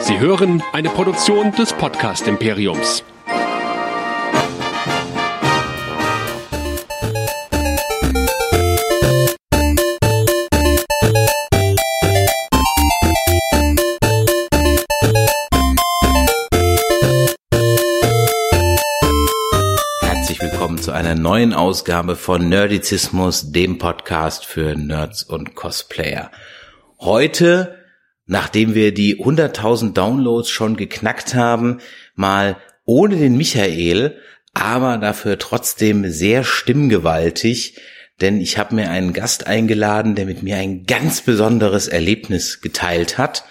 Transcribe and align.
Sie 0.00 0.18
hören 0.18 0.62
eine 0.72 0.88
Produktion 0.90 1.52
des 1.52 1.72
Podcast 1.72 2.26
Imperiums. 2.28 3.04
Herzlich 20.00 20.40
willkommen 20.40 20.78
zu 20.78 20.92
einer 20.92 21.14
neuen 21.14 21.52
Ausgabe 21.52 22.16
von 22.16 22.48
Nerdizismus, 22.48 23.52
dem 23.52 23.78
Podcast 23.78 24.46
für 24.46 24.74
Nerds 24.76 25.22
und 25.22 25.54
Cosplayer. 25.54 26.30
Heute 27.00 27.77
nachdem 28.28 28.74
wir 28.74 28.94
die 28.94 29.16
100.000 29.16 29.94
Downloads 29.94 30.50
schon 30.50 30.76
geknackt 30.76 31.34
haben, 31.34 31.78
mal 32.14 32.58
ohne 32.84 33.16
den 33.16 33.36
Michael, 33.36 34.18
aber 34.54 34.98
dafür 34.98 35.38
trotzdem 35.38 36.08
sehr 36.10 36.44
stimmgewaltig, 36.44 37.80
denn 38.20 38.40
ich 38.40 38.58
habe 38.58 38.74
mir 38.74 38.90
einen 38.90 39.12
Gast 39.12 39.46
eingeladen, 39.46 40.14
der 40.14 40.26
mit 40.26 40.42
mir 40.42 40.56
ein 40.56 40.84
ganz 40.84 41.22
besonderes 41.22 41.88
Erlebnis 41.88 42.60
geteilt 42.60 43.16
hat. 43.16 43.44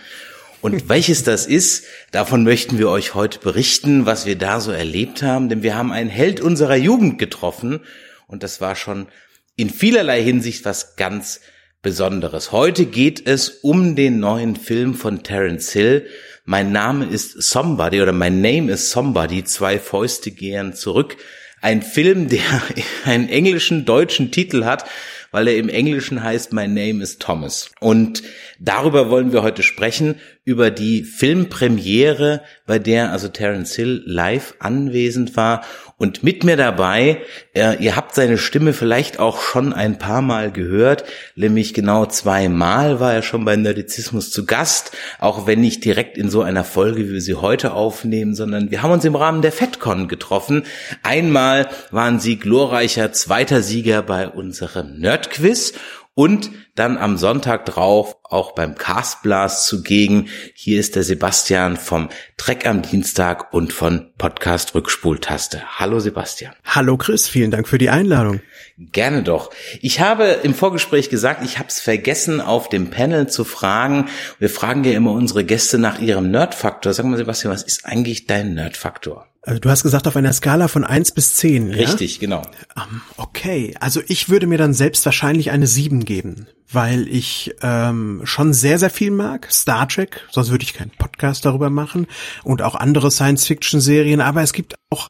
Und 0.62 0.90
welches 0.90 1.24
das 1.24 1.48
ist, 1.48 1.86
davon 2.12 2.44
möchten 2.44 2.78
wir 2.78 2.90
euch 2.90 3.16
heute 3.16 3.40
berichten, 3.40 4.06
was 4.06 4.26
wir 4.26 4.38
da 4.38 4.60
so 4.60 4.72
erlebt 4.72 5.24
haben, 5.24 5.50
denn 5.50 5.64
wir 5.64 5.76
haben 5.76 5.92
einen 5.92 6.10
Held 6.10 6.40
unserer 6.40 6.76
Jugend 6.76 7.18
getroffen 7.18 7.80
und 8.28 8.44
das 8.44 8.62
war 8.62 8.76
schon 8.76 9.08
in 9.56 9.72
vielerlei 9.72 10.22
Hinsicht 10.22 10.66
was 10.66 10.98
ganz 10.98 11.42
Besonderes. 11.82 12.52
Heute 12.52 12.86
geht 12.86 13.28
es 13.28 13.50
um 13.50 13.96
den 13.96 14.20
neuen 14.20 14.56
Film 14.56 14.96
von 14.96 15.24
Terence 15.24 15.72
Hill. 15.72 16.08
Mein 16.44 16.72
Name 16.72 17.06
ist 17.06 17.42
Somebody 17.42 18.02
oder 18.02 18.14
My 18.14 18.30
Name 18.30 18.72
is 18.72 18.90
Somebody. 18.90 19.44
Zwei 19.44 19.78
Fäuste 19.78 20.32
gehen 20.32 20.74
zurück. 20.74 21.18
Ein 21.62 21.82
Film, 21.82 22.30
der 22.30 22.42
einen 23.06 23.30
englischen, 23.30 23.86
deutschen 23.86 24.32
Titel 24.32 24.66
hat, 24.66 24.86
weil 25.32 25.48
er 25.48 25.58
im 25.58 25.70
Englischen 25.70 26.24
heißt 26.24 26.52
My 26.52 26.68
Name 26.68 27.04
is 27.04 27.20
Thomas. 27.20 27.72
Und 27.80 28.24
darüber 28.60 29.10
wollen 29.10 29.32
wir 29.32 29.44
heute 29.44 29.62
sprechen, 29.62 30.20
über 30.48 30.72
die 30.72 31.04
Filmpremiere, 31.04 32.42
bei 32.66 32.80
der 32.80 33.12
also 33.12 33.28
Terence 33.28 33.76
Hill 33.76 34.02
live 34.06 34.54
anwesend 34.60 35.36
war 35.36 35.66
und 35.98 36.24
mit 36.24 36.46
mir 36.46 36.56
dabei, 36.56 37.22
äh, 37.54 37.84
ihr 37.84 37.98
habt 37.98 38.16
seine 38.16 38.38
Stimme 38.38 38.72
vielleicht 38.72 39.20
auch 39.20 39.42
schon 39.42 39.74
ein 39.74 39.98
paar 39.98 40.22
Mal 40.22 40.54
gehört, 40.54 41.04
nämlich 41.36 41.74
genau 41.74 42.06
zweimal 42.06 43.02
war 43.02 43.14
er 43.14 43.24
schon 43.24 43.44
bei 43.44 43.58
Nerdizismus 43.58 44.32
zu 44.32 44.46
Gast, 44.46 44.96
auch 45.20 45.48
wenn 45.48 45.60
nicht 45.60 45.84
direkt 45.84 46.18
in 46.18 46.30
so 46.30 46.44
einer 46.44 46.64
Folge, 46.64 47.10
wie 47.10 47.14
wir 47.16 47.22
sie 47.22 47.36
heute 47.36 47.74
aufnehmen, 47.74 48.34
sondern 48.34 48.72
wir 48.72 48.84
haben 48.84 48.92
uns 48.92 49.04
im 49.04 49.18
Rahmen 49.18 49.42
der 49.42 49.52
FedCon 49.52 50.08
getroffen. 50.08 50.64
Einmal 51.04 51.68
waren 51.92 52.22
sie 52.22 52.38
glorreicher 52.38 53.12
zweiter 53.12 53.62
Sieger 53.62 54.02
bei 54.02 54.30
unserem 54.30 54.98
Nerdquiz 54.98 55.74
und 56.18 56.50
dann 56.74 56.98
am 56.98 57.16
Sonntag 57.16 57.66
drauf 57.68 58.18
auch 58.24 58.54
beim 58.54 58.74
Castblast 58.74 59.68
zugegen. 59.68 60.30
Hier 60.56 60.80
ist 60.80 60.96
der 60.96 61.04
Sebastian 61.04 61.78
vom 61.78 62.10
Trek 62.38 62.66
am 62.66 62.82
Dienstag 62.82 63.54
und 63.54 63.72
von 63.72 64.10
Podcast 64.18 64.74
Rückspultaste. 64.74 65.62
Hallo 65.78 66.00
Sebastian. 66.00 66.54
Hallo 66.66 66.98
Chris, 66.98 67.28
vielen 67.28 67.52
Dank 67.52 67.68
für 67.68 67.78
die 67.78 67.92
Einladung. 67.92 68.42
Gerne 68.80 69.22
doch. 69.22 69.52
Ich 69.80 70.00
habe 70.00 70.26
im 70.42 70.56
Vorgespräch 70.56 71.12
gesagt, 71.12 71.46
ich 71.46 71.60
habe 71.60 71.70
es 71.70 71.80
vergessen, 71.80 72.42
auf 72.42 72.68
dem 72.68 72.90
Panel 72.90 73.28
zu 73.28 73.44
fragen. 73.44 74.10
Wir 74.40 74.50
fragen 74.50 74.84
ja 74.86 74.94
immer 74.94 75.12
unsere 75.12 75.46
Gäste 75.46 75.78
nach 75.78 76.00
ihrem 76.00 76.32
Nerdfaktor. 76.32 76.94
Sag 76.94 77.06
mal 77.06 77.18
Sebastian, 77.18 77.54
was 77.54 77.62
ist 77.62 77.86
eigentlich 77.86 78.26
dein 78.26 78.56
Nerdfaktor? 78.56 79.28
Also 79.48 79.62
du 79.62 79.70
hast 79.70 79.84
gesagt, 79.84 80.10
auf 80.10 80.18
einer 80.18 80.34
Skala 80.34 80.68
von 80.68 80.84
eins 80.84 81.14
bis 81.14 81.36
zehn. 81.36 81.70
Ja? 81.70 81.78
Richtig, 81.78 82.20
genau. 82.20 82.42
Um, 82.76 83.02
okay, 83.16 83.74
also 83.80 84.02
ich 84.06 84.28
würde 84.28 84.46
mir 84.46 84.58
dann 84.58 84.74
selbst 84.74 85.06
wahrscheinlich 85.06 85.52
eine 85.52 85.68
sieben 85.68 86.04
geben, 86.04 86.48
weil 86.70 87.08
ich 87.08 87.56
ähm, 87.62 88.24
schon 88.26 88.54
sehr, 88.54 88.78
sehr 88.78 88.90
viel 88.90 89.10
mag. 89.10 89.48
Star 89.50 89.88
Trek, 89.88 90.28
sonst 90.32 90.52
würde 90.52 90.66
ich 90.66 90.74
keinen 90.74 90.92
Podcast 90.92 91.46
darüber 91.46 91.70
machen. 91.70 92.08
Und 92.44 92.62
auch 92.62 92.76
andere 92.76 93.10
Science-Fiction-Serien, 93.10 94.20
aber 94.20 94.42
es 94.42 94.52
gibt 94.52 94.76
auch 94.90 95.08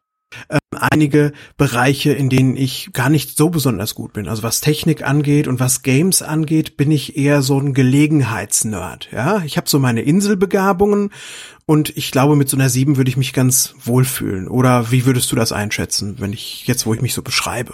ähm, 0.51 0.59
einige 0.91 1.33
Bereiche, 1.57 2.11
in 2.11 2.29
denen 2.29 2.55
ich 2.57 2.91
gar 2.93 3.09
nicht 3.09 3.37
so 3.37 3.49
besonders 3.49 3.95
gut 3.95 4.13
bin. 4.13 4.27
Also 4.27 4.43
was 4.43 4.61
Technik 4.61 5.01
angeht 5.03 5.47
und 5.47 5.59
was 5.59 5.81
Games 5.81 6.21
angeht, 6.21 6.77
bin 6.77 6.91
ich 6.91 7.17
eher 7.17 7.41
so 7.41 7.59
ein 7.59 7.73
Gelegenheitsnerd. 7.73 9.09
Ja, 9.11 9.41
ich 9.43 9.57
habe 9.57 9.67
so 9.67 9.79
meine 9.79 10.01
Inselbegabungen 10.01 11.09
und 11.69 11.97
ich 11.97 12.11
glaube, 12.11 12.37
mit 12.37 12.47
so 12.47 12.55
einer 12.55 12.69
sieben 12.69 12.95
würde 12.95 13.09
ich 13.09 13.17
mich 13.17 13.33
ganz 13.33 13.75
wohlfühlen. 13.83 14.47
Oder 14.47 14.89
wie 14.89 15.05
würdest 15.05 15.29
du 15.33 15.35
das 15.35 15.51
einschätzen, 15.51 16.15
wenn 16.17 16.31
ich 16.31 16.65
jetzt, 16.65 16.85
wo 16.85 16.93
ich 16.93 17.01
mich 17.01 17.13
so 17.13 17.21
beschreibe? 17.21 17.73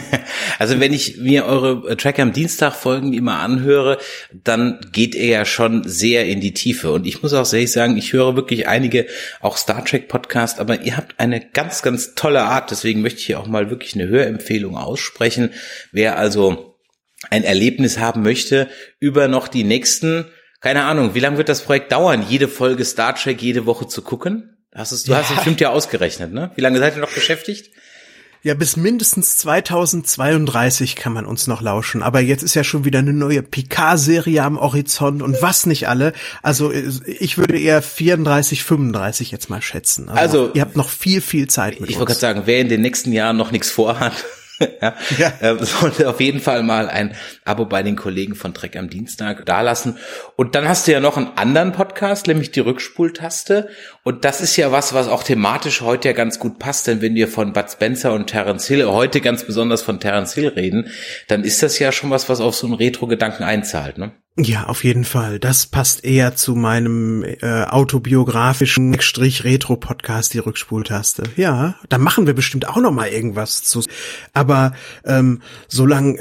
also 0.58 0.80
wenn 0.80 0.92
ich 0.92 1.16
mir 1.16 1.46
eure 1.46 1.96
Track 1.96 2.18
am 2.18 2.34
Dienstag 2.34 2.74
Folgen 2.74 3.14
immer 3.14 3.38
anhöre, 3.38 3.96
dann 4.44 4.86
geht 4.92 5.14
er 5.14 5.28
ja 5.28 5.44
schon 5.46 5.82
sehr 5.88 6.26
in 6.26 6.42
die 6.42 6.52
Tiefe. 6.52 6.92
Und 6.92 7.06
ich 7.06 7.22
muss 7.22 7.32
auch 7.32 7.46
sehr 7.46 7.66
sagen, 7.66 7.96
ich 7.96 8.12
höre 8.12 8.36
wirklich 8.36 8.68
einige 8.68 9.06
auch 9.40 9.56
Star 9.56 9.82
Trek 9.82 10.08
Podcasts, 10.08 10.60
aber 10.60 10.82
ihr 10.82 10.98
habt 10.98 11.18
eine 11.18 11.40
ganz, 11.40 11.80
ganz 11.80 12.14
tolle 12.14 12.42
Art. 12.42 12.70
Deswegen 12.70 13.00
möchte 13.00 13.20
ich 13.20 13.26
hier 13.26 13.40
auch 13.40 13.46
mal 13.46 13.70
wirklich 13.70 13.94
eine 13.94 14.08
Hörempfehlung 14.08 14.76
aussprechen. 14.76 15.54
Wer 15.90 16.18
also 16.18 16.76
ein 17.30 17.44
Erlebnis 17.44 17.98
haben 17.98 18.20
möchte 18.20 18.68
über 19.00 19.26
noch 19.26 19.48
die 19.48 19.64
nächsten 19.64 20.26
keine 20.62 20.84
Ahnung, 20.84 21.14
wie 21.14 21.20
lange 21.20 21.38
wird 21.38 21.48
das 21.48 21.62
Projekt 21.62 21.92
dauern, 21.92 22.24
jede 22.26 22.48
Folge 22.48 22.84
Star 22.84 23.14
Trek 23.14 23.42
jede 23.42 23.66
Woche 23.66 23.88
zu 23.88 24.00
gucken? 24.00 24.56
Hast 24.74 24.92
es, 24.92 25.02
du 25.02 25.12
ja. 25.12 25.18
hast 25.18 25.30
es 25.30 25.36
bestimmt 25.36 25.60
ja 25.60 25.70
ausgerechnet, 25.70 26.32
ne? 26.32 26.50
Wie 26.54 26.60
lange 26.62 26.78
seid 26.78 26.94
ihr 26.96 27.00
noch 27.02 27.12
beschäftigt? 27.12 27.70
Ja, 28.44 28.54
bis 28.54 28.76
mindestens 28.76 29.36
2032 29.36 30.96
kann 30.96 31.12
man 31.12 31.26
uns 31.26 31.46
noch 31.46 31.62
lauschen. 31.62 32.02
Aber 32.02 32.20
jetzt 32.20 32.42
ist 32.42 32.54
ja 32.54 32.64
schon 32.64 32.84
wieder 32.84 32.98
eine 32.98 33.12
neue 33.12 33.42
Picard-Serie 33.42 34.42
am 34.42 34.60
Horizont 34.60 35.22
und 35.22 35.40
was 35.40 35.66
nicht 35.66 35.88
alle. 35.88 36.12
Also 36.42 36.72
ich 36.72 37.38
würde 37.38 37.56
eher 37.56 37.82
34, 37.82 38.64
35 38.64 39.30
jetzt 39.30 39.48
mal 39.48 39.62
schätzen. 39.62 40.08
Also, 40.08 40.42
also 40.44 40.54
ihr 40.54 40.62
habt 40.62 40.76
noch 40.76 40.88
viel, 40.88 41.20
viel 41.20 41.46
Zeit 41.48 41.80
mit 41.80 41.90
Ich 41.90 41.96
wollte 41.96 42.12
gerade 42.12 42.20
sagen, 42.20 42.42
wer 42.46 42.60
in 42.60 42.68
den 42.68 42.80
nächsten 42.80 43.12
Jahren 43.12 43.36
noch 43.36 43.52
nichts 43.52 43.70
vorhat, 43.70 44.12
ja, 44.80 44.94
ja. 45.18 45.32
Äh, 45.40 45.64
sollte 45.64 46.08
auf 46.08 46.20
jeden 46.20 46.40
Fall 46.40 46.62
mal 46.62 46.88
ein 46.88 47.14
Abo 47.44 47.64
bei 47.66 47.82
den 47.82 47.96
Kollegen 47.96 48.34
von 48.34 48.54
Trek 48.54 48.76
am 48.76 48.88
Dienstag 48.88 49.44
dalassen. 49.46 49.98
Und 50.36 50.54
dann 50.54 50.68
hast 50.68 50.86
du 50.86 50.92
ja 50.92 51.00
noch 51.00 51.16
einen 51.16 51.30
anderen 51.36 51.72
Podcast, 51.72 52.26
nämlich 52.26 52.50
die 52.50 52.60
Rückspultaste. 52.60 53.68
Und 54.02 54.24
das 54.24 54.40
ist 54.40 54.56
ja 54.56 54.72
was, 54.72 54.94
was 54.94 55.08
auch 55.08 55.22
thematisch 55.22 55.80
heute 55.80 56.08
ja 56.08 56.14
ganz 56.14 56.38
gut 56.38 56.58
passt, 56.58 56.86
denn 56.86 57.02
wenn 57.02 57.14
wir 57.14 57.28
von 57.28 57.52
Bud 57.52 57.70
Spencer 57.70 58.12
und 58.12 58.28
Terence 58.28 58.66
Hill, 58.66 58.86
heute 58.86 59.20
ganz 59.20 59.44
besonders 59.44 59.82
von 59.82 60.00
Terence 60.00 60.34
Hill 60.34 60.48
reden, 60.48 60.88
dann 61.28 61.44
ist 61.44 61.62
das 61.62 61.78
ja 61.78 61.92
schon 61.92 62.10
was, 62.10 62.28
was 62.28 62.40
auf 62.40 62.54
so 62.54 62.66
einen 62.66 62.74
Retro-Gedanken 62.74 63.44
einzahlt, 63.44 63.98
ne? 63.98 64.12
Ja, 64.38 64.64
auf 64.64 64.82
jeden 64.82 65.04
Fall. 65.04 65.38
Das 65.38 65.66
passt 65.66 66.04
eher 66.04 66.34
zu 66.34 66.54
meinem 66.54 67.22
äh, 67.22 67.64
autobiografischen 67.64 68.98
Strich-Retro-Podcast, 68.98 70.32
die 70.32 70.38
Rückspultaste. 70.38 71.24
Ja, 71.36 71.74
da 71.90 71.98
machen 71.98 72.26
wir 72.26 72.34
bestimmt 72.34 72.66
auch 72.66 72.78
noch 72.78 72.92
mal 72.92 73.08
irgendwas 73.08 73.62
zu. 73.62 73.84
Aber 74.32 74.72
ähm, 75.04 75.42
so 75.68 75.84
lang 75.84 76.18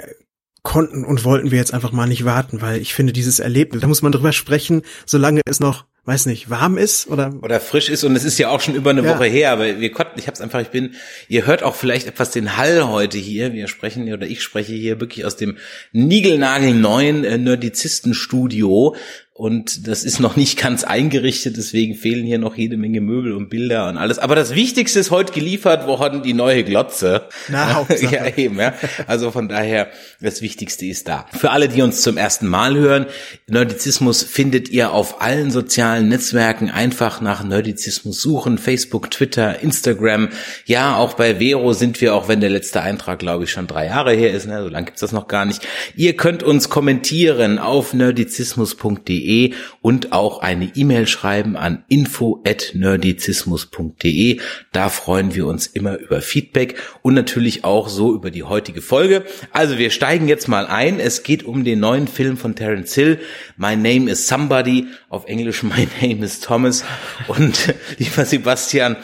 konnten 0.61 1.05
und 1.05 1.23
wollten 1.23 1.51
wir 1.51 1.57
jetzt 1.57 1.73
einfach 1.73 1.93
mal 1.93 2.07
nicht 2.07 2.25
warten, 2.25 2.61
weil 2.61 2.81
ich 2.81 2.93
finde 2.93 3.13
dieses 3.13 3.39
Erlebnis, 3.39 3.81
da 3.81 3.87
muss 3.87 4.01
man 4.01 4.11
drüber 4.11 4.33
sprechen, 4.33 4.81
solange 5.05 5.41
es 5.45 5.59
noch 5.59 5.85
weiß 6.05 6.25
nicht, 6.25 6.49
warm 6.49 6.77
ist 6.77 7.07
oder 7.07 7.33
oder 7.43 7.59
frisch 7.59 7.89
ist 7.89 8.03
und 8.03 8.15
es 8.15 8.23
ist 8.23 8.39
ja 8.39 8.49
auch 8.49 8.59
schon 8.59 8.73
über 8.73 8.89
eine 8.89 9.03
ja. 9.03 9.13
Woche 9.13 9.25
her, 9.25 9.51
aber 9.51 9.79
wir 9.79 9.91
konnten, 9.91 10.17
ich 10.17 10.25
habe 10.25 10.33
es 10.33 10.41
einfach, 10.41 10.59
ich 10.59 10.69
bin, 10.69 10.95
ihr 11.27 11.45
hört 11.45 11.61
auch 11.61 11.75
vielleicht 11.75 12.07
etwas 12.07 12.31
den 12.31 12.57
Hall 12.57 12.87
heute 12.87 13.19
hier, 13.19 13.53
wir 13.53 13.67
sprechen 13.67 14.11
oder 14.11 14.25
ich 14.25 14.41
spreche 14.41 14.73
hier 14.73 14.99
wirklich 14.99 15.25
aus 15.25 15.35
dem 15.35 15.57
niegelnagelneuen 15.91 17.23
äh, 17.23 17.37
Nerdizistenstudio 17.37 18.95
und 19.41 19.87
das 19.87 20.03
ist 20.03 20.19
noch 20.19 20.35
nicht 20.35 20.61
ganz 20.61 20.83
eingerichtet, 20.83 21.57
deswegen 21.57 21.95
fehlen 21.95 22.27
hier 22.27 22.37
noch 22.37 22.55
jede 22.55 22.77
Menge 22.77 23.01
Möbel 23.01 23.33
und 23.33 23.49
Bilder 23.49 23.89
und 23.89 23.97
alles. 23.97 24.19
Aber 24.19 24.35
das 24.35 24.53
Wichtigste 24.53 24.99
ist 24.99 25.09
heute 25.09 25.33
geliefert 25.33 25.87
worden, 25.87 26.21
die 26.21 26.35
neue 26.35 26.63
Glotze. 26.63 27.23
Na, 27.47 27.73
Hauptsache. 27.73 28.05
ja, 28.15 28.37
eben, 28.37 28.59
ja. 28.59 28.75
Also 29.07 29.31
von 29.31 29.49
daher, 29.49 29.89
das 30.19 30.43
Wichtigste 30.43 30.85
ist 30.85 31.07
da. 31.07 31.25
Für 31.35 31.49
alle, 31.49 31.69
die 31.69 31.81
uns 31.81 32.03
zum 32.03 32.17
ersten 32.17 32.45
Mal 32.45 32.75
hören, 32.75 33.07
Nerdizismus 33.47 34.21
findet 34.21 34.69
ihr 34.69 34.91
auf 34.91 35.21
allen 35.23 35.49
sozialen 35.49 36.07
Netzwerken 36.07 36.69
einfach 36.69 37.19
nach 37.19 37.43
Nerdizismus 37.43 38.21
suchen. 38.21 38.59
Facebook, 38.59 39.09
Twitter, 39.09 39.59
Instagram. 39.59 40.29
Ja, 40.67 40.97
auch 40.97 41.15
bei 41.15 41.39
Vero 41.39 41.73
sind 41.73 41.99
wir, 41.99 42.13
auch 42.13 42.27
wenn 42.27 42.41
der 42.41 42.51
letzte 42.51 42.81
Eintrag, 42.81 43.17
glaube 43.17 43.45
ich, 43.45 43.49
schon 43.49 43.65
drei 43.65 43.87
Jahre 43.87 44.13
her 44.13 44.33
ist. 44.33 44.45
Ne? 44.45 44.61
So 44.61 44.69
lange 44.69 44.85
gibt's 44.85 45.01
das 45.01 45.13
noch 45.13 45.27
gar 45.27 45.45
nicht. 45.45 45.67
Ihr 45.95 46.15
könnt 46.15 46.43
uns 46.43 46.69
kommentieren 46.69 47.57
auf 47.57 47.95
nerdizismus.de 47.95 49.30
nerdizismus.de 49.31 49.53
und 49.81 50.11
auch 50.11 50.41
eine 50.41 50.71
E-Mail 50.75 51.07
schreiben 51.07 51.55
an 51.55 51.85
info@nerdizismus.de. 51.87 54.39
Da 54.71 54.89
freuen 54.89 55.35
wir 55.35 55.45
uns 55.47 55.67
immer 55.67 55.97
über 55.97 56.21
Feedback 56.21 56.75
und 57.01 57.13
natürlich 57.13 57.63
auch 57.63 57.87
so 57.89 58.13
über 58.13 58.29
die 58.31 58.43
heutige 58.43 58.81
Folge. 58.81 59.23
Also 59.51 59.77
wir 59.77 59.91
steigen 59.91 60.27
jetzt 60.27 60.47
mal 60.47 60.65
ein. 60.67 60.99
Es 60.99 61.23
geht 61.23 61.43
um 61.43 61.63
den 61.63 61.79
neuen 61.79 62.07
Film 62.07 62.37
von 62.37 62.55
Terence 62.55 62.93
Hill. 62.93 63.19
My 63.57 63.75
Name 63.75 64.11
is 64.11 64.27
Somebody. 64.27 64.87
Auf 65.09 65.25
Englisch 65.25 65.63
My 65.71 65.87
Name 66.01 66.25
is 66.25 66.39
Thomas. 66.39 66.83
Und 67.27 67.73
lieber 67.97 68.25
Sebastian, 68.25 68.97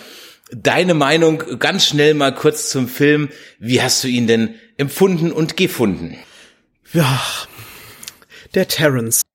deine 0.51 0.94
Meinung 0.94 1.44
ganz 1.59 1.88
schnell 1.88 2.13
mal 2.13 2.33
kurz 2.33 2.69
zum 2.69 2.88
Film. 2.88 3.30
Wie 3.59 3.81
hast 3.81 4.03
du 4.03 4.07
ihn 4.07 4.27
denn 4.27 4.56
empfunden 4.77 5.31
und 5.31 5.57
gefunden? 5.57 6.15
Ja, 6.94 7.19
der 8.53 8.68
Terence. 8.68 9.26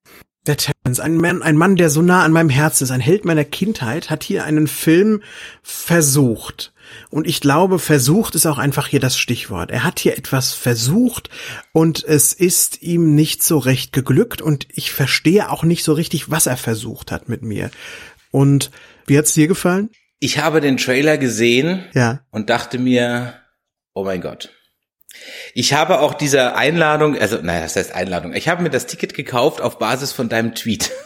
Der 0.45 0.57
Terence, 0.57 0.99
ein 0.99 1.15
Mann, 1.15 1.41
ein 1.41 1.55
Mann, 1.55 1.77
der 1.77 1.89
so 1.89 2.01
nah 2.01 2.23
an 2.23 2.33
meinem 2.33 2.49
Herzen 2.49 2.83
ist, 2.83 2.91
ein 2.91 2.99
Held 2.99 3.23
meiner 3.23 3.45
Kindheit, 3.45 4.09
hat 4.09 4.23
hier 4.23 4.43
einen 4.43 4.67
Film 4.67 5.23
versucht. 5.61 6.73
Und 7.09 7.27
ich 7.27 7.39
glaube, 7.39 7.79
versucht 7.79 8.35
ist 8.35 8.45
auch 8.45 8.57
einfach 8.57 8.87
hier 8.87 8.99
das 8.99 9.17
Stichwort. 9.17 9.71
Er 9.71 9.85
hat 9.85 9.99
hier 9.99 10.17
etwas 10.17 10.53
versucht 10.53 11.29
und 11.71 12.03
es 12.03 12.33
ist 12.33 12.81
ihm 12.81 13.15
nicht 13.15 13.41
so 13.41 13.57
recht 13.57 13.93
geglückt 13.93 14.41
und 14.41 14.67
ich 14.69 14.91
verstehe 14.91 15.49
auch 15.49 15.63
nicht 15.63 15.85
so 15.85 15.93
richtig, 15.93 16.29
was 16.29 16.45
er 16.45 16.57
versucht 16.57 17.11
hat 17.11 17.29
mit 17.29 17.41
mir. 17.41 17.71
Und 18.31 18.69
wie 19.05 19.17
hat's 19.17 19.33
dir 19.33 19.47
gefallen? 19.47 19.91
Ich 20.19 20.39
habe 20.39 20.59
den 20.59 20.77
Trailer 20.77 21.17
gesehen 21.17 21.85
ja. 21.93 22.21
und 22.31 22.49
dachte 22.49 22.79
mir, 22.79 23.35
oh 23.93 24.03
mein 24.03 24.21
Gott. 24.21 24.51
Ich 25.53 25.73
habe 25.73 25.99
auch 25.99 26.13
diese 26.13 26.55
Einladung, 26.55 27.17
also 27.17 27.37
naja, 27.37 27.61
das 27.61 27.75
heißt 27.75 27.93
Einladung. 27.93 28.33
Ich 28.33 28.47
habe 28.49 28.63
mir 28.63 28.69
das 28.69 28.87
Ticket 28.87 29.13
gekauft 29.13 29.61
auf 29.61 29.79
Basis 29.79 30.11
von 30.11 30.29
deinem 30.29 30.55
Tweet. 30.55 30.91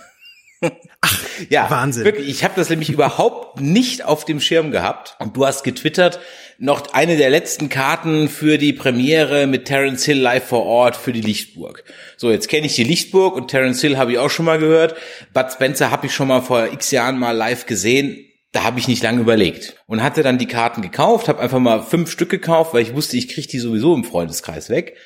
Ach, 1.02 1.24
ja, 1.50 1.70
Wahnsinn. 1.70 2.06
Wirklich, 2.06 2.30
ich 2.30 2.44
habe 2.44 2.54
das 2.56 2.70
nämlich 2.70 2.90
überhaupt 2.90 3.60
nicht 3.60 4.04
auf 4.04 4.26
dem 4.26 4.40
Schirm 4.40 4.72
gehabt. 4.72 5.16
Und 5.20 5.36
du 5.38 5.46
hast 5.46 5.64
getwittert, 5.64 6.20
noch 6.58 6.94
eine 6.94 7.18
der 7.18 7.30
letzten 7.30 7.70
Karten 7.70 8.30
für 8.30 8.58
die 8.58 8.74
Premiere 8.74 9.46
mit 9.46 9.66
Terence 9.66 10.06
Hill 10.06 10.20
live 10.20 10.48
vor 10.48 10.66
Ort 10.66 10.96
für 10.96 11.14
die 11.14 11.22
Lichtburg. 11.22 11.84
So, 12.18 12.32
jetzt 12.32 12.50
kenne 12.50 12.66
ich 12.66 12.76
die 12.76 12.84
Lichtburg 12.84 13.36
und 13.36 13.50
Terence 13.50 13.82
Hill 13.82 13.98
habe 13.98 14.14
ich 14.14 14.18
auch 14.18 14.30
schon 14.30 14.46
mal 14.46 14.58
gehört. 14.58 14.96
Bud 15.34 15.52
Spencer 15.52 15.92
habe 15.92 16.08
ich 16.08 16.16
schon 16.16 16.28
mal 16.28 16.42
vor 16.42 16.72
x 16.72 16.92
Jahren 16.92 17.20
mal 17.20 17.36
live 17.36 17.68
gesehen 17.68 18.27
da 18.52 18.64
habe 18.64 18.80
ich 18.80 18.88
nicht 18.88 19.04
lange 19.04 19.22
überlegt 19.22 19.76
und 19.88 20.02
hatte 20.02 20.24
dann 20.24 20.38
die 20.38 20.48
Karten 20.48 20.82
gekauft, 20.82 21.28
habe 21.28 21.40
einfach 21.40 21.60
mal 21.60 21.84
fünf 21.84 22.10
Stück 22.10 22.30
gekauft, 22.30 22.74
weil 22.74 22.82
ich 22.82 22.96
wusste, 22.96 23.18
ich 23.18 23.28
kriege 23.28 23.48
die 23.48 23.60
sowieso 23.60 23.94
im 23.94 24.04
Freundeskreis 24.04 24.70
weg 24.70 24.98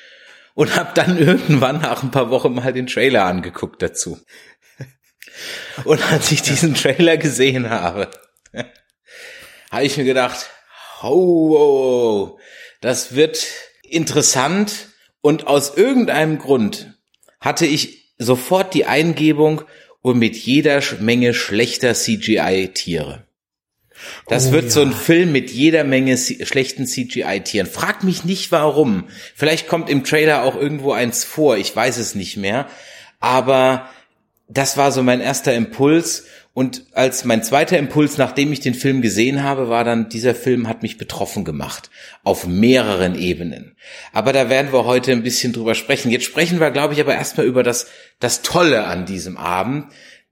und 0.54 0.76
habe 0.76 0.92
dann 0.94 1.18
irgendwann 1.26 1.80
nach 1.80 2.02
ein 2.02 2.10
paar 2.10 2.30
Wochen 2.30 2.54
mal 2.54 2.72
den 2.72 2.86
Trailer 2.86 3.24
angeguckt 3.24 3.82
dazu. 3.82 4.18
Und 5.84 6.02
als 6.12 6.30
ich 6.30 6.42
diesen 6.42 6.74
Trailer 6.74 7.16
gesehen 7.16 7.70
habe, 7.70 8.10
habe 9.70 9.84
ich 9.84 9.96
mir 9.96 10.04
gedacht, 10.04 10.50
oh, 11.02 12.38
das 12.80 13.14
wird 13.14 13.46
interessant 13.82 14.88
und 15.20 15.46
aus 15.46 15.76
irgendeinem 15.76 16.38
Grund 16.38 16.98
hatte 17.40 17.66
ich 17.66 18.14
sofort 18.18 18.74
die 18.74 18.86
Eingebung 18.86 19.62
und 20.00 20.18
mit 20.18 20.36
jeder 20.36 20.82
Menge 21.00 21.32
schlechter 21.32 21.94
CGI-Tiere. 21.94 23.26
Das 24.28 24.48
oh, 24.48 24.52
wird 24.52 24.64
ja. 24.64 24.70
so 24.70 24.82
ein 24.82 24.92
Film 24.92 25.32
mit 25.32 25.50
jeder 25.50 25.84
Menge 25.84 26.16
schlechten 26.16 26.86
CGI-Tieren. 26.86 27.66
Frag 27.66 28.04
mich 28.04 28.24
nicht 28.24 28.52
warum. 28.52 29.04
Vielleicht 29.34 29.68
kommt 29.68 29.90
im 29.90 30.04
Trailer 30.04 30.42
auch 30.42 30.56
irgendwo 30.56 30.92
eins 30.92 31.24
vor, 31.24 31.56
ich 31.56 31.74
weiß 31.74 31.98
es 31.98 32.14
nicht 32.14 32.36
mehr. 32.36 32.66
Aber 33.20 33.88
das 34.48 34.76
war 34.76 34.92
so 34.92 35.02
mein 35.02 35.20
erster 35.20 35.54
Impuls. 35.54 36.26
Und 36.54 36.84
als 36.92 37.24
mein 37.24 37.42
zweiter 37.42 37.78
Impuls, 37.78 38.18
nachdem 38.18 38.52
ich 38.52 38.60
den 38.60 38.74
Film 38.74 39.00
gesehen 39.00 39.42
habe, 39.42 39.70
war 39.70 39.84
dann, 39.84 40.10
dieser 40.10 40.34
Film 40.34 40.68
hat 40.68 40.82
mich 40.82 40.98
betroffen 40.98 41.44
gemacht. 41.44 41.90
Auf 42.24 42.46
mehreren 42.46 43.18
Ebenen. 43.18 43.74
Aber 44.12 44.34
da 44.34 44.50
werden 44.50 44.70
wir 44.70 44.84
heute 44.84 45.12
ein 45.12 45.22
bisschen 45.22 45.54
drüber 45.54 45.74
sprechen. 45.74 46.10
Jetzt 46.10 46.26
sprechen 46.26 46.60
wir, 46.60 46.70
glaube 46.70 46.92
ich, 46.92 47.00
aber 47.00 47.14
erstmal 47.14 47.46
über 47.46 47.62
das, 47.62 47.86
das 48.20 48.42
Tolle 48.42 48.84
an 48.84 49.06
diesem 49.06 49.38
Abend. 49.38 49.86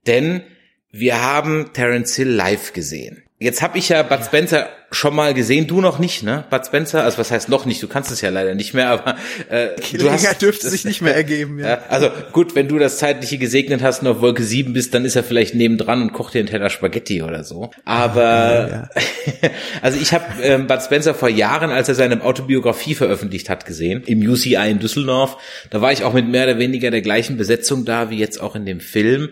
Denn 0.05 0.43
wir 0.91 1.21
haben 1.23 1.73
Terence 1.73 2.15
Hill 2.15 2.29
live 2.29 2.73
gesehen. 2.73 3.23
Jetzt 3.41 3.63
habe 3.63 3.79
ich 3.79 3.89
ja 3.89 4.03
Bud 4.03 4.23
Spencer 4.23 4.69
schon 4.91 5.15
mal 5.15 5.33
gesehen, 5.33 5.65
du 5.65 5.81
noch 5.81 5.97
nicht, 5.97 6.21
ne? 6.21 6.43
Bud 6.51 6.63
Spencer, 6.63 7.03
also 7.03 7.17
was 7.17 7.31
heißt 7.31 7.49
noch 7.49 7.65
nicht, 7.65 7.81
du 7.81 7.87
kannst 7.87 8.11
es 8.11 8.21
ja 8.21 8.29
leider 8.29 8.53
nicht 8.53 8.75
mehr, 8.75 8.89
aber 8.89 9.15
äh, 9.49 9.69
du 9.93 10.11
hast, 10.11 10.43
dürfte 10.43 10.69
sich 10.69 10.85
nicht 10.85 11.01
mehr 11.01 11.15
ergeben, 11.15 11.57
ja. 11.57 11.69
ja. 11.69 11.79
Also 11.89 12.11
gut, 12.33 12.53
wenn 12.53 12.67
du 12.67 12.77
das 12.77 12.99
zeitliche 12.99 13.39
gesegnet 13.39 13.81
hast 13.81 14.03
und 14.03 14.09
auf 14.09 14.21
Wolke 14.21 14.43
7 14.43 14.73
bist, 14.73 14.93
dann 14.93 15.05
ist 15.05 15.15
er 15.15 15.23
vielleicht 15.23 15.55
nebendran 15.55 16.03
und 16.03 16.13
kocht 16.13 16.35
dir 16.35 16.39
einen 16.39 16.49
Teller 16.49 16.69
Spaghetti 16.69 17.23
oder 17.23 17.43
so. 17.43 17.71
Aber 17.83 18.21
ja, 18.21 18.67
ja. 18.69 18.89
also 19.81 19.97
ich 19.99 20.13
habe 20.13 20.25
ähm, 20.43 20.67
Bud 20.67 20.83
Spencer 20.83 21.15
vor 21.15 21.29
Jahren, 21.29 21.71
als 21.71 21.89
er 21.89 21.95
seine 21.95 22.23
Autobiografie 22.23 22.93
veröffentlicht 22.93 23.49
hat, 23.49 23.65
gesehen, 23.65 24.03
im 24.05 24.21
UCI 24.21 24.69
in 24.69 24.77
Düsseldorf. 24.77 25.37
Da 25.71 25.81
war 25.81 25.91
ich 25.91 26.03
auch 26.03 26.13
mit 26.13 26.27
mehr 26.27 26.43
oder 26.43 26.59
weniger 26.59 26.91
der 26.91 27.01
gleichen 27.01 27.37
Besetzung 27.37 27.85
da, 27.85 28.11
wie 28.11 28.19
jetzt 28.19 28.39
auch 28.39 28.55
in 28.55 28.67
dem 28.67 28.81
Film. 28.81 29.29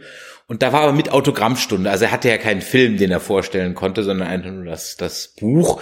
Und 0.49 0.63
da 0.63 0.73
war 0.73 0.81
aber 0.81 0.93
mit 0.93 1.11
Autogrammstunde. 1.11 1.91
Also 1.91 2.05
er 2.05 2.11
hatte 2.11 2.27
ja 2.27 2.39
keinen 2.39 2.61
Film, 2.61 2.97
den 2.97 3.11
er 3.11 3.19
vorstellen 3.19 3.75
konnte, 3.75 4.03
sondern 4.03 4.27
einfach 4.27 4.49
nur 4.49 4.65
das, 4.65 4.97
das 4.97 5.27
Buch. 5.39 5.79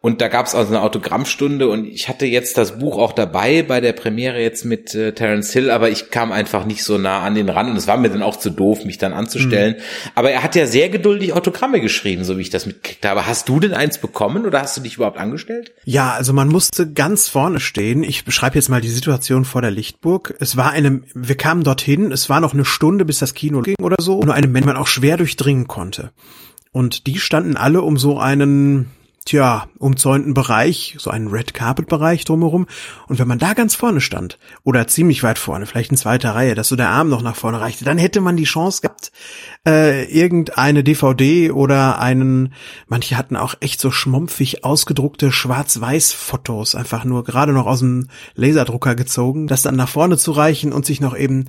Und 0.00 0.20
da 0.20 0.28
gab 0.28 0.46
es 0.46 0.54
also 0.54 0.72
eine 0.72 0.82
Autogrammstunde 0.82 1.68
und 1.68 1.84
ich 1.84 2.08
hatte 2.08 2.24
jetzt 2.24 2.56
das 2.56 2.78
Buch 2.78 2.98
auch 2.98 3.12
dabei 3.12 3.64
bei 3.64 3.80
der 3.80 3.92
Premiere 3.92 4.40
jetzt 4.40 4.64
mit 4.64 4.94
äh, 4.94 5.12
Terence 5.12 5.52
Hill, 5.52 5.72
aber 5.72 5.90
ich 5.90 6.10
kam 6.10 6.30
einfach 6.30 6.64
nicht 6.64 6.84
so 6.84 6.98
nah 6.98 7.22
an 7.22 7.34
den 7.34 7.48
ran 7.48 7.68
und 7.68 7.76
es 7.76 7.88
war 7.88 7.96
mir 7.96 8.08
dann 8.08 8.22
auch 8.22 8.36
zu 8.36 8.50
doof, 8.50 8.84
mich 8.84 8.98
dann 8.98 9.12
anzustellen. 9.12 9.74
Mhm. 9.76 10.10
Aber 10.14 10.30
er 10.30 10.44
hat 10.44 10.54
ja 10.54 10.66
sehr 10.66 10.88
geduldig 10.88 11.32
Autogramme 11.32 11.80
geschrieben, 11.80 12.22
so 12.22 12.38
wie 12.38 12.42
ich 12.42 12.50
das 12.50 12.66
mitgekriegt 12.66 13.04
habe. 13.04 13.26
Hast 13.26 13.48
du 13.48 13.58
denn 13.58 13.74
eins 13.74 13.98
bekommen 13.98 14.46
oder 14.46 14.62
hast 14.62 14.76
du 14.76 14.82
dich 14.82 14.94
überhaupt 14.96 15.18
angestellt? 15.18 15.72
Ja, 15.84 16.12
also 16.12 16.32
man 16.32 16.46
musste 16.46 16.92
ganz 16.92 17.28
vorne 17.28 17.58
stehen. 17.58 18.04
Ich 18.04 18.24
beschreibe 18.24 18.54
jetzt 18.54 18.68
mal 18.68 18.80
die 18.80 18.88
Situation 18.88 19.44
vor 19.44 19.62
der 19.62 19.72
Lichtburg. 19.72 20.34
Es 20.38 20.56
war 20.56 20.70
eine, 20.70 21.02
wir 21.12 21.36
kamen 21.36 21.64
dorthin, 21.64 22.12
es 22.12 22.30
war 22.30 22.40
noch 22.40 22.54
eine 22.54 22.64
Stunde, 22.64 23.04
bis 23.04 23.18
das 23.18 23.34
Kino 23.34 23.62
ging 23.62 23.76
oder 23.82 23.96
so, 23.98 24.22
nur 24.22 24.34
eine 24.34 24.46
Menge 24.46 24.66
man 24.66 24.76
auch 24.76 24.86
schwer 24.86 25.16
durchdringen 25.16 25.66
konnte. 25.66 26.12
Und 26.70 27.08
die 27.08 27.18
standen 27.18 27.56
alle 27.56 27.82
um 27.82 27.96
so 27.96 28.18
einen 28.20 28.90
tja, 29.28 29.68
umzäunten 29.78 30.32
Bereich, 30.32 30.96
so 30.98 31.10
einen 31.10 31.28
Red 31.28 31.52
Carpet 31.52 31.86
Bereich 31.86 32.24
drumherum. 32.24 32.66
Und 33.08 33.18
wenn 33.18 33.28
man 33.28 33.38
da 33.38 33.52
ganz 33.52 33.74
vorne 33.74 34.00
stand, 34.00 34.38
oder 34.64 34.86
ziemlich 34.86 35.22
weit 35.22 35.38
vorne, 35.38 35.66
vielleicht 35.66 35.90
in 35.90 35.96
zweiter 35.98 36.34
Reihe, 36.34 36.54
dass 36.54 36.68
so 36.68 36.76
der 36.76 36.88
Arm 36.88 37.10
noch 37.10 37.22
nach 37.22 37.36
vorne 37.36 37.60
reichte, 37.60 37.84
dann 37.84 37.98
hätte 37.98 38.22
man 38.22 38.36
die 38.36 38.44
Chance 38.44 38.80
gehabt, 38.80 39.12
äh, 39.66 40.04
irgendeine 40.04 40.82
DVD 40.82 41.50
oder 41.50 41.98
einen, 41.98 42.54
manche 42.86 43.16
hatten 43.18 43.36
auch 43.36 43.54
echt 43.60 43.80
so 43.80 43.90
schmumpfig 43.90 44.64
ausgedruckte 44.64 45.30
Schwarz-Weiß-Fotos, 45.30 46.74
einfach 46.74 47.04
nur 47.04 47.24
gerade 47.24 47.52
noch 47.52 47.66
aus 47.66 47.80
dem 47.80 48.08
Laserdrucker 48.34 48.94
gezogen, 48.94 49.46
das 49.46 49.62
dann 49.62 49.76
nach 49.76 49.88
vorne 49.88 50.16
zu 50.16 50.32
reichen 50.32 50.72
und 50.72 50.86
sich 50.86 51.00
noch 51.00 51.16
eben 51.16 51.48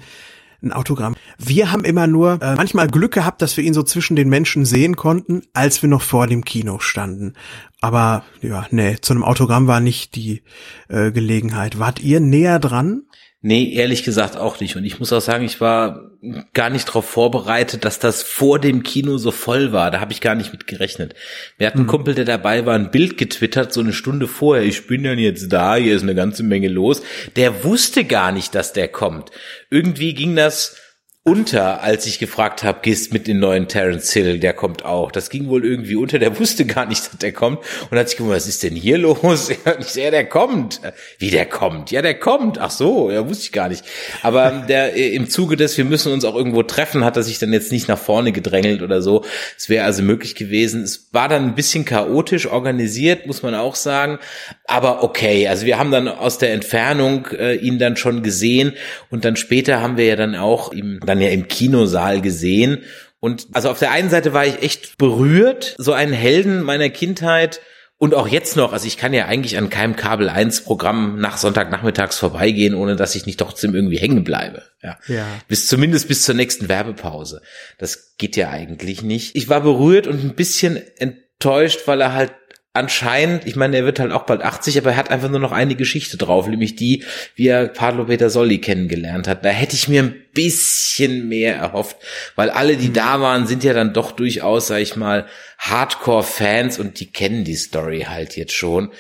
ein 0.61 0.71
Autogramm. 0.71 1.15
Wir 1.37 1.71
haben 1.71 1.85
immer 1.85 2.07
nur 2.07 2.41
äh, 2.41 2.55
manchmal 2.55 2.87
Glück 2.87 3.13
gehabt, 3.13 3.41
dass 3.41 3.55
wir 3.57 3.63
ihn 3.63 3.73
so 3.73 3.83
zwischen 3.83 4.15
den 4.15 4.29
Menschen 4.29 4.65
sehen 4.65 4.95
konnten, 4.95 5.43
als 5.53 5.81
wir 5.81 5.89
noch 5.89 6.01
vor 6.01 6.27
dem 6.27 6.43
Kino 6.43 6.79
standen. 6.79 7.33
Aber 7.81 8.23
ja, 8.41 8.65
nee, 8.71 8.97
zu 9.01 9.13
einem 9.13 9.23
Autogramm 9.23 9.67
war 9.67 9.79
nicht 9.79 10.15
die 10.15 10.43
äh, 10.89 11.11
Gelegenheit. 11.11 11.79
Wart 11.79 12.01
ihr 12.01 12.19
näher 12.19 12.59
dran? 12.59 13.03
Nee, 13.41 13.71
ehrlich 13.73 14.03
gesagt 14.03 14.35
auch 14.35 14.59
nicht. 14.59 14.75
Und 14.75 14.83
ich 14.83 14.99
muss 14.99 15.13
auch 15.13 15.21
sagen, 15.21 15.45
ich 15.45 15.61
war 15.61 16.08
gar 16.53 16.69
nicht 16.69 16.89
darauf 16.89 17.09
vorbereitet, 17.09 17.85
dass 17.85 17.99
das 17.99 18.23
vor 18.23 18.59
dem 18.59 18.83
Kino 18.83 19.17
so 19.17 19.31
voll 19.31 19.71
war. 19.71 19.89
Da 19.89 20.01
habe 20.01 20.11
ich 20.11 20.19
gar 20.19 20.35
nicht 20.35 20.51
mit 20.51 20.67
gerechnet. 20.67 21.15
Wir 21.57 21.67
hatten 21.67 21.79
einen 21.79 21.87
mhm. 21.87 21.91
Kumpel, 21.91 22.15
der 22.15 22.25
dabei 22.25 22.65
war, 22.65 22.75
ein 22.75 22.91
Bild 22.91 23.17
getwittert, 23.17 23.71
so 23.71 23.79
eine 23.79 23.93
Stunde 23.93 24.27
vorher. 24.27 24.63
Ich 24.63 24.87
bin 24.87 25.03
dann 25.03 25.17
jetzt 25.17 25.51
da, 25.53 25.75
hier 25.75 25.95
ist 25.95 26.03
eine 26.03 26.15
ganze 26.15 26.43
Menge 26.43 26.67
los. 26.67 27.01
Der 27.35 27.63
wusste 27.63 28.03
gar 28.03 28.31
nicht, 28.31 28.53
dass 28.53 28.73
der 28.73 28.89
kommt. 28.89 29.31
Irgendwie 29.69 30.13
ging 30.13 30.35
das 30.35 30.75
unter, 31.23 31.83
als 31.83 32.05
ich 32.05 32.17
gefragt 32.17 32.63
habe, 32.63 32.79
gehst 32.81 33.11
mit 33.11 33.27
den 33.27 33.39
neuen 33.39 33.67
Terence 33.67 34.11
Hill, 34.13 34.39
der 34.39 34.53
kommt 34.53 34.85
auch. 34.85 35.11
Das 35.11 35.29
ging 35.29 35.49
wohl 35.49 35.65
irgendwie 35.65 35.97
unter, 35.97 36.17
der 36.17 36.39
wusste 36.39 36.65
gar 36.65 36.85
nicht, 36.85 37.05
dass 37.05 37.17
der 37.19 37.33
kommt 37.33 37.59
und 37.89 37.97
hat 37.97 38.07
sich 38.07 38.17
gewundert, 38.17 38.37
was 38.37 38.47
ist 38.47 38.63
denn 38.63 38.75
hier 38.75 38.97
los? 38.97 39.51
Ja, 39.95 40.11
der 40.11 40.25
kommt. 40.25 40.81
Wie 41.17 41.29
der 41.29 41.45
kommt? 41.45 41.91
Ja, 41.91 42.01
der 42.01 42.17
kommt. 42.17 42.57
Ach 42.57 42.71
so, 42.71 43.11
ja, 43.11 43.27
wusste 43.27 43.43
ich 43.45 43.51
gar 43.51 43.69
nicht. 43.69 43.83
Aber 44.21 44.65
der 44.67 44.93
im 44.93 45.29
Zuge 45.29 45.55
des, 45.57 45.77
wir 45.77 45.85
müssen 45.85 46.13
uns 46.13 46.23
auch 46.25 46.35
irgendwo 46.35 46.63
treffen, 46.63 47.03
hat 47.03 47.17
er 47.17 47.23
sich 47.23 47.39
dann 47.39 47.51
jetzt 47.51 47.71
nicht 47.71 47.87
nach 47.87 47.97
vorne 47.97 48.31
gedrängelt 48.31 48.81
oder 48.81 49.01
so. 49.01 49.25
Es 49.57 49.67
wäre 49.67 49.85
also 49.85 50.03
möglich 50.03 50.35
gewesen. 50.35 50.83
Es 50.83 51.09
war 51.11 51.27
dann 51.27 51.43
ein 51.43 51.55
bisschen 51.55 51.85
chaotisch 51.85 52.47
organisiert, 52.47 53.27
muss 53.27 53.43
man 53.43 53.55
auch 53.55 53.75
sagen. 53.75 54.19
Aber 54.65 55.03
okay, 55.03 55.47
also 55.47 55.65
wir 55.65 55.77
haben 55.77 55.91
dann 55.91 56.07
aus 56.07 56.37
der 56.37 56.53
Entfernung 56.53 57.27
äh, 57.27 57.55
ihn 57.55 57.79
dann 57.79 57.97
schon 57.97 58.23
gesehen 58.23 58.73
und 59.09 59.25
dann 59.25 59.35
später 59.35 59.81
haben 59.81 59.97
wir 59.97 60.05
ja 60.05 60.15
dann 60.15 60.35
auch 60.35 60.71
ihm 60.71 60.99
dann 61.09 61.19
ja 61.19 61.29
im 61.29 61.47
Kinosaal 61.47 62.21
gesehen. 62.21 62.83
Und 63.19 63.47
also 63.51 63.69
auf 63.69 63.79
der 63.79 63.91
einen 63.91 64.09
Seite 64.09 64.31
war 64.31 64.45
ich 64.45 64.61
echt 64.61 64.97
berührt, 64.97 65.75
so 65.77 65.91
einen 65.91 66.13
Helden 66.13 66.63
meiner 66.63 66.89
Kindheit 66.89 67.59
Und 68.01 68.15
auch 68.15 68.29
jetzt 68.29 68.55
noch, 68.55 68.71
also 68.71 68.87
ich 68.87 68.95
kann 68.95 69.13
ja 69.13 69.25
eigentlich 69.25 69.57
an 69.57 69.69
keinem 69.69 69.97
Kabel 69.97 70.29
1 70.29 70.63
Programm 70.63 71.19
nach 71.19 71.35
Sonntagnachmittags 71.35 72.17
vorbeigehen, 72.17 72.73
ohne 72.73 72.95
dass 72.95 73.13
ich 73.13 73.25
nicht 73.25 73.37
trotzdem 73.37 73.75
irgendwie 73.75 73.97
hängen 73.97 74.23
bleibe. 74.23 74.63
Ja. 74.81 74.97
ja. 75.07 75.27
Bis 75.49 75.67
zumindest 75.67 76.07
bis 76.07 76.21
zur 76.21 76.33
nächsten 76.33 76.69
Werbepause. 76.69 77.41
Das 77.77 78.15
geht 78.17 78.37
ja 78.37 78.51
eigentlich 78.51 79.01
nicht. 79.01 79.35
Ich 79.35 79.49
war 79.49 79.59
berührt 79.59 80.07
und 80.07 80.23
ein 80.23 80.33
bisschen 80.33 80.79
enttäuscht, 80.97 81.81
weil 81.87 81.99
er 81.99 82.13
halt 82.13 82.31
anscheinend, 82.73 83.45
ich 83.47 83.55
meine, 83.55 83.77
er 83.77 83.85
wird 83.85 83.99
halt 83.99 84.11
auch 84.11 84.23
bald 84.23 84.41
80, 84.41 84.77
aber 84.77 84.91
er 84.91 84.97
hat 84.97 85.11
einfach 85.11 85.29
nur 85.29 85.39
noch 85.39 85.51
eine 85.51 85.75
Geschichte 85.75 86.17
drauf, 86.17 86.47
nämlich 86.47 86.75
die, 86.75 87.03
wie 87.35 87.47
er 87.47 87.67
Pablo 87.67 88.05
Petersolli 88.05 88.59
kennengelernt 88.59 89.27
hat. 89.27 89.43
Da 89.43 89.49
hätte 89.49 89.75
ich 89.75 89.87
mir 89.87 90.03
ein 90.03 90.15
bisschen 90.33 91.27
mehr 91.27 91.55
erhofft, 91.55 91.97
weil 92.35 92.49
alle, 92.49 92.77
die 92.77 92.93
da 92.93 93.19
waren, 93.21 93.47
sind 93.47 93.63
ja 93.63 93.73
dann 93.73 93.93
doch 93.93 94.11
durchaus, 94.11 94.67
sag 94.67 94.79
ich 94.79 94.95
mal, 94.95 95.25
Hardcore-Fans 95.57 96.79
und 96.79 96.99
die 96.99 97.11
kennen 97.11 97.43
die 97.43 97.55
Story 97.55 98.05
halt 98.07 98.37
jetzt 98.37 98.53
schon. 98.53 98.91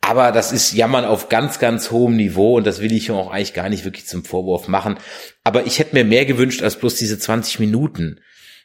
Aber 0.00 0.30
das 0.30 0.52
ist 0.52 0.74
Jammern 0.74 1.04
auf 1.04 1.28
ganz, 1.28 1.58
ganz 1.58 1.90
hohem 1.90 2.16
Niveau 2.16 2.56
und 2.56 2.66
das 2.66 2.80
will 2.80 2.92
ich 2.92 3.10
auch 3.10 3.32
eigentlich 3.32 3.52
gar 3.52 3.68
nicht 3.68 3.84
wirklich 3.84 4.06
zum 4.06 4.24
Vorwurf 4.24 4.68
machen. 4.68 4.98
Aber 5.42 5.66
ich 5.66 5.80
hätte 5.80 5.96
mir 5.96 6.04
mehr 6.04 6.24
gewünscht 6.24 6.62
als 6.62 6.76
bloß 6.76 6.94
diese 6.94 7.18
20 7.18 7.58
Minuten. 7.58 8.20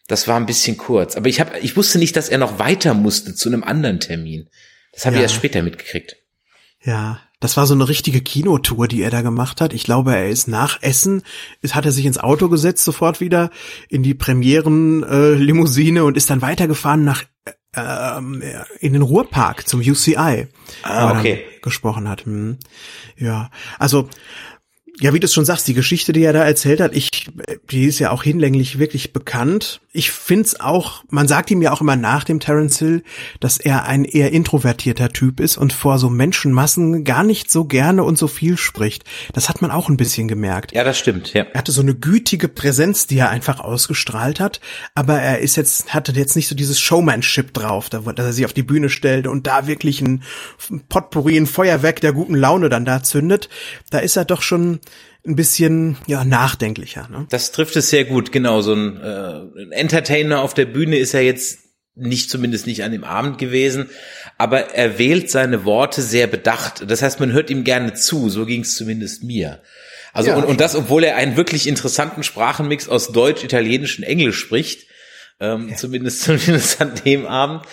Das 0.07 0.27
war 0.27 0.38
ein 0.38 0.45
bisschen 0.45 0.77
kurz. 0.77 1.15
Aber 1.15 1.29
ich 1.29 1.39
habe, 1.39 1.60
ich 1.60 1.77
wusste 1.77 1.98
nicht, 1.98 2.15
dass 2.15 2.29
er 2.29 2.38
noch 2.38 2.60
weiter 2.60 2.93
musste 2.93 3.36
zu 3.36 3.50
einem 3.50 3.63
anderen 3.63 4.00
Termin. 4.00 4.50
Das 4.91 5.05
habe 5.05 5.15
ja. 5.15 5.22
ich 5.22 5.24
erst 5.24 5.36
später 5.36 5.62
mitgekriegt. 5.62 6.17
Ja, 6.81 7.22
das 7.39 7.57
war 7.57 7.65
so 7.67 7.74
eine 7.74 7.89
richtige 7.89 8.22
Kinotour, 8.22 8.88
die 8.88 9.01
er 9.01 9.12
da 9.12 9.22
gemacht 9.22 9.60
hat. 9.60 9.74
Ich 9.74 9.83
glaube, 9.83 10.15
er 10.15 10.29
ist 10.29 10.48
nach 10.48 10.81
Essen, 10.81 11.24
ist, 11.62 11.75
hat 11.75 11.86
er 11.86 11.91
sich 11.91 12.05
ins 12.05 12.17
Auto 12.17 12.48
gesetzt, 12.50 12.86
sofort 12.86 13.19
wieder 13.19 13.50
in 13.89 14.03
die 14.03 14.13
Premieren-Limousine 14.13 16.00
äh, 16.00 16.03
und 16.03 16.15
ist 16.15 16.29
dann 16.29 16.41
weitergefahren 16.41 17.03
nach 17.03 17.24
äh, 17.75 18.22
in 18.79 18.93
den 18.93 19.01
Ruhrpark 19.01 19.67
zum 19.67 19.81
UCI. 19.81 20.48
Ah, 20.83 21.17
okay. 21.17 21.43
Gesprochen 21.62 22.07
hat. 22.07 22.25
Hm. 22.25 22.60
Ja, 23.17 23.50
also 23.79 24.07
ja, 25.03 25.13
wie 25.13 25.19
du 25.19 25.25
es 25.25 25.33
schon 25.33 25.43
sagst, 25.43 25.67
die 25.67 25.74
Geschichte, 25.74 26.13
die 26.13 26.24
er 26.24 26.31
da 26.31 26.45
erzählt 26.45 26.79
hat, 26.79 26.95
ich, 26.95 27.10
die 27.69 27.88
ist 27.88 28.00
ja 28.00 28.12
auch 28.12 28.24
hinlänglich 28.24 28.79
wirklich 28.79 29.12
bekannt. 29.12 29.81
Ich 29.91 30.12
find's 30.12 30.62
auch, 30.62 31.03
man 31.10 31.27
sagt 31.27 31.51
ihm 31.51 31.62
ja 31.62 31.74
auch 31.74 31.81
immer 31.81 31.98
nach 31.98 32.24
dem 32.24 32.39
Terence 32.39 32.79
Hill, 32.79 33.03
dass 33.41 33.57
er 33.57 33.83
ein 33.83 34.05
eher 34.05 34.31
introvertierter 34.31 35.10
Typ 35.10 35.41
ist 35.41 35.57
und 35.57 35.74
vor 35.74 36.00
so 36.00 36.10
Menschenmassen 36.10 37.03
gar 37.03 37.25
nicht 37.25 37.51
so 37.51 37.65
gerne 37.65 38.05
und 38.05 38.17
so 38.17 38.29
viel 38.29 38.57
spricht. 38.57 39.03
Das 39.33 39.50
hat 39.50 39.62
man 39.62 39.72
auch 39.72 39.89
ein 39.89 39.98
bisschen 39.98 40.29
gemerkt. 40.29 40.72
Ja, 40.72 40.86
das 40.86 40.98
stimmt, 40.98 41.33
ja. 41.33 41.48
Er 41.51 41.60
hatte 41.60 41.74
so 41.74 41.81
eine 41.81 41.95
gütige 41.95 42.48
Präsenz, 42.48 43.05
die 43.05 43.17
er 43.17 43.29
einfach 43.29 43.60
ausgestrahlt 43.60 44.39
hat, 44.39 44.62
aber 44.95 45.19
er 45.19 45.39
ist 45.39 45.57
jetzt, 45.57 45.93
hatte 45.93 46.13
jetzt 46.13 46.38
nicht 46.38 46.48
so 46.48 46.55
dieses 46.55 46.79
Showmanship 46.79 47.53
drauf, 47.53 47.89
dass 47.89 48.05
er 48.05 48.31
sich 48.31 48.45
auf 48.45 48.53
die 48.53 48.63
Bühne 48.63 48.88
stellt 48.88 49.27
und 49.27 49.48
da 49.48 49.67
wirklich 49.67 50.00
ein 50.00 50.24
Potpourri, 50.88 51.36
ein 51.36 51.45
Feuerwerk 51.45 52.00
der 52.00 52.13
guten 52.13 52.36
Laune 52.36 52.69
dann 52.69 52.86
da 52.86 53.03
zündet. 53.03 53.50
Da 53.89 54.00
ist 54.00 54.15
er 54.15 54.24
doch 54.24 54.41
schon 54.41 54.79
ein 55.25 55.35
bisschen 55.35 55.97
ja 56.07 56.23
nachdenklicher. 56.23 57.07
Ne? 57.09 57.27
Das 57.29 57.51
trifft 57.51 57.75
es 57.75 57.89
sehr 57.89 58.05
gut, 58.05 58.31
genau. 58.31 58.61
So 58.61 58.73
ein, 58.73 58.97
äh, 59.01 59.61
ein 59.61 59.71
Entertainer 59.71 60.41
auf 60.41 60.53
der 60.53 60.65
Bühne 60.65 60.97
ist 60.97 61.13
er 61.13 61.21
jetzt 61.21 61.59
nicht 61.95 62.29
zumindest 62.29 62.65
nicht 62.65 62.83
an 62.83 62.91
dem 62.91 63.03
Abend 63.03 63.37
gewesen, 63.37 63.89
aber 64.37 64.73
er 64.73 64.97
wählt 64.97 65.29
seine 65.29 65.63
Worte 65.63 66.01
sehr 66.01 66.27
bedacht. 66.27 66.83
Das 66.89 67.01
heißt, 67.01 67.19
man 67.19 67.31
hört 67.31 67.49
ihm 67.49 67.63
gerne 67.63 67.93
zu. 67.93 68.29
So 68.29 68.45
ging 68.45 68.61
es 68.61 68.75
zumindest 68.75 69.23
mir. 69.23 69.61
Also 70.11 70.29
ja, 70.29 70.35
und, 70.35 70.45
und 70.45 70.59
das, 70.59 70.75
obwohl 70.75 71.03
er 71.03 71.15
einen 71.15 71.37
wirklich 71.37 71.67
interessanten 71.67 72.23
Sprachenmix 72.23 72.89
aus 72.89 73.11
Deutsch, 73.11 73.43
Italienisch 73.43 73.97
und 73.97 74.03
Englisch 74.03 74.39
spricht. 74.39 74.87
Ähm, 75.39 75.69
ja. 75.69 75.75
Zumindest 75.75 76.21
zumindest 76.23 76.81
an 76.81 76.93
dem 77.05 77.25
Abend 77.25 77.63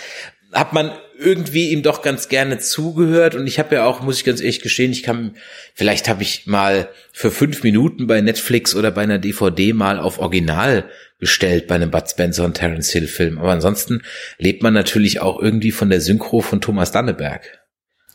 hat 0.53 0.73
man 0.73 0.93
irgendwie 1.21 1.71
ihm 1.71 1.83
doch 1.83 2.03
ganz 2.03 2.29
gerne 2.29 2.59
zugehört 2.59 3.35
und 3.35 3.47
ich 3.47 3.59
habe 3.59 3.75
ja 3.75 3.85
auch, 3.85 4.01
muss 4.01 4.17
ich 4.17 4.25
ganz 4.25 4.41
ehrlich 4.41 4.61
gestehen, 4.61 4.93
ich 4.93 5.03
kann, 5.03 5.37
vielleicht 5.75 6.09
habe 6.09 6.23
ich 6.23 6.47
mal 6.47 6.89
für 7.13 7.31
fünf 7.31 7.63
Minuten 7.63 8.07
bei 8.07 8.21
Netflix 8.21 8.75
oder 8.75 8.91
bei 8.91 9.03
einer 9.03 9.19
DVD 9.19 9.73
mal 9.73 9.99
auf 9.99 10.19
Original 10.19 10.89
gestellt 11.19 11.67
bei 11.67 11.75
einem 11.75 11.91
Bud 11.91 12.09
Spencer 12.11 12.45
und 12.45 12.55
Terence 12.55 12.91
Hill 12.91 13.07
Film, 13.07 13.39
aber 13.39 13.53
ansonsten 13.53 14.03
lebt 14.39 14.63
man 14.63 14.75
natürlich 14.75 15.21
auch 15.21 15.41
irgendwie 15.41 15.73
von 15.73 15.91
der 15.91 16.01
Synchro 16.01 16.41
von 16.41 16.61
Thomas 16.61 16.91
Danneberg. 16.91 17.61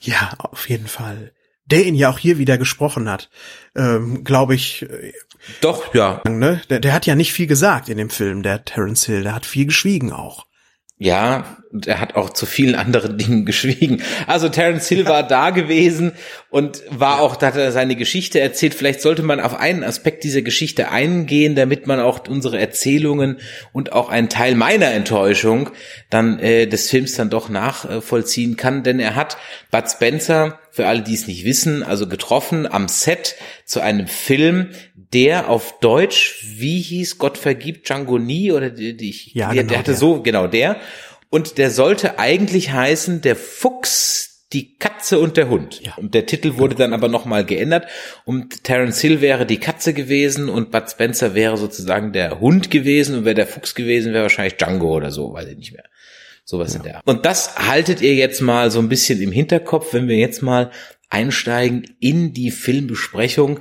Ja, 0.02 0.34
auf 0.38 0.70
jeden 0.70 0.88
Fall. 0.88 1.32
Der 1.66 1.84
ihn 1.84 1.96
ja 1.96 2.10
auch 2.10 2.20
hier 2.20 2.38
wieder 2.38 2.58
gesprochen 2.58 3.10
hat, 3.10 3.30
ähm, 3.76 4.24
glaube 4.24 4.54
ich. 4.54 4.84
Äh, 4.84 5.14
Doch, 5.62 5.96
ja. 5.96 6.22
Ne? 6.28 6.62
Der, 6.70 6.80
der 6.80 6.94
hat 6.94 7.08
ja 7.08 7.16
nicht 7.16 7.34
viel 7.34 7.48
gesagt 7.48 7.90
in 7.90 7.98
dem 7.98 8.12
Film, 8.12 8.44
der 8.44 8.66
Terence 8.66 9.06
Hill. 9.06 9.24
Der 9.24 9.34
hat 9.34 9.46
viel 9.48 9.66
geschwiegen 9.66 10.12
auch. 10.12 10.46
Ja, 10.98 11.58
und 11.76 11.88
er 11.88 12.00
hat 12.00 12.16
auch 12.16 12.30
zu 12.30 12.46
vielen 12.46 12.74
anderen 12.74 13.18
Dingen 13.18 13.46
geschwiegen. 13.46 14.02
Also 14.28 14.48
Terence 14.48 14.88
Hill 14.88 15.06
war 15.06 15.24
da 15.28 15.50
gewesen 15.50 16.14
und 16.50 16.82
war 16.90 17.20
auch, 17.20 17.36
da 17.36 17.48
hat 17.48 17.58
er 17.58 17.74
seine 17.74 17.98
Geschichte 17.98 18.40
erzählt. 18.40 18.74
Vielleicht 18.74 19.02
sollte 19.02 19.24
man 19.24 19.42
auf 19.42 19.60
einen 19.60 19.84
Aspekt 19.84 20.24
dieser 20.24 20.42
Geschichte 20.42 20.90
eingehen, 20.90 21.56
damit 21.56 21.86
man 21.86 22.00
auch 22.00 22.26
unsere 22.30 22.58
Erzählungen 22.58 23.40
und 23.74 23.92
auch 23.92 24.08
einen 24.08 24.30
Teil 24.30 24.56
meiner 24.56 24.92
Enttäuschung 24.92 25.70
dann 26.10 26.40
äh, 26.40 26.66
des 26.66 26.90
Films 26.90 27.16
dann 27.16 27.30
doch 27.30 27.50
nachvollziehen 27.50 28.56
kann. 28.56 28.84
Denn 28.84 29.02
er 29.02 29.16
hat 29.16 29.36
Bud 29.70 29.90
Spencer, 29.90 30.60
für 30.76 30.88
alle, 30.88 31.02
die 31.04 31.14
es 31.14 31.26
nicht 31.26 31.46
wissen, 31.46 31.84
also 31.84 32.06
getroffen 32.06 32.68
am 32.70 32.90
Set 32.90 33.36
zu 33.64 33.80
einem 33.80 34.08
Film, 34.08 34.72
der 34.94 35.50
auf 35.50 35.80
Deutsch, 35.80 36.44
wie 36.58 36.82
hieß 36.82 37.18
Gott 37.18 37.38
vergibt, 37.38 37.88
Django 37.88 38.20
Nie 38.20 38.52
oder 38.52 38.70
die, 38.70 38.98
die 38.98 39.16
ja, 39.32 39.54
der, 39.54 39.64
genau, 39.64 39.70
der 39.70 39.80
hatte 39.80 39.92
der. 39.92 40.00
so, 40.00 40.22
genau 40.22 40.48
der. 40.48 40.76
Und 41.36 41.58
der 41.58 41.70
sollte 41.70 42.18
eigentlich 42.18 42.72
heißen, 42.72 43.20
der 43.20 43.36
Fuchs, 43.36 44.48
die 44.54 44.78
Katze 44.78 45.20
und 45.20 45.36
der 45.36 45.50
Hund. 45.50 45.82
Ja. 45.84 45.96
Und 45.96 46.14
der 46.14 46.26
Titel 46.26 46.58
wurde 46.58 46.76
dann 46.76 46.94
aber 46.94 47.10
nochmal 47.10 47.44
geändert. 47.44 47.88
Und 48.24 48.64
Terence 48.64 49.02
Hill 49.02 49.20
wäre 49.20 49.46
die 49.46 49.60
Katze 49.60 49.94
gewesen 49.94 50.48
und 50.48 50.72
Bud 50.72 50.90
Spencer 50.90 51.36
wäre 51.36 51.58
sozusagen 51.58 52.14
der 52.14 52.40
Hund 52.40 52.72
gewesen 52.72 53.18
und 53.18 53.26
wäre 53.26 53.36
der 53.36 53.48
Fuchs 53.48 53.76
gewesen, 53.76 54.14
wäre 54.14 54.24
wahrscheinlich 54.24 54.56
Django 54.56 54.96
oder 54.96 55.12
so, 55.12 55.34
weiß 55.34 55.50
ich 55.50 55.58
nicht 55.58 55.74
mehr. 55.74 55.84
Sowas 56.46 56.72
ja. 56.72 56.78
in 56.78 56.84
der. 56.84 57.02
Und 57.04 57.26
das 57.26 57.58
haltet 57.58 58.00
ihr 58.00 58.16
jetzt 58.16 58.40
mal 58.40 58.72
so 58.72 58.80
ein 58.80 58.88
bisschen 58.88 59.22
im 59.22 59.34
Hinterkopf, 59.34 59.94
wenn 59.94 60.08
wir 60.08 60.16
jetzt 60.16 60.42
mal 60.42 60.72
einsteigen 61.10 61.98
in 62.00 62.32
die 62.32 62.52
Filmbesprechung 62.52 63.60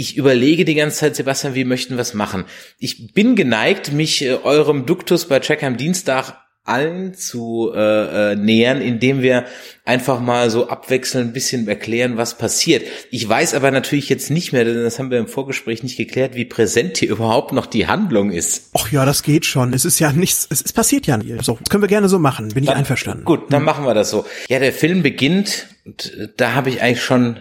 ich 0.00 0.16
überlege 0.16 0.64
die 0.64 0.76
ganze 0.76 0.98
Zeit, 0.98 1.16
Sebastian, 1.16 1.56
wir 1.56 1.66
möchten 1.66 1.98
was 1.98 2.14
machen. 2.14 2.44
Ich 2.78 3.12
bin 3.14 3.34
geneigt, 3.34 3.90
mich 3.90 4.22
äh, 4.22 4.34
eurem 4.44 4.86
Duktus 4.86 5.26
bei 5.26 5.40
Check 5.40 5.64
am 5.64 5.76
Dienstag 5.76 6.47
allen 6.68 7.14
zu 7.14 7.72
äh, 7.74 8.32
äh, 8.32 8.36
nähern, 8.36 8.80
indem 8.80 9.22
wir 9.22 9.46
einfach 9.84 10.20
mal 10.20 10.50
so 10.50 10.68
abwechselnd 10.68 11.30
ein 11.30 11.32
bisschen 11.32 11.66
erklären, 11.66 12.16
was 12.16 12.36
passiert. 12.36 12.86
Ich 13.10 13.26
weiß 13.26 13.54
aber 13.54 13.70
natürlich 13.70 14.08
jetzt 14.08 14.30
nicht 14.30 14.52
mehr, 14.52 14.64
denn 14.64 14.82
das 14.82 14.98
haben 14.98 15.10
wir 15.10 15.18
im 15.18 15.28
Vorgespräch 15.28 15.82
nicht 15.82 15.96
geklärt, 15.96 16.34
wie 16.34 16.44
präsent 16.44 16.98
hier 16.98 17.10
überhaupt 17.10 17.52
noch 17.52 17.66
die 17.66 17.86
Handlung 17.86 18.30
ist. 18.30 18.70
Ach 18.74 18.90
ja, 18.92 19.04
das 19.04 19.22
geht 19.22 19.46
schon. 19.46 19.72
Es 19.72 19.84
ist 19.84 19.98
ja 19.98 20.12
nichts, 20.12 20.46
es, 20.50 20.62
es 20.62 20.72
passiert 20.72 21.06
ja 21.06 21.16
nicht. 21.16 21.44
So, 21.44 21.58
das 21.60 21.70
können 21.70 21.82
wir 21.82 21.88
gerne 21.88 22.08
so 22.08 22.18
machen. 22.18 22.48
Bin 22.48 22.64
dann, 22.64 22.74
ich 22.74 22.78
einverstanden. 22.78 23.24
Gut, 23.24 23.52
dann 23.52 23.62
mhm. 23.62 23.66
machen 23.66 23.84
wir 23.84 23.94
das 23.94 24.10
so. 24.10 24.26
Ja, 24.48 24.58
der 24.58 24.72
Film 24.72 25.02
beginnt 25.02 25.68
und 25.84 26.14
äh, 26.14 26.28
da 26.36 26.54
habe 26.54 26.68
ich 26.68 26.82
eigentlich 26.82 27.02
schon, 27.02 27.40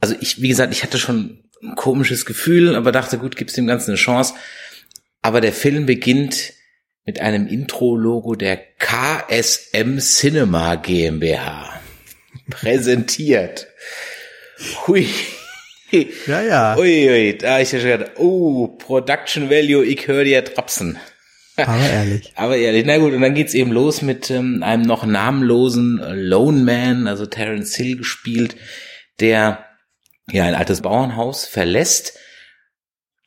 also 0.00 0.14
ich, 0.20 0.42
wie 0.42 0.48
gesagt, 0.48 0.72
ich 0.72 0.82
hatte 0.82 0.98
schon 0.98 1.44
ein 1.62 1.76
komisches 1.76 2.26
Gefühl, 2.26 2.74
aber 2.74 2.90
dachte, 2.90 3.18
gut, 3.18 3.36
gibt's 3.36 3.54
dem 3.54 3.66
Ganzen 3.66 3.90
eine 3.90 3.98
Chance. 3.98 4.34
Aber 5.22 5.40
der 5.40 5.52
Film 5.52 5.86
beginnt 5.86 6.53
mit 7.04 7.20
einem 7.20 7.46
Intro-Logo 7.46 8.34
der 8.34 8.56
KSM 8.56 9.98
Cinema 9.98 10.76
GmbH. 10.76 11.80
Präsentiert. 12.50 13.68
Hui. 14.86 15.08
Ja, 16.26 16.42
ja. 16.42 16.76
Ui, 16.76 17.08
ui, 17.08 17.38
da 17.38 17.60
ich 17.60 17.70
ja 17.70 17.78
schon 17.78 17.90
gedacht, 17.90 18.12
oh, 18.18 18.68
Production 18.68 19.48
Value, 19.48 19.84
ich 19.84 20.08
höre 20.08 20.24
dir 20.24 20.44
trapsen. 20.44 20.98
Aber 21.56 21.88
ehrlich. 21.88 22.32
Aber 22.34 22.56
ehrlich, 22.56 22.84
na 22.84 22.98
gut, 22.98 23.12
und 23.12 23.20
dann 23.20 23.34
geht's 23.34 23.54
eben 23.54 23.70
los 23.70 24.02
mit 24.02 24.30
ähm, 24.30 24.62
einem 24.64 24.82
noch 24.82 25.06
namenlosen 25.06 26.00
Lone 26.14 26.64
Man, 26.64 27.06
also 27.06 27.26
Terence 27.26 27.76
Hill 27.76 27.96
gespielt, 27.96 28.56
der 29.20 29.64
ja 30.32 30.44
ein 30.44 30.54
altes 30.54 30.80
Bauernhaus 30.80 31.44
verlässt, 31.46 32.18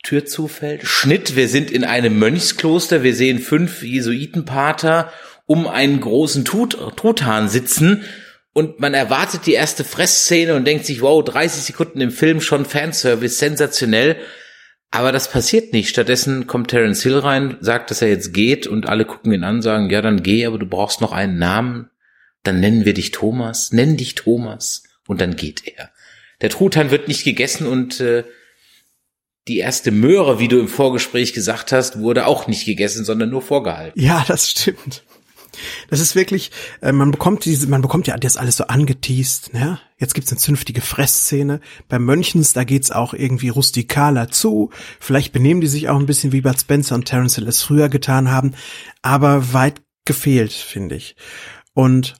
Tür 0.02 0.24
zufällt, 0.24 0.84
Schnitt, 0.84 1.36
wir 1.36 1.48
sind 1.48 1.70
in 1.70 1.84
einem 1.84 2.18
Mönchskloster, 2.18 3.02
wir 3.02 3.14
sehen 3.14 3.40
fünf 3.40 3.82
Jesuitenpater 3.82 5.12
um 5.46 5.66
einen 5.66 6.00
großen 6.00 6.44
Tut 6.44 6.78
Truthahn 6.96 7.48
sitzen 7.48 8.04
und 8.58 8.80
man 8.80 8.92
erwartet 8.92 9.46
die 9.46 9.52
erste 9.52 9.84
Fressszene 9.84 10.54
und 10.54 10.66
denkt 10.66 10.84
sich, 10.84 11.00
wow, 11.00 11.22
30 11.24 11.62
Sekunden 11.62 12.00
im 12.00 12.10
Film 12.10 12.40
schon 12.40 12.64
Fanservice, 12.64 13.38
sensationell. 13.38 14.16
Aber 14.90 15.12
das 15.12 15.30
passiert 15.30 15.72
nicht. 15.72 15.90
Stattdessen 15.90 16.48
kommt 16.48 16.70
Terence 16.70 17.02
Hill 17.02 17.18
rein, 17.18 17.58
sagt, 17.60 17.90
dass 17.90 18.02
er 18.02 18.08
jetzt 18.08 18.32
geht 18.32 18.66
und 18.66 18.86
alle 18.86 19.04
gucken 19.04 19.32
ihn 19.32 19.44
an, 19.44 19.62
sagen, 19.62 19.90
ja, 19.90 20.02
dann 20.02 20.24
geh, 20.24 20.44
aber 20.44 20.58
du 20.58 20.66
brauchst 20.66 21.00
noch 21.00 21.12
einen 21.12 21.38
Namen. 21.38 21.90
Dann 22.42 22.58
nennen 22.58 22.84
wir 22.84 22.94
dich 22.94 23.12
Thomas, 23.12 23.72
nenn 23.72 23.96
dich 23.96 24.16
Thomas 24.16 24.82
und 25.06 25.20
dann 25.20 25.36
geht 25.36 25.62
er. 25.66 25.90
Der 26.40 26.50
Truthahn 26.50 26.90
wird 26.90 27.06
nicht 27.06 27.22
gegessen 27.22 27.66
und 27.66 28.00
äh, 28.00 28.24
die 29.48 29.58
erste 29.58 29.90
Möhre, 29.90 30.38
wie 30.38 30.48
du 30.48 30.58
im 30.58 30.68
Vorgespräch 30.68 31.32
gesagt 31.32 31.72
hast, 31.72 31.98
wurde 31.98 32.26
auch 32.26 32.46
nicht 32.46 32.64
gegessen, 32.64 33.04
sondern 33.04 33.30
nur 33.30 33.42
vorgehalten. 33.42 34.00
Ja, 34.00 34.24
das 34.26 34.50
stimmt. 34.50 35.02
Das 35.90 36.00
ist 36.00 36.14
wirklich, 36.14 36.50
äh, 36.80 36.92
man 36.92 37.10
bekommt 37.10 37.44
diese, 37.44 37.66
man 37.66 37.82
bekommt 37.82 38.06
ja 38.06 38.16
das 38.16 38.36
alles 38.36 38.56
so 38.56 38.64
angeteased, 38.64 39.54
ne? 39.54 39.80
Jetzt 39.96 40.14
gibt's 40.14 40.30
eine 40.30 40.38
zünftige 40.38 40.80
Fressszene. 40.80 41.60
Bei 41.88 41.98
Mönchens, 41.98 42.52
da 42.52 42.64
geht's 42.64 42.90
auch 42.90 43.14
irgendwie 43.14 43.48
rustikaler 43.48 44.30
zu. 44.30 44.70
Vielleicht 45.00 45.32
benehmen 45.32 45.60
die 45.60 45.66
sich 45.66 45.88
auch 45.88 45.98
ein 45.98 46.06
bisschen 46.06 46.32
wie 46.32 46.42
Bud 46.42 46.60
Spencer 46.60 46.94
und 46.94 47.06
Terence 47.06 47.34
Hill 47.34 47.48
es 47.48 47.62
früher 47.62 47.88
getan 47.88 48.30
haben, 48.30 48.54
aber 49.02 49.52
weit 49.52 49.82
gefehlt, 50.04 50.52
finde 50.52 50.94
ich. 50.94 51.16
Und 51.74 52.14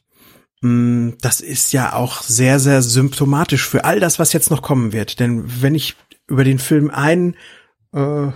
mh, 0.62 0.70
mm, 0.70 1.18
das 1.20 1.40
ist 1.40 1.72
ja 1.72 1.92
auch 1.92 2.22
sehr, 2.22 2.58
sehr 2.58 2.82
symptomatisch 2.82 3.66
für 3.66 3.84
all 3.84 4.00
das, 4.00 4.18
was 4.18 4.32
jetzt 4.32 4.50
noch 4.50 4.62
kommen 4.62 4.92
wird. 4.92 5.20
Denn 5.20 5.44
wenn 5.62 5.74
ich 5.74 5.94
über 6.28 6.44
den 6.44 6.58
Film 6.58 6.90
ein 6.90 7.36
äh, 7.92 8.28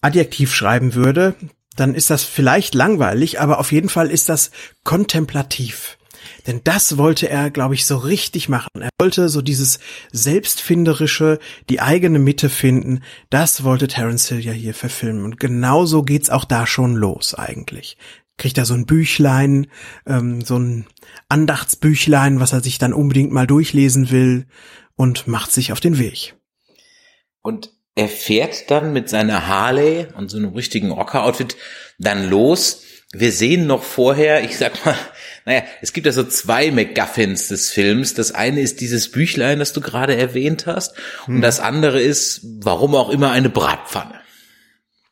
Adjektiv 0.00 0.54
schreiben 0.54 0.94
würde, 0.94 1.34
dann 1.76 1.94
ist 1.94 2.10
das 2.10 2.24
vielleicht 2.24 2.74
langweilig, 2.74 3.40
aber 3.40 3.58
auf 3.58 3.72
jeden 3.72 3.88
Fall 3.88 4.10
ist 4.10 4.28
das 4.28 4.50
kontemplativ. 4.84 5.98
Denn 6.46 6.60
das 6.64 6.98
wollte 6.98 7.28
er, 7.28 7.50
glaube 7.50 7.74
ich, 7.74 7.86
so 7.86 7.96
richtig 7.96 8.48
machen. 8.48 8.68
Er 8.80 8.90
wollte 9.00 9.28
so 9.28 9.42
dieses 9.42 9.78
Selbstfinderische, 10.12 11.38
die 11.68 11.80
eigene 11.80 12.18
Mitte 12.18 12.50
finden. 12.50 13.00
Das 13.30 13.64
wollte 13.64 13.88
Terence 13.88 14.28
Hill 14.28 14.40
ja 14.40 14.52
hier 14.52 14.74
verfilmen. 14.74 15.24
Und 15.24 15.40
genauso 15.40 16.02
geht's 16.02 16.30
auch 16.30 16.44
da 16.44 16.66
schon 16.66 16.94
los 16.94 17.34
eigentlich. 17.34 17.96
Kriegt 18.36 18.58
er 18.58 18.64
so 18.64 18.74
ein 18.74 18.86
Büchlein, 18.86 19.68
ähm, 20.06 20.42
so 20.42 20.58
ein 20.58 20.86
Andachtsbüchlein, 21.28 22.40
was 22.40 22.52
er 22.52 22.60
sich 22.60 22.78
dann 22.78 22.92
unbedingt 22.92 23.32
mal 23.32 23.46
durchlesen 23.46 24.10
will 24.10 24.46
und 24.96 25.26
macht 25.26 25.52
sich 25.52 25.72
auf 25.72 25.80
den 25.80 25.98
Weg. 25.98 26.34
Und 27.44 27.68
er 27.94 28.08
fährt 28.08 28.70
dann 28.70 28.94
mit 28.94 29.10
seiner 29.10 29.46
Harley 29.46 30.06
und 30.16 30.30
so 30.30 30.38
einem 30.38 30.54
richtigen 30.54 30.90
Rocker-Outfit 30.90 31.56
dann 31.98 32.30
los. 32.30 32.82
Wir 33.12 33.32
sehen 33.32 33.66
noch 33.66 33.82
vorher, 33.84 34.42
ich 34.42 34.56
sag 34.56 34.84
mal, 34.86 34.96
naja, 35.44 35.62
es 35.82 35.92
gibt 35.92 36.06
ja 36.06 36.12
so 36.12 36.24
zwei 36.24 36.70
MacGuffins 36.70 37.48
des 37.48 37.70
Films. 37.70 38.14
Das 38.14 38.32
eine 38.32 38.62
ist 38.62 38.80
dieses 38.80 39.10
Büchlein, 39.10 39.58
das 39.58 39.74
du 39.74 39.82
gerade 39.82 40.16
erwähnt 40.16 40.66
hast. 40.66 40.96
Und 41.26 41.34
hm. 41.34 41.42
das 41.42 41.60
andere 41.60 42.00
ist, 42.00 42.40
warum 42.62 42.94
auch 42.94 43.10
immer, 43.10 43.30
eine 43.30 43.50
Bratpfanne. 43.50 44.18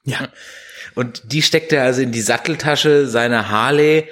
Ja. 0.05 0.31
Und 0.95 1.33
die 1.33 1.43
steckt 1.43 1.71
er 1.71 1.85
also 1.85 2.01
in 2.01 2.13
die 2.13 2.23
Satteltasche 2.23 3.07
seiner 3.09 3.51
Harley. 3.51 4.09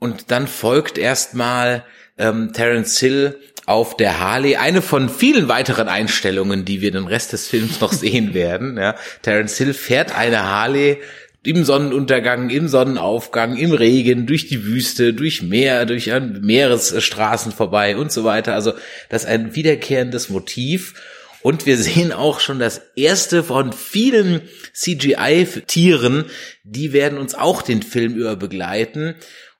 Und 0.00 0.32
dann 0.32 0.48
folgt 0.48 0.98
erstmal 0.98 1.84
ähm, 2.18 2.52
Terence 2.52 2.98
Hill 2.98 3.38
auf 3.66 3.96
der 3.96 4.18
Harley, 4.18 4.56
eine 4.56 4.82
von 4.82 5.08
vielen 5.08 5.48
weiteren 5.48 5.88
Einstellungen, 5.88 6.64
die 6.64 6.80
wir 6.80 6.90
den 6.90 7.06
Rest 7.06 7.32
des 7.32 7.48
Films 7.48 7.80
noch 7.80 7.92
sehen 7.92 8.34
werden. 8.34 8.76
Ja. 8.76 8.96
Terence 9.22 9.56
Hill 9.58 9.74
fährt 9.74 10.16
eine 10.16 10.44
Harley 10.44 10.98
im 11.44 11.64
Sonnenuntergang, 11.64 12.50
im 12.50 12.68
Sonnenaufgang, 12.68 13.56
im 13.56 13.72
Regen, 13.72 14.26
durch 14.26 14.46
die 14.46 14.64
Wüste, 14.64 15.12
durch 15.12 15.42
Meer, 15.42 15.86
durch 15.86 16.06
Meeresstraßen 16.06 17.50
vorbei 17.50 17.96
und 17.96 18.12
so 18.12 18.22
weiter. 18.24 18.54
Also 18.54 18.72
das 19.08 19.24
ist 19.24 19.28
ein 19.28 19.54
wiederkehrendes 19.56 20.28
Motiv. 20.28 20.94
Und 21.42 21.66
wir 21.66 21.76
sehen 21.76 22.12
auch 22.12 22.38
schon 22.38 22.60
das 22.60 22.80
erste 22.94 23.42
von 23.42 23.72
vielen 23.72 24.42
CGI-Tieren, 24.72 26.26
die 26.62 26.92
werden 26.92 27.18
uns 27.18 27.34
auch 27.34 27.62
den 27.62 27.82
Film 27.82 28.14
über 28.14 28.36
begleiten. 28.36 29.16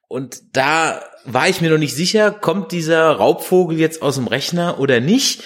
Und 0.07 0.43
da 0.53 1.03
war 1.25 1.49
ich 1.49 1.61
mir 1.61 1.71
noch 1.71 1.79
nicht 1.79 1.95
sicher, 1.95 2.31
kommt 2.31 2.73
dieser 2.73 3.11
Raubvogel 3.11 3.79
jetzt 3.79 4.03
aus 4.03 4.17
dem 4.17 4.27
Rechner 4.27 4.79
oder 4.79 5.01
nicht. 5.01 5.43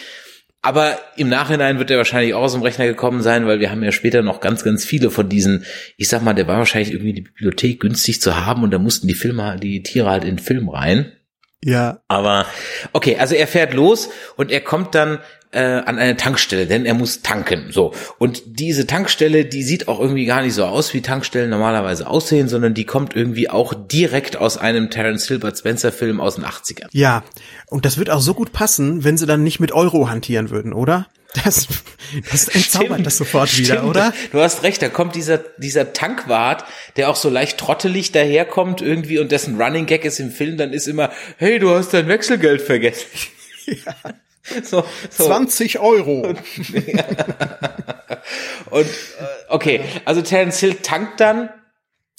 Aber 0.62 0.98
im 1.16 1.28
Nachhinein 1.28 1.78
wird 1.78 1.92
er 1.92 1.98
wahrscheinlich 1.98 2.34
auch 2.34 2.42
aus 2.42 2.54
dem 2.54 2.62
Rechner 2.62 2.86
gekommen 2.86 3.22
sein, 3.22 3.46
weil 3.46 3.60
wir 3.60 3.70
haben 3.70 3.84
ja 3.84 3.92
später 3.92 4.22
noch 4.22 4.40
ganz, 4.40 4.64
ganz 4.64 4.84
viele 4.84 5.10
von 5.10 5.28
diesen, 5.28 5.64
ich 5.96 6.08
sag 6.08 6.22
mal, 6.22 6.34
der 6.34 6.48
war 6.48 6.58
wahrscheinlich 6.58 6.92
irgendwie 6.92 7.12
die 7.12 7.20
Bibliothek 7.22 7.78
günstig 7.78 8.20
zu 8.20 8.44
haben 8.44 8.64
und 8.64 8.72
da 8.72 8.78
mussten 8.78 9.06
die 9.06 9.14
Filme, 9.14 9.58
die 9.62 9.84
Tiere 9.84 10.10
halt 10.10 10.24
in 10.24 10.36
den 10.36 10.44
Film 10.44 10.68
rein. 10.68 11.12
Ja. 11.66 11.98
Aber 12.06 12.46
okay, 12.92 13.16
also 13.18 13.34
er 13.34 13.48
fährt 13.48 13.74
los 13.74 14.08
und 14.36 14.52
er 14.52 14.60
kommt 14.60 14.94
dann 14.94 15.18
äh, 15.50 15.58
an 15.58 15.98
eine 15.98 16.16
Tankstelle, 16.16 16.66
denn 16.66 16.86
er 16.86 16.94
muss 16.94 17.22
tanken. 17.22 17.72
So. 17.72 17.92
Und 18.18 18.42
diese 18.46 18.86
Tankstelle, 18.86 19.44
die 19.44 19.64
sieht 19.64 19.88
auch 19.88 19.98
irgendwie 19.98 20.26
gar 20.26 20.42
nicht 20.42 20.54
so 20.54 20.64
aus, 20.64 20.94
wie 20.94 21.02
Tankstellen 21.02 21.50
normalerweise 21.50 22.06
aussehen, 22.06 22.48
sondern 22.48 22.74
die 22.74 22.84
kommt 22.84 23.16
irgendwie 23.16 23.50
auch 23.50 23.74
direkt 23.74 24.36
aus 24.36 24.58
einem 24.58 24.90
Terence 24.90 25.26
Hilbert 25.26 25.58
Spencer 25.58 25.90
Film 25.90 26.20
aus 26.20 26.36
den 26.36 26.44
80ern. 26.44 26.86
Ja. 26.92 27.24
Und 27.66 27.84
das 27.84 27.98
wird 27.98 28.10
auch 28.10 28.20
so 28.20 28.34
gut 28.34 28.52
passen, 28.52 29.02
wenn 29.02 29.16
sie 29.16 29.26
dann 29.26 29.42
nicht 29.42 29.58
mit 29.58 29.72
Euro 29.72 30.08
hantieren 30.08 30.50
würden, 30.50 30.72
oder? 30.72 31.08
Das, 31.44 31.68
das 32.30 32.48
entzaubert 32.48 33.04
das 33.04 33.18
sofort 33.18 33.48
stimmt. 33.48 33.68
wieder, 33.68 33.84
oder? 33.84 34.12
Du 34.32 34.40
hast 34.40 34.62
recht, 34.62 34.80
da 34.82 34.88
kommt 34.88 35.14
dieser, 35.14 35.38
dieser 35.38 35.92
Tankwart, 35.92 36.64
der 36.96 37.10
auch 37.10 37.16
so 37.16 37.28
leicht 37.28 37.58
trottelig 37.58 38.12
daherkommt 38.12 38.80
irgendwie 38.80 39.18
und 39.18 39.32
dessen 39.32 39.60
Running 39.60 39.86
Gag 39.86 40.04
ist 40.04 40.20
im 40.20 40.30
Film, 40.30 40.56
dann 40.56 40.72
ist 40.72 40.86
immer, 40.86 41.10
hey, 41.38 41.58
du 41.58 41.70
hast 41.70 41.92
dein 41.94 42.08
Wechselgeld 42.08 42.62
vergessen. 42.62 43.06
Ja. 43.66 43.96
So, 44.62 44.84
so. 45.10 45.26
20 45.26 45.78
Euro. 45.80 46.22
Und, 46.26 46.38
und 48.70 48.86
äh, 48.86 48.88
okay, 49.48 49.80
also 50.04 50.22
Terence 50.22 50.58
Hill 50.58 50.74
tankt 50.82 51.20
dann, 51.20 51.50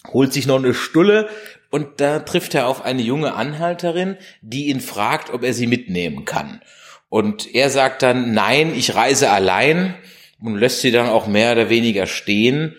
holt 0.07 0.31
sich 0.33 0.47
noch 0.47 0.57
eine 0.57 0.73
Stulle 0.73 1.29
und 1.69 1.99
da 1.99 2.19
trifft 2.19 2.55
er 2.55 2.67
auf 2.67 2.83
eine 2.83 3.01
junge 3.01 3.33
Anhalterin, 3.33 4.17
die 4.41 4.67
ihn 4.67 4.79
fragt, 4.79 5.33
ob 5.33 5.43
er 5.43 5.53
sie 5.53 5.67
mitnehmen 5.67 6.23
kann. 6.25 6.61
Und 7.09 7.53
er 7.53 7.69
sagt 7.69 8.03
dann, 8.03 8.33
nein, 8.33 8.73
ich 8.75 8.95
reise 8.95 9.29
allein 9.29 9.95
und 10.41 10.57
lässt 10.57 10.81
sie 10.81 10.91
dann 10.91 11.07
auch 11.07 11.27
mehr 11.27 11.53
oder 11.53 11.69
weniger 11.69 12.05
stehen. 12.05 12.75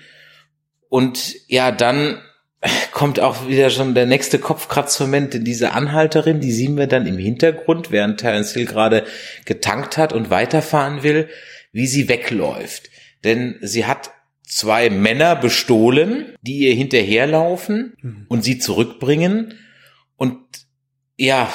Und 0.88 1.35
ja, 1.49 1.73
dann 1.73 2.21
kommt 2.93 3.21
auch 3.21 3.49
wieder 3.49 3.71
schon 3.71 3.95
der 3.95 4.07
nächste 4.07 4.38
Kopfkratzmoment 4.38 5.35
in 5.35 5.45
diese 5.45 5.73
Anhalterin, 5.73 6.41
die 6.41 6.53
sehen 6.53 6.77
wir 6.77 6.87
dann 6.87 7.07
im 7.07 7.19
Hintergrund, 7.19 7.91
während 7.91 8.21
Terence 8.21 8.53
Hill 8.53 8.67
gerade 8.67 9.05
getankt 9.45 9.97
hat 9.97 10.12
und 10.12 10.31
weiterfahren 10.31 11.03
will, 11.03 11.29
wie 11.73 11.87
sie 11.87 12.09
wegläuft. 12.09 12.91
Denn 13.25 13.57
sie 13.61 13.87
hat 13.87 14.11
zwei 14.43 14.91
Männer 14.91 15.37
bestohlen, 15.37 16.35
die 16.43 16.59
ihr 16.61 16.75
hinterherlaufen 16.75 17.95
mhm. 18.01 18.27
und 18.29 18.43
sie 18.43 18.59
zurückbringen. 18.59 19.55
Und 20.17 20.38
ja, 21.17 21.53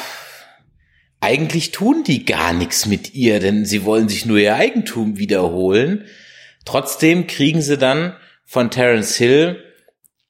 eigentlich 1.24 1.72
tun 1.72 2.04
die 2.04 2.26
gar 2.26 2.54
nichts 2.54 2.86
mit 2.86 3.14
ihr, 3.14 3.40
denn 3.40 3.66
sie 3.66 3.86
wollen 3.86 4.10
sich 4.10 4.26
nur 4.26 4.38
ihr 4.38 4.56
Eigentum 4.56 5.18
wiederholen. 5.18 6.06
Trotzdem 6.66 7.28
kriegen 7.28 7.62
sie 7.62 7.78
dann 7.78 8.16
von 8.46 8.70
Terence 8.70 9.16
Hill 9.16 9.64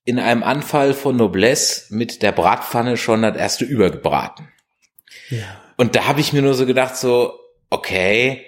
in 0.05 0.19
einem 0.19 0.43
Anfall 0.43 0.93
von 0.93 1.15
Noblesse 1.15 1.93
mit 1.95 2.21
der 2.21 2.31
Bratpfanne 2.31 2.97
schon 2.97 3.23
das 3.23 3.35
erste 3.35 3.65
übergebraten. 3.65 4.49
Ja. 5.29 5.61
Und 5.77 5.95
da 5.95 6.05
habe 6.05 6.19
ich 6.21 6.31
mir 6.31 6.41
nur 6.41 6.53
so 6.53 6.65
gedacht, 6.65 6.95
so, 6.95 7.39
okay, 7.69 8.45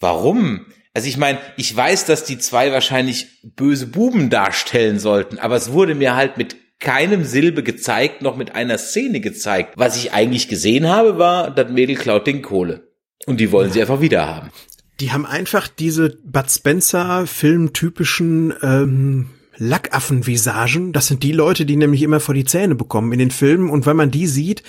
warum? 0.00 0.66
Also 0.94 1.08
ich 1.08 1.16
meine, 1.16 1.38
ich 1.56 1.74
weiß, 1.74 2.06
dass 2.06 2.24
die 2.24 2.38
zwei 2.38 2.72
wahrscheinlich 2.72 3.40
böse 3.42 3.86
Buben 3.86 4.30
darstellen 4.30 4.98
sollten, 4.98 5.38
aber 5.38 5.56
es 5.56 5.72
wurde 5.72 5.94
mir 5.94 6.16
halt 6.16 6.38
mit 6.38 6.56
keinem 6.80 7.24
Silbe 7.24 7.62
gezeigt, 7.62 8.22
noch 8.22 8.36
mit 8.36 8.54
einer 8.54 8.78
Szene 8.78 9.20
gezeigt. 9.20 9.74
Was 9.76 9.96
ich 9.96 10.12
eigentlich 10.12 10.48
gesehen 10.48 10.88
habe, 10.88 11.18
war, 11.18 11.50
das 11.50 11.70
Mädel 11.70 11.96
klaut 11.96 12.26
den 12.26 12.42
Kohle. 12.42 12.88
Und 13.26 13.40
die 13.40 13.50
wollen 13.50 13.68
ja. 13.68 13.74
sie 13.74 13.80
einfach 13.80 14.00
wieder 14.00 14.26
haben. 14.26 14.50
Die 15.00 15.12
haben 15.12 15.26
einfach 15.26 15.68
diese 15.68 16.16
Bud 16.24 16.50
Spencer 16.50 17.26
filmtypischen 17.26 18.54
ähm, 18.62 19.30
Lackaffen-Visagen. 19.56 20.92
Das 20.92 21.08
sind 21.08 21.22
die 21.22 21.32
Leute, 21.32 21.66
die 21.66 21.76
nämlich 21.76 22.02
immer 22.02 22.20
vor 22.20 22.34
die 22.34 22.44
Zähne 22.44 22.74
bekommen 22.74 23.12
in 23.12 23.18
den 23.18 23.30
Filmen. 23.30 23.70
Und 23.70 23.86
wenn 23.86 23.96
man 23.96 24.10
die 24.10 24.26
sieht, 24.26 24.62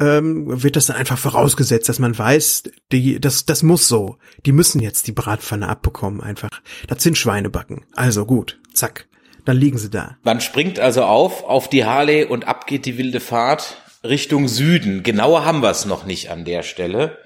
ähm, 0.00 0.62
wird 0.62 0.76
das 0.76 0.86
dann 0.86 0.96
einfach 0.96 1.18
vorausgesetzt, 1.18 1.88
dass 1.88 1.98
man 1.98 2.16
weiß, 2.16 2.64
die, 2.92 3.20
das, 3.20 3.46
das 3.46 3.62
muss 3.62 3.88
so. 3.88 4.16
Die 4.46 4.52
müssen 4.52 4.80
jetzt 4.80 5.06
die 5.06 5.12
Bratpfanne 5.12 5.68
abbekommen 5.68 6.20
einfach. 6.20 6.50
Das 6.88 7.02
sind 7.02 7.18
Schweinebacken. 7.18 7.84
Also 7.94 8.26
gut, 8.26 8.60
zack 8.72 9.06
dann 9.44 9.56
liegen 9.56 9.78
sie 9.78 9.90
da. 9.90 10.16
Man 10.22 10.40
springt 10.40 10.78
also 10.78 11.04
auf, 11.04 11.44
auf 11.44 11.68
die 11.68 11.84
Harley 11.84 12.24
und 12.24 12.48
ab 12.48 12.66
geht 12.66 12.86
die 12.86 12.98
wilde 12.98 13.20
Fahrt 13.20 13.76
Richtung 14.02 14.48
Süden. 14.48 15.02
Genauer 15.02 15.44
haben 15.44 15.62
wir 15.62 15.70
es 15.70 15.84
noch 15.84 16.04
nicht 16.04 16.30
an 16.30 16.44
der 16.44 16.62
Stelle. 16.62 17.18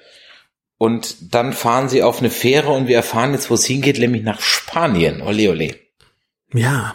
Und 0.79 1.35
dann 1.35 1.53
fahren 1.53 1.89
sie 1.89 2.05
auf 2.05 2.21
eine 2.21 2.31
Fähre 2.31 2.71
und 2.71 2.87
wir 2.87 2.97
erfahren 2.97 3.33
jetzt, 3.33 3.51
wo 3.51 3.55
es 3.55 3.65
hingeht, 3.65 3.99
nämlich 3.99 4.23
nach 4.23 4.41
Spanien. 4.41 5.21
Ole, 5.23 5.51
ole. 5.51 5.75
Ja. 6.55 6.95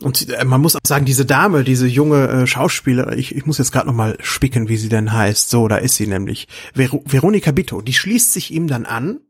Und 0.00 0.28
äh, 0.28 0.44
man 0.44 0.60
muss 0.60 0.74
auch 0.74 0.80
sagen, 0.84 1.04
diese 1.04 1.24
Dame, 1.24 1.62
diese 1.62 1.86
junge 1.86 2.28
äh, 2.28 2.46
Schauspielerin, 2.48 3.16
ich, 3.16 3.34
ich 3.36 3.46
muss 3.46 3.58
jetzt 3.58 3.70
gerade 3.70 3.86
noch 3.86 3.94
mal 3.94 4.18
spicken, 4.20 4.68
wie 4.68 4.76
sie 4.76 4.88
denn 4.88 5.12
heißt. 5.12 5.50
So, 5.50 5.68
da 5.68 5.76
ist 5.76 5.94
sie 5.94 6.08
nämlich. 6.08 6.48
Ver 6.74 6.90
Veronika 7.04 7.52
Bitto, 7.52 7.80
die 7.80 7.94
schließt 7.94 8.32
sich 8.32 8.50
ihm 8.50 8.66
dann 8.66 8.84
an. 8.84 9.20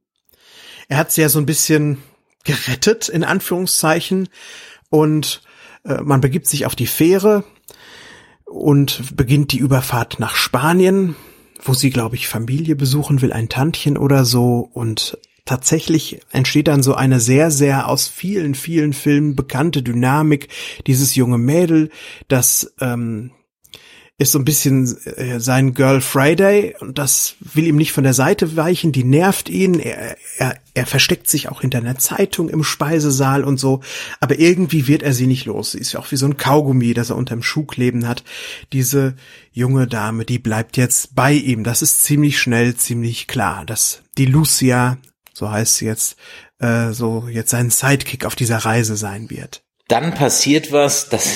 Er 0.89 0.97
hat 0.97 1.13
sie 1.13 1.21
ja 1.21 1.29
so 1.29 1.39
ein 1.39 1.47
bisschen 1.47 1.99
gerettet, 2.45 3.11
in 3.11 3.25
Anführungszeichen 3.25 4.29
und 4.93 5.41
äh, 5.85 6.03
man 6.03 6.21
begibt 6.21 6.47
sich 6.47 6.67
auf 6.67 6.77
die 6.77 6.87
Fähre 6.87 7.45
und 8.45 9.17
beginnt 9.17 9.53
die 9.53 9.59
Überfahrt 9.59 10.21
nach 10.21 10.37
Spanien, 10.37 11.17
wo 11.65 11.73
sie, 11.73 11.89
glaube 11.89 12.17
ich, 12.17 12.29
Familie 12.29 12.77
besuchen 12.77 13.23
will, 13.23 13.33
ein 13.33 13.49
Tantchen 13.49 13.97
oder 13.97 14.27
so 14.27 14.69
und 14.71 15.17
tatsächlich 15.47 16.21
entsteht 16.31 16.69
dann 16.69 16.83
so 16.83 16.95
eine 16.95 17.21
sehr, 17.21 17.51
sehr 17.51 17.89
aus 17.89 18.07
vielen, 18.07 18.55
vielen 18.55 18.93
Filmen 18.93 19.35
bekannte 19.35 19.83
Dynamik. 19.83 20.49
Dieses 20.87 21.15
junge 21.15 21.39
Mädel, 21.39 21.89
das 22.29 22.75
ähm, 22.81 23.31
ist 24.19 24.33
so 24.33 24.39
ein 24.39 24.45
bisschen 24.45 24.97
äh, 25.17 25.41
sein 25.41 25.75
Girl 25.75 26.01
Friday 26.01 26.77
und 26.79 26.99
das 26.99 27.35
will 27.41 27.67
ihm 27.67 27.77
nicht 27.77 27.93
von 27.93 28.05
der 28.05 28.13
Seite 28.13 28.57
weichen, 28.57 28.93
die 28.93 29.05
nervt 29.05 29.49
ihn, 29.49 29.79
er, 29.81 30.17
er, 30.37 30.57
er 30.75 30.87
versteckt 30.87 31.29
sich 31.29 31.49
auch 31.49 31.63
hinter 31.63 31.79
einer 31.79 31.99
Zeitung 31.99 32.49
im 32.49 32.63
Speisesaal 32.63 33.43
und 33.43 33.59
so, 33.59 33.81
aber 34.21 34.39
irgendwie 34.39 34.87
wird 34.87 35.03
er 35.03 35.13
sie 35.13 35.27
nicht 35.27 35.47
los. 35.47 35.73
Sie 35.73 35.79
ist 35.79 35.93
ja 35.93 36.01
auch 36.01 36.11
wie 36.13 36.17
so 36.17 36.27
ein 36.27 36.37
Kaugummi, 36.37 36.95
das 36.95 37.11
er 37.11 37.17
unterm 37.17 37.43
Schuh 37.43 37.65
kleben 37.65 38.07
hat. 38.07 38.23
Diese 38.73 39.17
junge 39.51 39.87
Dame, 39.87 40.25
die 40.25 40.39
bleibt 40.39 40.77
jetzt 40.77 41.15
bei 41.15 41.33
ihm. 41.33 41.65
Das 41.65 41.83
ist 41.83 42.05
ziemlich 42.05 42.39
schnell, 42.39 42.77
ziemlich 42.77 43.27
klar, 43.27 43.65
dass 43.65 44.03
die 44.19 44.27
Lucia, 44.27 44.99
so 45.33 45.51
heißt 45.51 45.77
sie 45.77 45.87
jetzt, 45.87 46.17
äh, 46.59 46.93
so 46.93 47.27
jetzt 47.29 47.51
sein 47.51 47.71
Sidekick 47.71 48.25
auf 48.25 48.37
dieser 48.37 48.59
Reise 48.59 48.97
sein 48.97 49.31
wird. 49.31 49.63
Dann 49.89 50.15
passiert 50.15 50.71
was, 50.71 51.09
das 51.09 51.27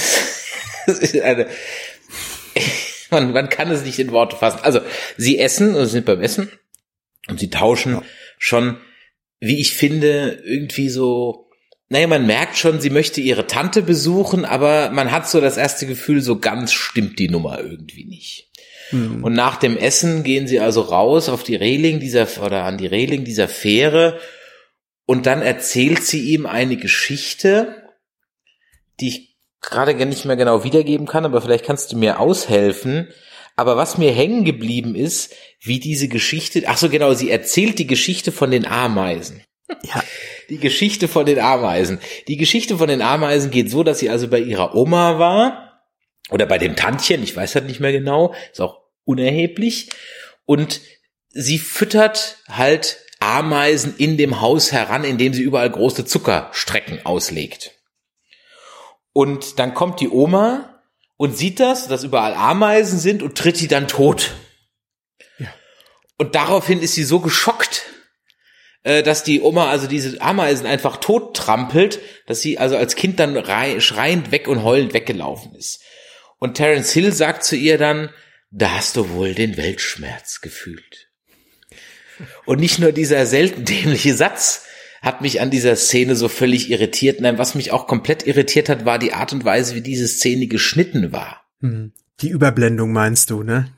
ist 0.86 1.20
eine 1.20 1.48
man, 3.10 3.32
man 3.32 3.48
kann 3.48 3.70
es 3.70 3.84
nicht 3.84 3.98
in 3.98 4.12
Worte 4.12 4.36
fassen. 4.36 4.60
Also, 4.62 4.80
sie 5.16 5.38
essen, 5.38 5.74
also 5.74 5.86
sind 5.86 6.06
beim 6.06 6.20
Essen 6.20 6.50
und 7.28 7.40
sie 7.40 7.50
tauschen 7.50 7.94
ja. 7.94 8.02
schon, 8.38 8.78
wie 9.40 9.60
ich 9.60 9.72
finde, 9.74 10.42
irgendwie 10.44 10.88
so, 10.88 11.48
naja, 11.88 12.06
man 12.06 12.26
merkt 12.26 12.56
schon, 12.56 12.80
sie 12.80 12.90
möchte 12.90 13.20
ihre 13.20 13.46
Tante 13.46 13.82
besuchen, 13.82 14.44
aber 14.44 14.90
man 14.90 15.12
hat 15.12 15.28
so 15.28 15.40
das 15.40 15.56
erste 15.56 15.86
Gefühl, 15.86 16.20
so 16.20 16.38
ganz 16.38 16.72
stimmt 16.72 17.18
die 17.18 17.28
Nummer 17.28 17.60
irgendwie 17.60 18.04
nicht. 18.04 18.50
Mhm. 18.90 19.22
Und 19.22 19.34
nach 19.34 19.56
dem 19.56 19.76
Essen 19.76 20.22
gehen 20.22 20.46
sie 20.46 20.60
also 20.60 20.80
raus 20.80 21.28
auf 21.28 21.42
die 21.42 21.56
Reling 21.56 22.00
dieser, 22.00 22.26
oder 22.42 22.64
an 22.64 22.78
die 22.78 22.86
Reling 22.86 23.24
dieser 23.24 23.48
Fähre 23.48 24.18
und 25.06 25.26
dann 25.26 25.42
erzählt 25.42 26.02
sie 26.02 26.32
ihm 26.32 26.46
eine 26.46 26.76
Geschichte, 26.76 27.82
die 29.00 29.08
ich 29.08 29.35
gerade 29.70 29.94
nicht 30.06 30.24
mehr 30.24 30.36
genau 30.36 30.64
wiedergeben 30.64 31.06
kann, 31.06 31.24
aber 31.24 31.42
vielleicht 31.42 31.64
kannst 31.64 31.92
du 31.92 31.96
mir 31.96 32.20
aushelfen. 32.20 33.08
Aber 33.56 33.76
was 33.76 33.98
mir 33.98 34.12
hängen 34.12 34.44
geblieben 34.44 34.94
ist, 34.94 35.34
wie 35.60 35.80
diese 35.80 36.08
Geschichte, 36.08 36.62
ach 36.66 36.76
so 36.76 36.90
genau, 36.90 37.14
sie 37.14 37.30
erzählt 37.30 37.78
die 37.78 37.86
Geschichte 37.86 38.32
von 38.32 38.50
den 38.50 38.66
Ameisen. 38.66 39.42
Ja. 39.82 40.02
Die 40.48 40.58
Geschichte 40.58 41.08
von 41.08 41.26
den 41.26 41.40
Ameisen. 41.40 41.98
Die 42.28 42.36
Geschichte 42.36 42.76
von 42.76 42.86
den 42.86 43.02
Ameisen 43.02 43.50
geht 43.50 43.68
so, 43.68 43.82
dass 43.82 43.98
sie 43.98 44.10
also 44.10 44.28
bei 44.28 44.38
ihrer 44.38 44.76
Oma 44.76 45.18
war 45.18 45.82
oder 46.30 46.46
bei 46.46 46.58
dem 46.58 46.76
Tantchen, 46.76 47.20
ich 47.24 47.34
weiß 47.34 47.56
halt 47.56 47.66
nicht 47.66 47.80
mehr 47.80 47.90
genau, 47.90 48.32
ist 48.52 48.60
auch 48.60 48.78
unerheblich 49.04 49.90
und 50.44 50.80
sie 51.30 51.58
füttert 51.58 52.38
halt 52.48 52.98
Ameisen 53.18 53.96
in 53.98 54.16
dem 54.16 54.40
Haus 54.40 54.70
heran, 54.70 55.02
indem 55.02 55.34
sie 55.34 55.42
überall 55.42 55.70
große 55.70 56.04
Zuckerstrecken 56.04 57.04
auslegt. 57.04 57.75
Und 59.16 59.58
dann 59.58 59.72
kommt 59.72 60.00
die 60.00 60.10
Oma 60.10 60.82
und 61.16 61.38
sieht 61.38 61.58
das, 61.58 61.88
dass 61.88 62.04
überall 62.04 62.34
Ameisen 62.34 62.98
sind 62.98 63.22
und 63.22 63.38
tritt 63.38 63.58
die 63.58 63.66
dann 63.66 63.88
tot. 63.88 64.34
Ja. 65.38 65.46
Und 66.18 66.34
daraufhin 66.34 66.82
ist 66.82 66.96
sie 66.96 67.04
so 67.04 67.20
geschockt, 67.20 67.86
äh, 68.82 69.02
dass 69.02 69.24
die 69.24 69.40
Oma 69.40 69.70
also 69.70 69.86
diese 69.86 70.20
Ameisen 70.20 70.66
einfach 70.66 70.98
tot 70.98 71.34
trampelt, 71.34 71.98
dass 72.26 72.42
sie 72.42 72.58
also 72.58 72.76
als 72.76 72.94
Kind 72.94 73.18
dann 73.18 73.42
schreiend 73.80 74.32
weg 74.32 74.48
und 74.48 74.62
heulend 74.62 74.92
weggelaufen 74.92 75.54
ist. 75.54 75.80
Und 76.38 76.58
Terence 76.58 76.92
Hill 76.92 77.10
sagt 77.10 77.42
zu 77.42 77.56
ihr 77.56 77.78
dann, 77.78 78.10
da 78.50 78.72
hast 78.72 78.96
du 78.96 79.08
wohl 79.08 79.32
den 79.32 79.56
Weltschmerz 79.56 80.42
gefühlt. 80.42 81.08
Und 82.44 82.60
nicht 82.60 82.80
nur 82.80 82.92
dieser 82.92 83.24
selten 83.24 83.64
dämliche 83.64 84.12
Satz, 84.12 84.65
hat 85.02 85.20
mich 85.20 85.40
an 85.40 85.50
dieser 85.50 85.76
Szene 85.76 86.16
so 86.16 86.28
völlig 86.28 86.70
irritiert. 86.70 87.20
Nein, 87.20 87.38
was 87.38 87.54
mich 87.54 87.72
auch 87.72 87.86
komplett 87.86 88.26
irritiert 88.26 88.68
hat, 88.68 88.84
war 88.84 88.98
die 88.98 89.12
Art 89.12 89.32
und 89.32 89.44
Weise, 89.44 89.74
wie 89.74 89.80
diese 89.80 90.08
Szene 90.08 90.46
geschnitten 90.46 91.12
war. 91.12 91.42
Hm. 91.60 91.92
Die 92.20 92.30
Überblendung 92.30 92.92
meinst 92.92 93.30
du, 93.30 93.42
ne? 93.42 93.68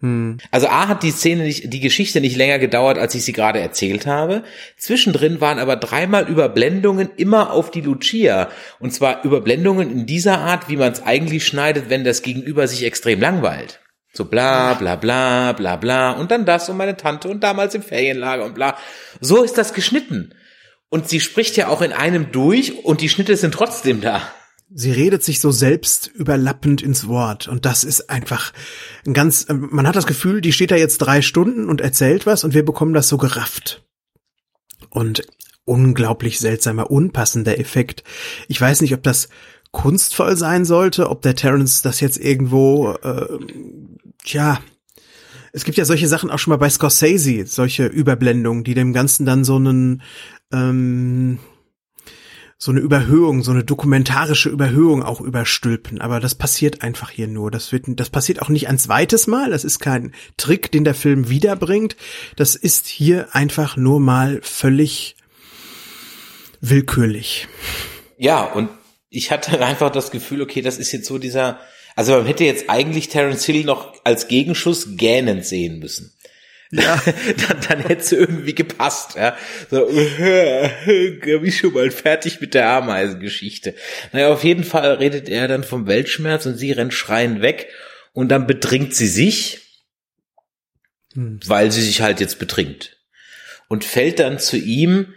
Hm. 0.00 0.38
Also 0.50 0.68
A 0.68 0.88
hat 0.88 1.02
die 1.02 1.10
Szene 1.10 1.44
nicht, 1.44 1.72
die 1.72 1.80
Geschichte 1.80 2.20
nicht 2.20 2.36
länger 2.36 2.58
gedauert, 2.58 2.98
als 2.98 3.14
ich 3.14 3.24
sie 3.24 3.32
gerade 3.32 3.60
erzählt 3.60 4.06
habe. 4.06 4.42
Zwischendrin 4.76 5.40
waren 5.40 5.58
aber 5.58 5.76
dreimal 5.76 6.28
Überblendungen 6.28 7.10
immer 7.16 7.52
auf 7.52 7.70
die 7.70 7.80
Lucia. 7.80 8.50
Und 8.80 8.92
zwar 8.92 9.24
Überblendungen 9.24 9.90
in 9.90 10.06
dieser 10.06 10.38
Art, 10.38 10.68
wie 10.68 10.76
man 10.76 10.92
es 10.92 11.02
eigentlich 11.02 11.46
schneidet, 11.46 11.88
wenn 11.88 12.04
das 12.04 12.22
Gegenüber 12.22 12.68
sich 12.68 12.84
extrem 12.84 13.20
langweilt. 13.20 13.80
So 14.12 14.26
bla 14.26 14.74
bla 14.74 14.94
bla 14.96 15.52
bla 15.52 15.76
bla 15.76 16.12
und 16.12 16.30
dann 16.30 16.44
das 16.44 16.68
und 16.68 16.76
meine 16.76 16.96
Tante 16.96 17.28
und 17.28 17.42
damals 17.42 17.74
im 17.74 17.82
Ferienlager 17.82 18.44
und 18.44 18.54
bla. 18.54 18.76
So 19.20 19.42
ist 19.42 19.58
das 19.58 19.72
geschnitten. 19.74 20.34
Und 20.90 21.08
sie 21.08 21.20
spricht 21.20 21.56
ja 21.56 21.68
auch 21.68 21.82
in 21.82 21.92
einem 21.92 22.30
durch 22.32 22.84
und 22.84 23.00
die 23.00 23.08
Schnitte 23.08 23.36
sind 23.36 23.52
trotzdem 23.54 24.00
da. 24.00 24.22
Sie 24.76 24.90
redet 24.90 25.22
sich 25.22 25.40
so 25.40 25.50
selbst 25.50 26.08
überlappend 26.08 26.82
ins 26.82 27.06
Wort 27.06 27.48
und 27.48 27.64
das 27.64 27.84
ist 27.84 28.10
einfach 28.10 28.52
ein 29.06 29.12
ganz, 29.12 29.46
man 29.48 29.86
hat 29.86 29.94
das 29.94 30.06
Gefühl, 30.06 30.40
die 30.40 30.52
steht 30.52 30.70
da 30.70 30.76
jetzt 30.76 30.98
drei 30.98 31.22
Stunden 31.22 31.68
und 31.68 31.80
erzählt 31.80 32.26
was 32.26 32.44
und 32.44 32.54
wir 32.54 32.64
bekommen 32.64 32.94
das 32.94 33.08
so 33.08 33.18
gerafft. 33.18 33.84
Und 34.90 35.26
unglaublich 35.64 36.38
seltsamer, 36.40 36.90
unpassender 36.90 37.58
Effekt. 37.58 38.04
Ich 38.48 38.60
weiß 38.60 38.80
nicht, 38.80 38.94
ob 38.94 39.02
das 39.02 39.28
kunstvoll 39.70 40.36
sein 40.36 40.64
sollte, 40.64 41.10
ob 41.10 41.22
der 41.22 41.34
Terence 41.34 41.82
das 41.82 42.00
jetzt 42.00 42.18
irgendwo, 42.18 42.92
äh, 43.02 43.38
tja, 44.24 44.60
es 45.52 45.64
gibt 45.64 45.78
ja 45.78 45.84
solche 45.84 46.08
Sachen 46.08 46.30
auch 46.30 46.38
schon 46.40 46.50
mal 46.50 46.56
bei 46.56 46.68
Scorsese, 46.68 47.46
solche 47.46 47.86
Überblendungen, 47.86 48.64
die 48.64 48.74
dem 48.74 48.92
Ganzen 48.92 49.24
dann 49.24 49.44
so 49.44 49.54
einen 49.56 50.02
ähm, 50.52 51.38
so 52.64 52.70
eine 52.70 52.80
Überhöhung, 52.80 53.42
so 53.42 53.50
eine 53.50 53.62
dokumentarische 53.62 54.48
Überhöhung 54.48 55.02
auch 55.02 55.20
überstülpen. 55.20 56.00
Aber 56.00 56.18
das 56.18 56.34
passiert 56.34 56.82
einfach 56.82 57.10
hier 57.10 57.28
nur. 57.28 57.50
Das 57.50 57.72
wird, 57.72 57.84
das 57.88 58.08
passiert 58.08 58.40
auch 58.40 58.48
nicht 58.48 58.68
ein 58.68 58.78
zweites 58.78 59.26
Mal. 59.26 59.50
Das 59.50 59.64
ist 59.64 59.80
kein 59.80 60.14
Trick, 60.38 60.72
den 60.72 60.84
der 60.84 60.94
Film 60.94 61.28
wiederbringt. 61.28 61.96
Das 62.36 62.54
ist 62.54 62.86
hier 62.86 63.34
einfach 63.34 63.76
nur 63.76 64.00
mal 64.00 64.40
völlig 64.42 65.16
willkürlich. 66.62 67.48
Ja, 68.16 68.44
und 68.44 68.70
ich 69.10 69.30
hatte 69.30 69.60
einfach 69.64 69.90
das 69.90 70.10
Gefühl, 70.10 70.40
okay, 70.40 70.62
das 70.62 70.78
ist 70.78 70.90
jetzt 70.92 71.06
so 71.06 71.18
dieser, 71.18 71.60
also 71.96 72.12
man 72.12 72.26
hätte 72.26 72.44
jetzt 72.44 72.70
eigentlich 72.70 73.08
Terence 73.08 73.44
Hill 73.44 73.64
noch 73.64 73.92
als 74.04 74.26
Gegenschuss 74.28 74.96
gähnend 74.96 75.44
sehen 75.44 75.80
müssen. 75.80 76.13
Ja. 76.74 77.00
dann, 77.48 77.60
dann 77.68 77.80
hätte 77.80 78.02
es 78.02 78.12
irgendwie 78.12 78.54
gepasst. 78.54 79.16
Ja. 79.16 79.36
So, 79.70 79.86
bin 80.86 81.44
ich 81.44 81.58
schon 81.58 81.72
mal 81.72 81.90
fertig 81.90 82.40
mit 82.40 82.54
der 82.54 82.68
Ameisengeschichte. 82.70 83.74
Naja, 84.12 84.32
auf 84.32 84.44
jeden 84.44 84.64
Fall 84.64 84.94
redet 84.94 85.28
er 85.28 85.48
dann 85.48 85.64
vom 85.64 85.86
Weltschmerz 85.86 86.46
und 86.46 86.56
sie 86.56 86.72
rennt 86.72 86.94
schreien 86.94 87.42
weg 87.42 87.68
und 88.12 88.28
dann 88.28 88.46
betrinkt 88.46 88.94
sie 88.94 89.06
sich, 89.06 89.60
hm. 91.14 91.40
weil 91.46 91.70
sie 91.70 91.82
sich 91.82 92.00
halt 92.00 92.20
jetzt 92.20 92.38
betrinkt. 92.38 92.96
Und 93.68 93.84
fällt 93.84 94.18
dann 94.18 94.38
zu 94.38 94.56
ihm, 94.56 95.14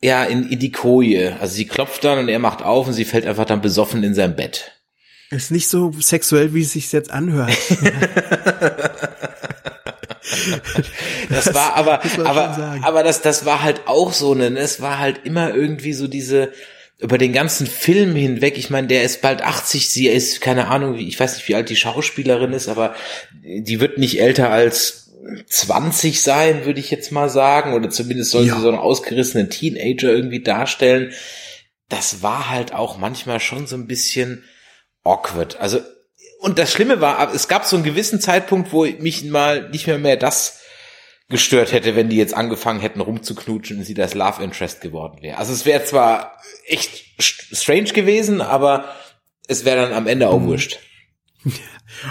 ja, 0.00 0.24
in, 0.24 0.48
in 0.48 0.58
die 0.58 0.72
Koje. 0.72 1.36
Also 1.40 1.54
sie 1.54 1.66
klopft 1.66 2.04
dann 2.04 2.18
und 2.18 2.28
er 2.28 2.38
macht 2.38 2.62
auf 2.62 2.86
und 2.86 2.92
sie 2.92 3.04
fällt 3.04 3.26
einfach 3.26 3.44
dann 3.44 3.60
besoffen 3.60 4.02
in 4.02 4.14
sein 4.14 4.36
Bett. 4.36 4.72
Ist 5.30 5.50
nicht 5.50 5.68
so 5.68 5.92
sexuell, 6.00 6.54
wie 6.54 6.62
es 6.62 6.72
sich 6.72 6.90
jetzt 6.92 7.10
anhört. 7.10 7.52
das 11.28 11.54
war 11.54 11.76
aber, 11.76 12.00
das 12.02 12.18
aber, 12.18 12.78
aber 12.82 13.02
das, 13.02 13.22
das 13.22 13.44
war 13.44 13.62
halt 13.62 13.82
auch 13.86 14.12
so, 14.12 14.34
ne, 14.34 14.56
es 14.58 14.80
war 14.80 14.98
halt 14.98 15.24
immer 15.24 15.54
irgendwie 15.54 15.92
so 15.92 16.06
diese, 16.06 16.52
über 16.98 17.18
den 17.18 17.32
ganzen 17.32 17.66
Film 17.66 18.16
hinweg, 18.16 18.58
ich 18.58 18.70
meine, 18.70 18.88
der 18.88 19.04
ist 19.04 19.22
bald 19.22 19.42
80, 19.42 19.88
sie 19.88 20.08
ist, 20.08 20.40
keine 20.40 20.68
Ahnung, 20.68 20.96
ich 20.96 21.18
weiß 21.18 21.36
nicht, 21.36 21.48
wie 21.48 21.54
alt 21.54 21.68
die 21.70 21.76
Schauspielerin 21.76 22.52
ist, 22.52 22.68
aber 22.68 22.94
die 23.42 23.80
wird 23.80 23.98
nicht 23.98 24.20
älter 24.20 24.50
als 24.50 25.08
20 25.46 26.20
sein, 26.20 26.64
würde 26.64 26.80
ich 26.80 26.90
jetzt 26.90 27.12
mal 27.12 27.28
sagen, 27.28 27.74
oder 27.74 27.90
zumindest 27.90 28.30
soll 28.30 28.46
ja. 28.46 28.56
sie 28.56 28.62
so 28.62 28.68
einen 28.68 28.78
ausgerissenen 28.78 29.50
Teenager 29.50 30.10
irgendwie 30.10 30.42
darstellen. 30.42 31.12
Das 31.88 32.22
war 32.22 32.50
halt 32.50 32.72
auch 32.72 32.98
manchmal 32.98 33.40
schon 33.40 33.66
so 33.66 33.76
ein 33.76 33.86
bisschen 33.86 34.44
awkward. 35.04 35.60
Also 35.60 35.80
und 36.38 36.58
das 36.58 36.72
Schlimme 36.72 37.00
war, 37.00 37.34
es 37.34 37.48
gab 37.48 37.64
so 37.64 37.76
einen 37.76 37.84
gewissen 37.84 38.20
Zeitpunkt, 38.20 38.72
wo 38.72 38.84
mich 38.84 39.24
mal 39.24 39.68
nicht 39.70 39.86
mehr 39.86 39.98
mehr 39.98 40.16
das 40.16 40.60
gestört 41.28 41.72
hätte, 41.72 41.94
wenn 41.94 42.08
die 42.08 42.16
jetzt 42.16 42.34
angefangen 42.34 42.80
hätten 42.80 43.00
rumzuknutschen 43.00 43.78
und 43.78 43.84
sie 43.84 43.94
das 43.94 44.14
Love 44.14 44.42
Interest 44.42 44.80
geworden 44.80 45.18
wäre. 45.20 45.36
Also 45.36 45.52
es 45.52 45.66
wäre 45.66 45.84
zwar 45.84 46.40
echt 46.66 47.04
strange 47.18 47.92
gewesen, 47.92 48.40
aber 48.40 48.84
es 49.46 49.64
wäre 49.64 49.82
dann 49.82 49.92
am 49.92 50.06
Ende 50.06 50.28
auch 50.28 50.40
mhm. 50.40 50.46
wurscht. 50.46 50.78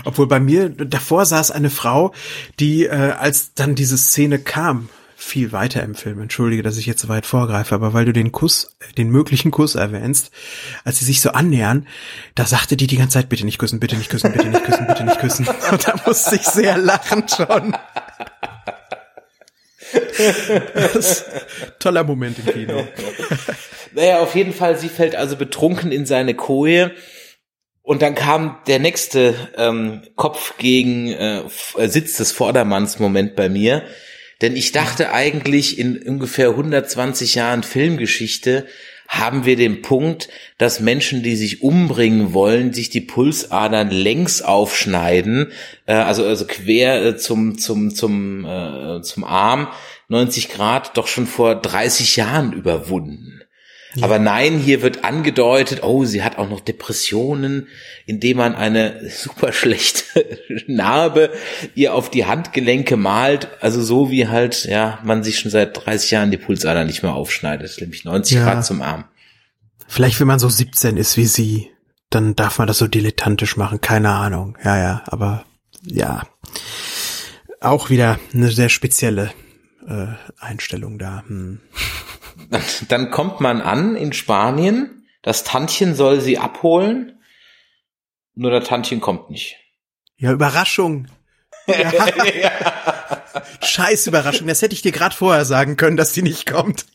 Obwohl 0.05 0.27
bei 0.27 0.39
mir 0.39 0.69
davor 0.69 1.25
saß 1.25 1.51
eine 1.51 1.69
Frau, 1.69 2.13
die 2.59 2.85
äh, 2.85 2.89
als 2.89 3.53
dann 3.53 3.75
diese 3.75 3.97
Szene 3.97 4.39
kam, 4.39 4.89
viel 5.19 5.51
weiter 5.51 5.81
im 5.81 5.95
Film. 5.95 6.21
Entschuldige, 6.21 6.61
dass 6.61 6.77
ich 6.77 6.85
jetzt 6.85 7.01
so 7.01 7.09
weit 7.09 7.25
vorgreife, 7.25 7.73
aber 7.73 7.91
weil 7.91 8.05
du 8.05 8.13
den 8.13 8.31
Kuss, 8.31 8.77
den 8.97 9.09
möglichen 9.09 9.49
Kuss 9.49 9.73
erwähnst, 9.73 10.29
als 10.83 10.99
sie 10.99 11.05
sich 11.05 11.21
so 11.21 11.31
annähern, 11.31 11.87
da 12.35 12.45
sagte 12.45 12.77
die 12.77 12.85
die 12.85 12.97
ganze 12.97 13.15
Zeit, 13.15 13.27
bitte 13.27 13.43
nicht 13.43 13.57
küssen, 13.57 13.79
bitte 13.79 13.97
nicht 13.97 14.11
küssen, 14.11 14.31
bitte 14.31 14.47
nicht 14.47 14.63
küssen, 14.63 14.85
bitte 14.85 15.03
nicht 15.03 15.19
küssen. 15.19 15.47
Und 15.71 15.87
da 15.87 15.95
musste 16.05 16.35
ich 16.35 16.43
sehr 16.43 16.77
lachen 16.77 17.27
schon. 17.27 17.75
toller 21.79 22.03
Moment 22.03 22.37
im 22.39 22.53
Kino. 22.53 22.87
Naja, 23.93 24.19
auf 24.19 24.35
jeden 24.35 24.53
Fall, 24.53 24.77
sie 24.77 24.89
fällt 24.89 25.15
also 25.15 25.35
betrunken 25.35 25.91
in 25.91 26.05
seine 26.05 26.35
Koje 26.35 26.91
Und 27.81 28.03
dann 28.03 28.13
kam 28.13 28.59
der 28.67 28.77
nächste 28.77 29.33
ähm, 29.57 30.03
Kopf 30.15 30.57
gegen 30.59 31.07
äh, 31.07 31.41
äh 31.77 31.87
Sitz 31.87 32.17
des 32.17 32.31
Vordermanns 32.31 32.99
Moment 32.99 33.35
bei 33.35 33.49
mir. 33.49 33.83
Denn 34.41 34.55
ich 34.55 34.71
dachte 34.71 35.11
eigentlich 35.11 35.79
in 35.79 35.97
ungefähr 35.97 36.49
120 36.49 37.35
Jahren 37.35 37.63
Filmgeschichte 37.63 38.67
haben 39.07 39.45
wir 39.45 39.55
den 39.55 39.81
Punkt, 39.81 40.27
dass 40.57 40.79
Menschen, 40.79 41.23
die 41.23 41.35
sich 41.35 41.61
umbringen 41.61 42.33
wollen, 42.33 42.73
sich 42.73 42.89
die 42.89 43.01
Pulsadern 43.01 43.89
längs 43.89 44.41
aufschneiden, 44.41 45.51
äh, 45.85 45.93
also 45.93 46.25
also 46.25 46.45
quer 46.45 47.05
äh, 47.05 47.17
zum 47.17 47.57
zum 47.57 47.95
zum 47.95 48.45
äh, 48.45 49.01
zum 49.01 49.23
Arm 49.23 49.69
90 50.09 50.49
Grad 50.49 50.97
doch 50.97 51.07
schon 51.07 51.25
vor 51.27 51.55
30 51.55 52.17
Jahren 52.17 52.53
überwunden. 52.53 53.41
Ja. 53.95 54.03
Aber 54.03 54.19
nein, 54.19 54.59
hier 54.59 54.81
wird 54.81 55.03
angedeutet, 55.03 55.83
oh, 55.83 56.05
sie 56.05 56.23
hat 56.23 56.37
auch 56.37 56.49
noch 56.49 56.59
Depressionen, 56.59 57.67
indem 58.05 58.37
man 58.37 58.55
eine 58.55 59.09
super 59.09 59.53
schlechte 59.53 60.39
Narbe 60.67 61.31
ihr 61.75 61.93
auf 61.93 62.09
die 62.09 62.25
Handgelenke 62.25 62.97
malt. 62.97 63.47
Also 63.61 63.81
so 63.81 64.11
wie 64.11 64.27
halt, 64.27 64.65
ja, 64.65 64.99
man 65.03 65.23
sich 65.23 65.39
schon 65.39 65.51
seit 65.51 65.85
30 65.85 66.11
Jahren 66.11 66.31
die 66.31 66.37
Pulsader 66.37 66.83
nicht 66.83 67.03
mehr 67.03 67.13
aufschneidet, 67.13 67.79
nämlich 67.79 68.05
90 68.05 68.37
ja. 68.37 68.43
Grad 68.43 68.65
zum 68.65 68.81
Arm. 68.81 69.05
Vielleicht, 69.87 70.19
wenn 70.19 70.27
man 70.27 70.39
so 70.39 70.49
17 70.49 70.97
ist 70.97 71.15
wie 71.17 71.25
sie, 71.25 71.71
dann 72.09 72.35
darf 72.35 72.59
man 72.59 72.67
das 72.67 72.77
so 72.77 72.87
dilettantisch 72.87 73.57
machen, 73.57 73.81
keine 73.81 74.11
Ahnung. 74.11 74.57
Ja, 74.63 74.77
ja, 74.77 75.03
aber 75.07 75.45
ja. 75.83 76.23
Auch 77.59 77.89
wieder 77.89 78.19
eine 78.33 78.51
sehr 78.51 78.69
spezielle 78.69 79.31
äh, 79.87 80.07
Einstellung 80.39 80.99
da. 80.99 81.23
Hm. 81.27 81.61
Dann 82.89 83.09
kommt 83.11 83.39
man 83.39 83.61
an 83.61 83.95
in 83.95 84.13
Spanien. 84.13 85.07
Das 85.21 85.43
Tantchen 85.43 85.95
soll 85.95 86.21
sie 86.21 86.37
abholen. 86.37 87.19
Nur 88.35 88.51
der 88.51 88.63
Tantchen 88.63 89.01
kommt 89.01 89.29
nicht. 89.29 89.57
Ja, 90.17 90.31
Überraschung. 90.31 91.07
Ja. 91.67 93.16
Scheiß 93.61 94.07
Überraschung. 94.07 94.47
Das 94.47 94.61
hätte 94.61 94.73
ich 94.73 94.81
dir 94.81 94.91
gerade 94.91 95.15
vorher 95.15 95.45
sagen 95.45 95.77
können, 95.77 95.97
dass 95.97 96.13
sie 96.13 96.21
nicht 96.21 96.45
kommt. 96.45 96.85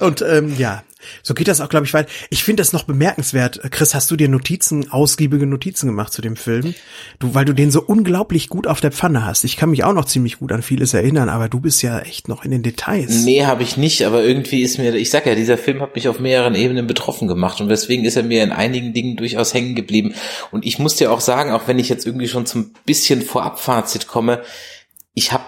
Und 0.00 0.22
ähm, 0.22 0.56
ja, 0.58 0.82
so 1.22 1.34
geht 1.34 1.48
das 1.48 1.60
auch, 1.60 1.68
glaube 1.68 1.86
ich, 1.86 1.94
weit. 1.94 2.08
Ich 2.30 2.44
finde 2.44 2.60
das 2.60 2.72
noch 2.72 2.84
bemerkenswert. 2.84 3.60
Chris, 3.70 3.94
hast 3.94 4.10
du 4.10 4.16
dir 4.16 4.28
Notizen, 4.28 4.90
ausgiebige 4.90 5.46
Notizen 5.46 5.86
gemacht 5.86 6.12
zu 6.12 6.22
dem 6.22 6.36
Film? 6.36 6.74
Du, 7.18 7.34
weil 7.34 7.44
du 7.44 7.52
den 7.52 7.70
so 7.70 7.82
unglaublich 7.82 8.48
gut 8.48 8.66
auf 8.66 8.80
der 8.80 8.92
Pfanne 8.92 9.24
hast. 9.24 9.44
Ich 9.44 9.56
kann 9.56 9.70
mich 9.70 9.84
auch 9.84 9.92
noch 9.92 10.06
ziemlich 10.06 10.38
gut 10.38 10.52
an 10.52 10.62
vieles 10.62 10.94
erinnern, 10.94 11.28
aber 11.28 11.48
du 11.48 11.60
bist 11.60 11.82
ja 11.82 12.00
echt 12.00 12.28
noch 12.28 12.44
in 12.44 12.50
den 12.50 12.62
Details. 12.62 13.24
Nee, 13.24 13.44
habe 13.44 13.62
ich 13.62 13.76
nicht, 13.76 14.04
aber 14.04 14.24
irgendwie 14.24 14.62
ist 14.62 14.78
mir, 14.78 14.94
ich 14.94 15.10
sag 15.10 15.26
ja, 15.26 15.34
dieser 15.34 15.58
Film 15.58 15.80
hat 15.80 15.94
mich 15.94 16.08
auf 16.08 16.18
mehreren 16.18 16.54
Ebenen 16.54 16.86
betroffen 16.86 17.28
gemacht 17.28 17.60
und 17.60 17.68
deswegen 17.68 18.04
ist 18.04 18.16
er 18.16 18.24
mir 18.24 18.42
in 18.42 18.52
einigen 18.52 18.92
Dingen 18.92 19.16
durchaus 19.16 19.54
hängen 19.54 19.74
geblieben. 19.74 20.14
Und 20.50 20.66
ich 20.66 20.78
muss 20.78 20.96
dir 20.96 21.12
auch 21.12 21.20
sagen, 21.20 21.52
auch 21.52 21.68
wenn 21.68 21.78
ich 21.78 21.88
jetzt 21.88 22.06
irgendwie 22.06 22.28
schon 22.28 22.46
zum 22.46 22.72
bisschen 22.84 23.22
Vorabfazit 23.22 24.08
komme, 24.08 24.42
ich 25.14 25.32
habe 25.32 25.44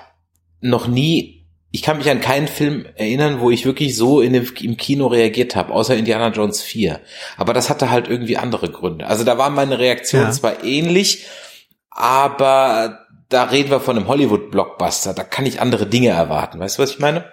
noch 0.60 0.86
nie 0.86 1.40
ich 1.72 1.82
kann 1.82 1.98
mich 1.98 2.10
an 2.10 2.20
keinen 2.20 2.48
Film 2.48 2.84
erinnern, 2.96 3.40
wo 3.40 3.50
ich 3.50 3.64
wirklich 3.64 3.94
so 3.94 4.20
in 4.20 4.32
dem, 4.32 4.46
im 4.60 4.76
Kino 4.76 5.06
reagiert 5.06 5.54
habe, 5.54 5.72
außer 5.72 5.96
Indiana 5.96 6.30
Jones 6.30 6.62
4. 6.62 7.00
Aber 7.36 7.52
das 7.52 7.70
hatte 7.70 7.90
halt 7.90 8.08
irgendwie 8.08 8.36
andere 8.36 8.70
Gründe. 8.70 9.06
Also 9.06 9.22
da 9.22 9.38
war 9.38 9.50
meine 9.50 9.78
Reaktion 9.78 10.22
ja. 10.22 10.30
zwar 10.32 10.64
ähnlich, 10.64 11.26
aber 11.90 13.06
da 13.28 13.44
reden 13.44 13.70
wir 13.70 13.80
von 13.80 13.96
einem 13.96 14.08
Hollywood-Blockbuster. 14.08 15.14
Da 15.14 15.22
kann 15.22 15.46
ich 15.46 15.60
andere 15.60 15.86
Dinge 15.86 16.08
erwarten. 16.08 16.58
Weißt 16.58 16.78
du, 16.78 16.82
was 16.82 16.90
ich 16.90 16.98
meine? 16.98 17.30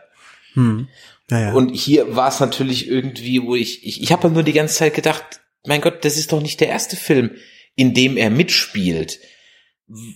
Hm. 0.54 0.88
Ja, 1.32 1.40
ja. 1.40 1.54
Und 1.54 1.74
hier 1.74 2.16
war 2.16 2.30
es 2.30 2.40
natürlich 2.40 2.88
irgendwie, 2.88 3.42
wo 3.42 3.56
ich, 3.56 3.86
ich, 3.86 4.04
ich 4.04 4.12
habe 4.12 4.30
nur 4.30 4.44
die 4.44 4.54
ganze 4.54 4.76
Zeit 4.76 4.94
gedacht, 4.94 5.42
mein 5.66 5.82
Gott, 5.82 6.06
das 6.06 6.18
ist 6.18 6.32
doch 6.32 6.42
nicht 6.42 6.62
der 6.62 6.70
erste 6.70 6.96
Film, 6.96 7.32
in 7.76 7.96
dem 7.96 8.18
er 8.18 8.30
mitspielt. 8.30 9.20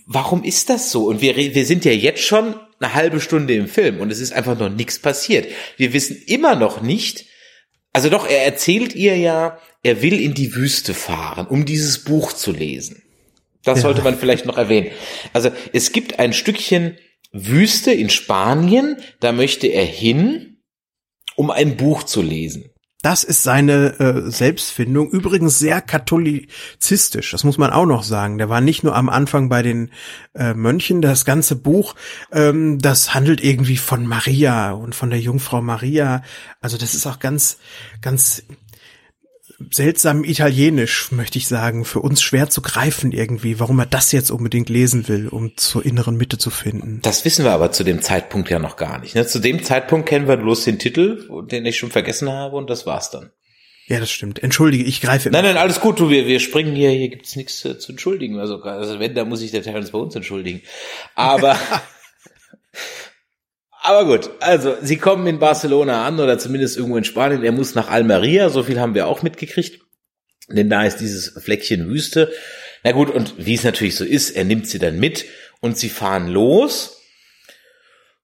Warum 0.06 0.44
ist 0.44 0.70
das 0.70 0.92
so? 0.92 1.06
Und 1.06 1.20
wir, 1.20 1.36
wir 1.36 1.66
sind 1.66 1.84
ja 1.84 1.92
jetzt 1.92 2.22
schon 2.22 2.54
eine 2.82 2.94
halbe 2.94 3.20
Stunde 3.20 3.54
im 3.54 3.68
Film 3.68 4.00
und 4.00 4.10
es 4.10 4.20
ist 4.20 4.32
einfach 4.32 4.58
noch 4.58 4.68
nichts 4.68 4.98
passiert. 4.98 5.48
Wir 5.76 5.92
wissen 5.92 6.16
immer 6.26 6.54
noch 6.54 6.82
nicht, 6.82 7.26
also 7.92 8.08
doch, 8.08 8.26
er 8.26 8.44
erzählt 8.44 8.94
ihr 8.94 9.16
ja, 9.16 9.58
er 9.82 10.02
will 10.02 10.20
in 10.20 10.34
die 10.34 10.54
Wüste 10.54 10.94
fahren, 10.94 11.46
um 11.46 11.64
dieses 11.64 12.04
Buch 12.04 12.32
zu 12.32 12.52
lesen. 12.52 13.02
Das 13.64 13.78
ja. 13.78 13.82
sollte 13.82 14.02
man 14.02 14.18
vielleicht 14.18 14.46
noch 14.46 14.58
erwähnen. 14.58 14.90
Also 15.32 15.50
es 15.72 15.92
gibt 15.92 16.18
ein 16.18 16.32
Stückchen 16.32 16.96
Wüste 17.32 17.92
in 17.92 18.10
Spanien, 18.10 18.96
da 19.20 19.32
möchte 19.32 19.66
er 19.66 19.84
hin, 19.84 20.58
um 21.36 21.50
ein 21.50 21.76
Buch 21.76 22.02
zu 22.02 22.22
lesen. 22.22 22.71
Das 23.02 23.24
ist 23.24 23.42
seine 23.42 23.98
äh, 23.98 24.30
Selbstfindung. 24.30 25.10
Übrigens 25.10 25.58
sehr 25.58 25.80
katholizistisch, 25.80 27.32
das 27.32 27.42
muss 27.42 27.58
man 27.58 27.70
auch 27.70 27.84
noch 27.84 28.04
sagen. 28.04 28.38
Der 28.38 28.48
war 28.48 28.60
nicht 28.60 28.84
nur 28.84 28.94
am 28.94 29.08
Anfang 29.08 29.48
bei 29.48 29.62
den 29.62 29.90
äh, 30.34 30.54
Mönchen. 30.54 31.02
Das 31.02 31.24
ganze 31.24 31.56
Buch, 31.56 31.96
ähm, 32.30 32.78
das 32.78 33.12
handelt 33.12 33.42
irgendwie 33.42 33.76
von 33.76 34.06
Maria 34.06 34.70
und 34.70 34.94
von 34.94 35.10
der 35.10 35.18
Jungfrau 35.18 35.60
Maria. 35.60 36.22
Also 36.60 36.78
das 36.78 36.94
ist 36.94 37.06
auch 37.06 37.18
ganz, 37.18 37.58
ganz 38.00 38.44
seltsam 39.70 40.24
italienisch, 40.24 41.12
möchte 41.12 41.38
ich 41.38 41.46
sagen, 41.46 41.84
für 41.84 42.00
uns 42.00 42.22
schwer 42.22 42.50
zu 42.50 42.62
greifen 42.62 43.12
irgendwie, 43.12 43.60
warum 43.60 43.78
er 43.78 43.86
das 43.86 44.12
jetzt 44.12 44.30
unbedingt 44.30 44.68
lesen 44.68 45.08
will, 45.08 45.28
um 45.28 45.56
zur 45.56 45.84
inneren 45.84 46.16
Mitte 46.16 46.38
zu 46.38 46.50
finden. 46.50 47.00
Das 47.02 47.24
wissen 47.24 47.44
wir 47.44 47.52
aber 47.52 47.72
zu 47.72 47.84
dem 47.84 48.02
Zeitpunkt 48.02 48.50
ja 48.50 48.58
noch 48.58 48.76
gar 48.76 48.98
nicht. 48.98 49.14
Ne? 49.14 49.26
Zu 49.26 49.38
dem 49.38 49.62
Zeitpunkt 49.62 50.08
kennen 50.08 50.28
wir 50.28 50.36
bloß 50.36 50.64
den 50.64 50.78
Titel, 50.78 51.28
den 51.50 51.66
ich 51.66 51.78
schon 51.78 51.90
vergessen 51.90 52.30
habe, 52.30 52.56
und 52.56 52.70
das 52.70 52.86
war's 52.86 53.10
dann. 53.10 53.30
Ja, 53.86 53.98
das 53.98 54.10
stimmt. 54.10 54.42
Entschuldige, 54.42 54.84
ich 54.84 55.00
greife. 55.00 55.30
Nein, 55.30 55.44
nein, 55.44 55.56
alles 55.56 55.80
gut. 55.80 55.98
Du, 55.98 56.08
wir, 56.08 56.26
wir 56.26 56.40
springen 56.40 56.74
hier. 56.74 56.90
Hier 56.90 57.08
gibt's 57.08 57.34
nichts 57.36 57.64
äh, 57.64 57.78
zu 57.78 57.92
entschuldigen. 57.92 58.38
Also, 58.38 58.62
also 58.62 59.00
wenn, 59.00 59.14
da 59.14 59.24
muss 59.24 59.40
sich 59.40 59.50
der 59.50 59.62
Terrence 59.62 59.90
bei 59.90 59.98
uns 59.98 60.14
entschuldigen. 60.14 60.62
Aber 61.14 61.58
Aber 63.84 64.06
gut, 64.06 64.30
also 64.38 64.76
sie 64.80 64.96
kommen 64.96 65.26
in 65.26 65.40
Barcelona 65.40 66.06
an 66.06 66.20
oder 66.20 66.38
zumindest 66.38 66.76
irgendwo 66.76 66.96
in 66.96 67.04
Spanien. 67.04 67.42
Er 67.42 67.50
muss 67.50 67.74
nach 67.74 67.90
Almeria, 67.90 68.48
so 68.48 68.62
viel 68.62 68.80
haben 68.80 68.94
wir 68.94 69.08
auch 69.08 69.22
mitgekriegt. 69.22 69.80
Denn 70.48 70.70
da 70.70 70.84
ist 70.84 70.98
dieses 70.98 71.30
Fleckchen 71.42 71.88
Wüste. 71.88 72.32
Na 72.84 72.92
gut, 72.92 73.10
und 73.10 73.34
wie 73.38 73.54
es 73.54 73.64
natürlich 73.64 73.96
so 73.96 74.04
ist, 74.04 74.30
er 74.30 74.44
nimmt 74.44 74.68
sie 74.68 74.78
dann 74.78 75.00
mit 75.00 75.24
und 75.60 75.78
sie 75.78 75.88
fahren 75.88 76.28
los. 76.28 77.01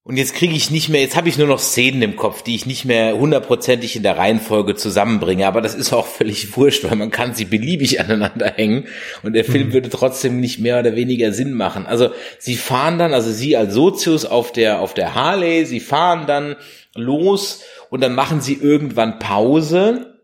Und 0.08 0.16
jetzt 0.16 0.34
kriege 0.34 0.54
ich 0.54 0.70
nicht 0.70 0.88
mehr, 0.88 1.02
jetzt 1.02 1.16
habe 1.16 1.28
ich 1.28 1.36
nur 1.36 1.46
noch 1.46 1.58
Szenen 1.58 2.00
im 2.00 2.16
Kopf, 2.16 2.40
die 2.40 2.54
ich 2.54 2.64
nicht 2.64 2.86
mehr 2.86 3.18
hundertprozentig 3.18 3.94
in 3.94 4.02
der 4.02 4.16
Reihenfolge 4.16 4.74
zusammenbringe. 4.74 5.46
Aber 5.46 5.60
das 5.60 5.74
ist 5.74 5.92
auch 5.92 6.06
völlig 6.06 6.56
wurscht, 6.56 6.82
weil 6.84 6.96
man 6.96 7.10
kann 7.10 7.34
sie 7.34 7.44
beliebig 7.44 8.00
aneinander 8.00 8.50
hängen 8.56 8.86
und 9.22 9.34
der 9.34 9.44
Film 9.44 9.68
mhm. 9.68 9.72
würde 9.74 9.90
trotzdem 9.90 10.40
nicht 10.40 10.60
mehr 10.60 10.80
oder 10.80 10.96
weniger 10.96 11.32
Sinn 11.32 11.52
machen. 11.52 11.84
Also 11.84 12.08
sie 12.38 12.56
fahren 12.56 12.98
dann, 12.98 13.12
also 13.12 13.30
sie 13.30 13.54
als 13.54 13.74
Sozius 13.74 14.24
auf 14.24 14.50
der 14.50 14.80
auf 14.80 14.94
der 14.94 15.14
Harley, 15.14 15.66
sie 15.66 15.78
fahren 15.78 16.26
dann 16.26 16.56
los 16.94 17.64
und 17.90 18.00
dann 18.00 18.14
machen 18.14 18.40
sie 18.40 18.54
irgendwann 18.54 19.18
Pause 19.18 20.14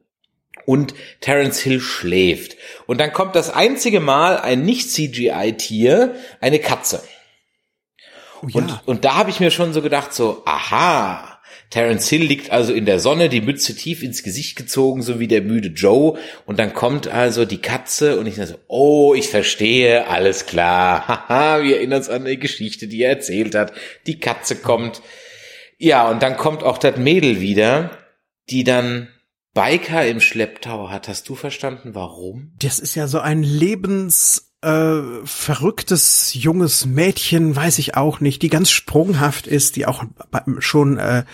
und 0.65 0.95
Terence 1.21 1.61
Hill 1.61 1.81
schläft. 1.81 2.57
Und 2.87 3.01
dann 3.01 3.13
kommt 3.13 3.37
das 3.37 3.51
einzige 3.51 4.01
Mal 4.01 4.39
ein 4.39 4.63
Nicht-CGI-Tier, 4.63 6.15
eine 6.41 6.59
Katze. 6.59 7.03
Oh, 8.45 8.49
ja. 8.49 8.61
und, 8.61 8.81
und 8.87 9.05
da 9.05 9.17
habe 9.17 9.31
ich 9.31 9.41
mir 9.41 9.51
schon 9.51 9.73
so 9.73 9.83
gedacht, 9.83 10.13
so, 10.13 10.43
aha, 10.45 11.35
Terence 11.71 12.09
Hill 12.09 12.23
liegt 12.23 12.51
also 12.51 12.73
in 12.73 12.87
der 12.87 13.01
Sonne, 13.01 13.29
die 13.29 13.41
Mütze 13.41 13.75
tief 13.75 14.03
ins 14.03 14.23
Gesicht 14.23 14.57
gezogen, 14.57 15.03
so 15.03 15.19
wie 15.19 15.27
der 15.27 15.43
müde 15.43 15.69
Joe. 15.69 16.19
Und 16.47 16.59
dann 16.59 16.73
kommt 16.73 17.09
also 17.09 17.45
die 17.45 17.61
Katze 17.61 18.19
und 18.19 18.27
ich 18.27 18.37
so, 18.37 18.55
oh, 18.69 19.15
ich 19.15 19.29
verstehe, 19.29 20.07
alles 20.07 20.47
klar. 20.47 21.09
Haha, 21.29 21.63
wir 21.63 21.77
erinnern 21.77 21.99
uns 21.99 22.09
an 22.09 22.25
die 22.25 22.39
Geschichte, 22.39 22.87
die 22.87 23.03
er 23.03 23.11
erzählt 23.11 23.55
hat. 23.55 23.73
Die 24.07 24.21
Katze 24.21 24.57
kommt. 24.57 25.03
Ja, 25.79 26.09
und 26.09 26.23
dann 26.23 26.37
kommt 26.37 26.63
auch 26.63 26.79
das 26.79 26.97
Mädel 26.97 27.41
wieder, 27.41 27.91
die 28.51 28.63
dann 28.63 29.09
Biker 29.53 30.07
im 30.07 30.21
Schlepptau 30.21 30.91
hat. 30.91 31.09
Hast 31.09 31.29
du 31.29 31.35
verstanden, 31.35 31.95
warum? 31.95 32.53
Das 32.61 32.79
ist 32.79 32.95
ja 32.95 33.09
so 33.09 33.19
ein 33.19 33.43
Lebens 33.43 34.54
äh, 34.65 35.27
verrücktes 35.27 36.35
junges 36.35 36.87
Mädchen, 36.87 37.55
weiß 37.55 37.79
ich 37.79 37.97
auch 37.97 38.21
nicht, 38.21 38.43
die 38.43 38.49
ganz 38.49 38.71
sprunghaft 38.71 39.47
ist, 39.47 39.77
die 39.77 39.87
auch 39.87 40.05
schon 40.59 40.97
äh, 40.97 41.25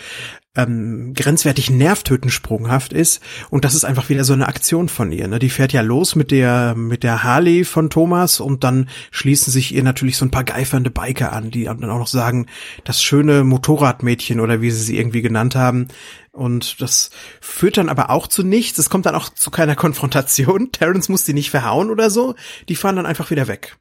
ähm, 0.57 1.15
grenzwertig 1.15 1.71
nervtötend 1.71 2.33
sprunghaft 2.33 2.93
ist 2.93 3.23
und 3.51 3.65
das 3.65 3.75
ist 3.75 3.85
einfach 3.85 4.09
wieder 4.09 4.25
so 4.25 4.33
eine 4.33 4.49
Aktion 4.49 4.89
von 4.89 5.13
ihr. 5.13 5.29
Ne? 5.29 5.39
Die 5.39 5.51
fährt 5.51 5.73
ja 5.73 5.81
los 5.81 6.17
mit 6.17 6.33
der 6.33 6.75
mit 6.75 7.05
der 7.05 7.23
Harley 7.23 7.65
von 7.65 7.89
Thomas 7.89 8.41
und 8.41 8.65
dann 8.65 8.89
schließen 9.13 9.53
sich 9.53 9.73
ihr 9.73 9.85
natürlich 9.85 10.17
so 10.17 10.25
ein 10.25 10.33
paar 10.33 10.45
geifernde 10.45 10.91
Biker 10.91 11.33
an, 11.33 11.53
die 11.53 11.65
dann 11.65 11.85
auch 11.85 11.99
noch 11.99 12.09
sagen, 12.09 12.47
das 12.85 13.03
schöne 13.03 13.45
Motorradmädchen 13.45 14.41
oder 14.41 14.61
wie 14.61 14.73
sie 14.73 14.83
sie 14.83 14.99
irgendwie 14.99 15.23
genannt 15.23 15.55
haben. 15.55 15.87
Und 16.33 16.81
das 16.81 17.11
führt 17.41 17.77
dann 17.77 17.89
aber 17.89 18.11
auch 18.11 18.27
zu 18.27 18.43
nichts. 18.43 18.79
Es 18.79 18.91
kommt 18.91 19.07
dann 19.07 19.15
auch 19.15 19.29
zu 19.29 19.51
keiner 19.51 19.77
Konfrontation. 19.77 20.71
Terrence 20.73 21.09
muss 21.09 21.25
die 21.25 21.35
nicht 21.35 21.51
verhauen 21.51 21.91
oder 21.91 22.11
so. 22.11 22.35
Die 22.69 22.77
fahren 22.77 22.97
dann 22.97 23.07
einfach 23.07 23.31
wieder 23.31 23.49
weg. 23.49 23.77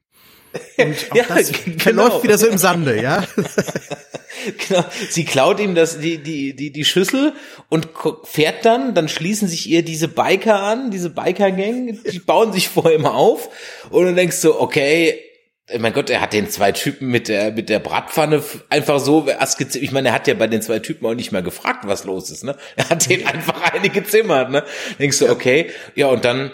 Und 0.77 0.95
auch 1.11 1.15
ja, 1.15 1.23
das 1.27 1.51
genau. 1.51 1.79
verläuft 1.79 2.23
wieder 2.23 2.37
so 2.37 2.47
im 2.47 2.57
Sande, 2.57 3.01
ja. 3.01 3.25
genau. 4.67 4.85
Sie 5.09 5.25
klaut 5.25 5.59
ihm 5.59 5.75
das, 5.75 5.99
die, 5.99 6.17
die, 6.17 6.55
die, 6.55 6.71
die 6.71 6.85
Schüssel 6.85 7.33
und 7.69 7.89
fährt 8.23 8.65
dann, 8.65 8.93
dann 8.93 9.09
schließen 9.09 9.47
sich 9.47 9.69
ihr 9.69 9.83
diese 9.83 10.07
Biker 10.07 10.61
an, 10.61 10.91
diese 10.91 11.09
Biker-Gang, 11.09 11.99
die 12.03 12.19
bauen 12.25 12.53
sich 12.53 12.69
vor 12.69 12.91
ihm 12.91 13.05
auf 13.05 13.49
und 13.89 14.05
dann 14.05 14.15
denkst 14.15 14.41
du, 14.41 14.59
okay, 14.59 15.19
mein 15.77 15.93
Gott, 15.93 16.09
er 16.09 16.21
hat 16.21 16.33
den 16.33 16.49
zwei 16.49 16.71
Typen 16.71 17.09
mit 17.09 17.27
der 17.27 17.51
mit 17.51 17.69
der 17.69 17.77
Bratpfanne 17.77 18.41
einfach 18.71 18.99
so 18.99 19.27
ich 19.27 19.91
meine, 19.91 20.07
er 20.07 20.13
hat 20.15 20.27
ja 20.27 20.33
bei 20.33 20.47
den 20.47 20.63
zwei 20.63 20.79
Typen 20.79 21.05
auch 21.05 21.13
nicht 21.13 21.31
mehr 21.31 21.43
gefragt, 21.43 21.85
was 21.85 22.05
los 22.05 22.31
ist, 22.31 22.43
ne? 22.43 22.57
Er 22.75 22.89
hat 22.89 23.07
den 23.07 23.27
einfach 23.27 23.61
eine 23.71 23.89
gezimmert, 23.89 24.49
ne? 24.49 24.63
Denkst 24.97 25.19
du, 25.19 25.29
okay, 25.29 25.69
ja 25.93 26.07
und 26.07 26.25
dann 26.25 26.51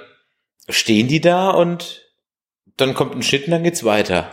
stehen 0.67 1.07
die 1.07 1.21
da 1.21 1.51
und 1.51 2.04
dann 2.77 2.93
kommt 2.93 3.15
ein 3.15 3.23
Schnitt 3.23 3.45
und 3.45 3.51
dann 3.51 3.63
geht's 3.63 3.83
weiter. 3.83 4.31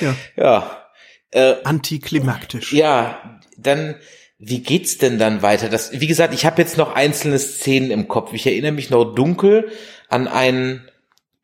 Ja. 0.00 0.14
ja. 0.36 0.84
Äh, 1.30 1.56
Antiklimaktisch. 1.64 2.72
Ja, 2.72 3.40
dann 3.56 3.96
wie 4.38 4.60
geht's 4.60 4.98
denn 4.98 5.18
dann 5.18 5.42
weiter? 5.42 5.68
Das, 5.68 6.00
wie 6.00 6.06
gesagt, 6.06 6.32
ich 6.32 6.46
habe 6.46 6.62
jetzt 6.62 6.76
noch 6.76 6.94
einzelne 6.94 7.38
Szenen 7.38 7.90
im 7.90 8.06
Kopf. 8.06 8.32
Ich 8.32 8.46
erinnere 8.46 8.72
mich 8.72 8.88
noch 8.88 9.04
dunkel 9.04 9.72
an 10.08 10.28
einen 10.28 10.88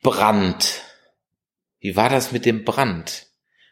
Brand. 0.01 0.83
Wie 1.81 1.97
war 1.97 2.09
das 2.09 2.31
mit 2.31 2.47
dem 2.47 2.65
Brand? 2.65 3.27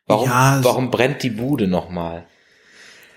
Warum, 0.06 0.28
ja, 0.28 0.58
warum 0.62 0.90
brennt 0.90 1.22
die 1.22 1.30
Bude 1.30 1.68
nochmal? 1.68 2.26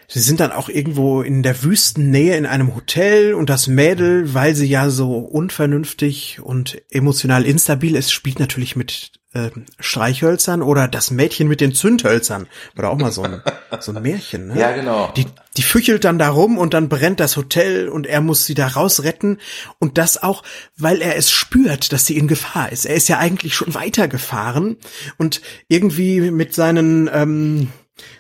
Sie 0.07 0.19
sind 0.19 0.39
dann 0.39 0.51
auch 0.51 0.69
irgendwo 0.69 1.21
in 1.21 1.43
der 1.43 1.63
Wüstennähe 1.63 2.37
in 2.37 2.45
einem 2.45 2.75
Hotel 2.75 3.33
und 3.33 3.49
das 3.49 3.67
Mädel, 3.67 4.33
weil 4.33 4.55
sie 4.55 4.67
ja 4.67 4.89
so 4.89 5.17
unvernünftig 5.17 6.39
und 6.41 6.81
emotional 6.89 7.45
instabil 7.45 7.95
ist, 7.95 8.11
spielt 8.11 8.39
natürlich 8.39 8.75
mit 8.75 9.11
äh, 9.35 9.51
Streichhölzern 9.79 10.61
oder 10.61 10.87
das 10.87 11.11
Mädchen 11.11 11.47
mit 11.47 11.59
den 11.59 11.73
Zündhölzern. 11.73 12.47
War 12.75 12.89
auch 12.89 12.97
mal 12.97 13.11
so 13.11 13.23
ein, 13.23 13.41
so 13.79 13.91
ein 13.91 14.01
Märchen, 14.01 14.47
ne? 14.47 14.59
Ja, 14.59 14.71
genau. 14.71 15.11
Die, 15.17 15.25
die 15.57 15.61
füchelt 15.61 16.05
dann 16.05 16.17
da 16.17 16.29
rum 16.29 16.57
und 16.57 16.73
dann 16.73 16.87
brennt 16.87 17.19
das 17.19 17.35
Hotel 17.35 17.89
und 17.89 18.07
er 18.07 18.21
muss 18.21 18.45
sie 18.45 18.53
da 18.53 18.67
rausretten. 18.67 19.39
Und 19.77 19.97
das 19.97 20.23
auch, 20.23 20.43
weil 20.77 21.01
er 21.01 21.17
es 21.17 21.31
spürt, 21.31 21.91
dass 21.91 22.05
sie 22.05 22.17
in 22.17 22.27
Gefahr 22.27 22.71
ist. 22.71 22.85
Er 22.85 22.95
ist 22.95 23.09
ja 23.09 23.19
eigentlich 23.19 23.55
schon 23.55 23.73
weitergefahren 23.73 24.77
und 25.17 25.41
irgendwie 25.67 26.31
mit 26.31 26.53
seinen, 26.53 27.09
ähm, 27.11 27.67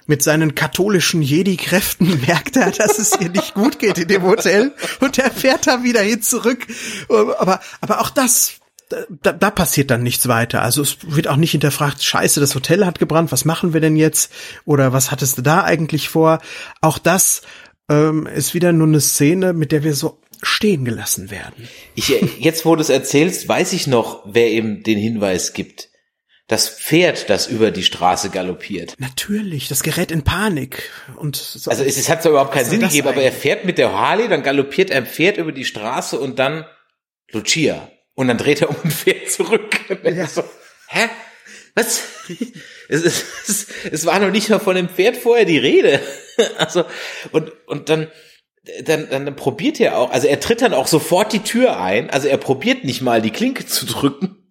mit 0.07 0.23
seinen 0.23 0.55
katholischen 0.55 1.21
Jedi-Kräften 1.21 2.21
merkt 2.27 2.55
er, 2.55 2.71
dass 2.71 2.99
es 2.99 3.19
ihr 3.19 3.29
nicht 3.29 3.53
gut 3.53 3.79
geht 3.79 3.97
in 3.97 4.07
dem 4.07 4.23
Hotel 4.23 4.73
und 4.99 5.17
er 5.17 5.31
fährt 5.31 5.67
da 5.67 5.83
wieder 5.83 6.01
hin 6.01 6.21
zurück. 6.21 6.65
Aber, 7.09 7.59
aber 7.81 8.01
auch 8.01 8.09
das, 8.09 8.55
da, 8.89 9.31
da 9.33 9.49
passiert 9.49 9.91
dann 9.91 10.03
nichts 10.03 10.27
weiter. 10.27 10.61
Also 10.61 10.81
es 10.81 10.97
wird 11.01 11.27
auch 11.27 11.35
nicht 11.35 11.51
hinterfragt, 11.51 12.03
scheiße, 12.03 12.39
das 12.39 12.55
Hotel 12.55 12.85
hat 12.85 12.99
gebrannt, 12.99 13.31
was 13.31 13.45
machen 13.45 13.73
wir 13.73 13.81
denn 13.81 13.95
jetzt? 13.95 14.31
Oder 14.65 14.93
was 14.93 15.11
hattest 15.11 15.37
du 15.37 15.41
da 15.41 15.63
eigentlich 15.63 16.09
vor? 16.09 16.39
Auch 16.81 16.97
das 16.97 17.41
ähm, 17.89 18.27
ist 18.27 18.53
wieder 18.53 18.71
nur 18.71 18.87
eine 18.87 19.01
Szene, 19.01 19.53
mit 19.53 19.71
der 19.71 19.83
wir 19.83 19.95
so 19.95 20.19
stehen 20.41 20.85
gelassen 20.85 21.31
werden. 21.31 21.67
Ich, 21.95 22.09
jetzt, 22.39 22.65
wo 22.65 22.75
du 22.75 22.81
es 22.81 22.89
erzählst, 22.89 23.47
weiß 23.47 23.73
ich 23.73 23.87
noch, 23.87 24.23
wer 24.25 24.51
ihm 24.51 24.83
den 24.83 24.97
Hinweis 24.97 25.53
gibt 25.53 25.89
das 26.47 26.69
Pferd, 26.69 27.29
das 27.29 27.47
über 27.47 27.71
die 27.71 27.83
Straße 27.83 28.29
galoppiert. 28.29 28.93
Natürlich, 28.99 29.67
das 29.67 29.81
gerät 29.81 30.11
in 30.11 30.23
Panik. 30.23 30.91
Und 31.15 31.35
so 31.35 31.71
also 31.71 31.83
es, 31.83 31.97
es 31.97 32.07
hat 32.07 32.21
zwar 32.21 32.31
überhaupt 32.31 32.53
keinen 32.53 32.69
Sinn 32.69 32.81
gegeben, 32.81 33.07
aber 33.07 33.21
er 33.21 33.31
fährt 33.31 33.65
mit 33.65 33.77
der 33.77 33.93
Harley, 33.93 34.27
dann 34.27 34.43
galoppiert 34.43 34.91
er 34.91 34.97
ein 34.97 35.07
Pferd 35.07 35.37
über 35.37 35.51
die 35.51 35.65
Straße 35.65 36.19
und 36.19 36.37
dann 36.37 36.65
Lucia. 37.31 37.89
Und 38.13 38.27
dann 38.27 38.37
dreht 38.37 38.61
er 38.61 38.69
um 38.69 38.75
und 38.83 38.93
fährt 38.93 39.31
zurück. 39.31 39.79
Ja. 40.03 40.27
So, 40.27 40.43
hä? 40.87 41.09
Was? 41.73 42.03
Es, 42.87 43.01
es, 43.03 43.25
es, 43.47 43.67
es 43.91 44.05
war 44.05 44.19
noch 44.19 44.31
nicht 44.31 44.49
mal 44.49 44.59
von 44.59 44.75
dem 44.75 44.87
Pferd 44.87 45.17
vorher 45.17 45.45
die 45.45 45.57
Rede. 45.57 45.99
Also, 46.57 46.83
und, 47.31 47.51
und 47.65 47.89
dann, 47.89 48.11
dann, 48.83 49.09
dann 49.09 49.35
probiert 49.35 49.79
er 49.79 49.97
auch, 49.97 50.11
also 50.11 50.27
er 50.27 50.39
tritt 50.39 50.61
dann 50.61 50.73
auch 50.73 50.87
sofort 50.87 51.31
die 51.31 51.39
Tür 51.39 51.79
ein, 51.79 52.09
also 52.09 52.27
er 52.27 52.37
probiert 52.37 52.83
nicht 52.83 53.01
mal 53.01 53.21
die 53.21 53.31
Klinke 53.31 53.65
zu 53.65 53.85
drücken, 53.85 54.44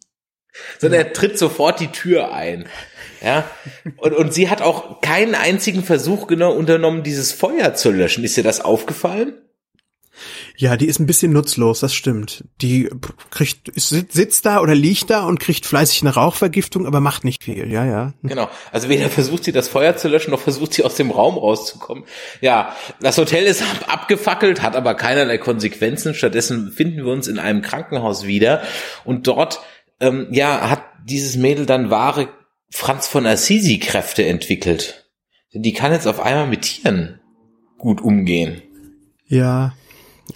sondern 0.78 1.00
er 1.00 1.12
tritt 1.12 1.38
sofort 1.38 1.80
die 1.80 1.88
Tür 1.88 2.32
ein. 2.32 2.66
Ja, 3.22 3.48
und, 3.96 4.14
und 4.14 4.34
sie 4.34 4.50
hat 4.50 4.60
auch 4.60 5.00
keinen 5.00 5.34
einzigen 5.34 5.82
Versuch 5.82 6.26
genau 6.26 6.52
unternommen, 6.52 7.02
dieses 7.02 7.32
Feuer 7.32 7.74
zu 7.74 7.90
löschen. 7.90 8.22
Ist 8.22 8.36
dir 8.36 8.42
das 8.42 8.60
aufgefallen? 8.60 9.34
Ja, 10.56 10.76
die 10.76 10.86
ist 10.86 11.00
ein 11.00 11.06
bisschen 11.06 11.32
nutzlos, 11.32 11.80
das 11.80 11.94
stimmt. 11.94 12.44
Die 12.62 12.88
kriegt, 13.30 13.72
sitzt 13.74 14.46
da 14.46 14.60
oder 14.60 14.74
liegt 14.74 15.10
da 15.10 15.24
und 15.24 15.40
kriegt 15.40 15.66
fleißig 15.66 16.02
eine 16.02 16.14
Rauchvergiftung, 16.14 16.86
aber 16.86 17.00
macht 17.00 17.24
nicht 17.24 17.42
viel, 17.42 17.72
ja, 17.72 17.84
ja. 17.84 18.12
Genau. 18.22 18.48
Also 18.70 18.88
weder 18.88 19.10
versucht 19.10 19.44
sie 19.44 19.52
das 19.52 19.68
Feuer 19.68 19.96
zu 19.96 20.08
löschen, 20.08 20.30
noch 20.30 20.40
versucht 20.40 20.74
sie 20.74 20.84
aus 20.84 20.94
dem 20.94 21.10
Raum 21.10 21.36
rauszukommen. 21.36 22.04
Ja, 22.40 22.76
das 23.00 23.18
Hotel 23.18 23.44
ist 23.44 23.64
abgefackelt, 23.88 24.62
hat 24.62 24.76
aber 24.76 24.94
keinerlei 24.94 25.38
Konsequenzen. 25.38 26.14
Stattdessen 26.14 26.70
finden 26.70 27.04
wir 27.04 27.12
uns 27.12 27.26
in 27.26 27.40
einem 27.40 27.62
Krankenhaus 27.62 28.24
wieder 28.24 28.62
und 29.04 29.26
dort 29.26 29.60
ähm, 30.00 30.28
ja, 30.30 30.70
hat 30.70 30.84
dieses 31.04 31.36
Mädel 31.36 31.66
dann 31.66 31.90
wahre 31.90 32.28
Franz 32.70 33.06
von 33.06 33.26
Assisi 33.26 33.78
Kräfte 33.78 34.24
entwickelt. 34.26 35.10
Denn 35.52 35.62
die 35.62 35.72
kann 35.72 35.92
jetzt 35.92 36.06
auf 36.06 36.20
einmal 36.20 36.46
mit 36.46 36.62
Tieren 36.62 37.20
gut 37.78 38.00
umgehen. 38.00 38.62
Ja, 39.26 39.74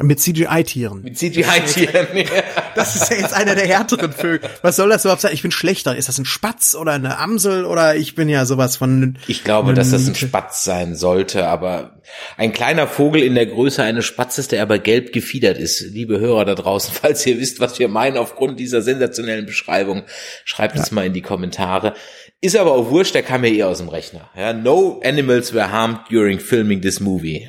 mit 0.00 0.20
CGI-Tieren. 0.20 1.02
Mit 1.02 1.18
CGI-Tieren, 1.18 2.16
ja. 2.16 2.24
Das 2.74 2.94
ist 2.94 3.10
ja 3.10 3.16
jetzt 3.16 3.34
einer 3.34 3.54
der 3.54 3.66
härteren 3.66 4.12
Vögel. 4.12 4.48
Was 4.62 4.76
soll 4.76 4.90
das 4.90 5.04
überhaupt 5.04 5.22
sein? 5.22 5.32
Ich 5.32 5.42
bin 5.42 5.50
schlechter. 5.50 5.96
Ist 5.96 6.08
das 6.08 6.18
ein 6.18 6.24
Spatz 6.24 6.76
oder 6.76 6.92
eine 6.92 7.18
Amsel 7.18 7.64
oder 7.64 7.96
ich 7.96 8.14
bin 8.14 8.28
ja 8.28 8.44
sowas 8.44 8.76
von... 8.76 9.18
Ich 9.26 9.42
glaube, 9.42 9.74
dass 9.74 9.90
das 9.90 10.06
ein 10.06 10.14
Spatz 10.14 10.62
sein 10.62 10.94
sollte, 10.94 11.46
aber 11.48 12.00
ein 12.36 12.52
kleiner 12.52 12.86
Vogel 12.86 13.22
in 13.22 13.34
der 13.34 13.46
Größe 13.46 13.82
eines 13.82 14.04
Spatzes, 14.04 14.46
der 14.48 14.62
aber 14.62 14.78
gelb 14.78 15.12
gefiedert 15.12 15.58
ist. 15.58 15.80
Liebe 15.80 16.20
Hörer 16.20 16.44
da 16.44 16.54
draußen, 16.54 16.94
falls 17.02 17.26
ihr 17.26 17.40
wisst, 17.40 17.58
was 17.58 17.78
wir 17.78 17.88
meinen 17.88 18.16
aufgrund 18.16 18.60
dieser 18.60 18.82
sensationellen 18.82 19.46
Beschreibung, 19.46 20.04
schreibt 20.44 20.76
ja. 20.76 20.82
es 20.82 20.92
mal 20.92 21.06
in 21.06 21.14
die 21.14 21.22
Kommentare. 21.22 21.94
Ist 22.40 22.56
aber 22.56 22.72
auch 22.72 22.90
wurscht, 22.90 23.14
der 23.14 23.22
kam 23.22 23.44
ja 23.44 23.50
eh 23.50 23.62
aus 23.64 23.78
dem 23.78 23.88
Rechner. 23.88 24.30
Ja, 24.36 24.52
no 24.52 25.00
animals 25.02 25.52
were 25.52 25.72
harmed 25.72 26.00
during 26.10 26.38
filming 26.38 26.80
this 26.80 27.00
movie. 27.00 27.48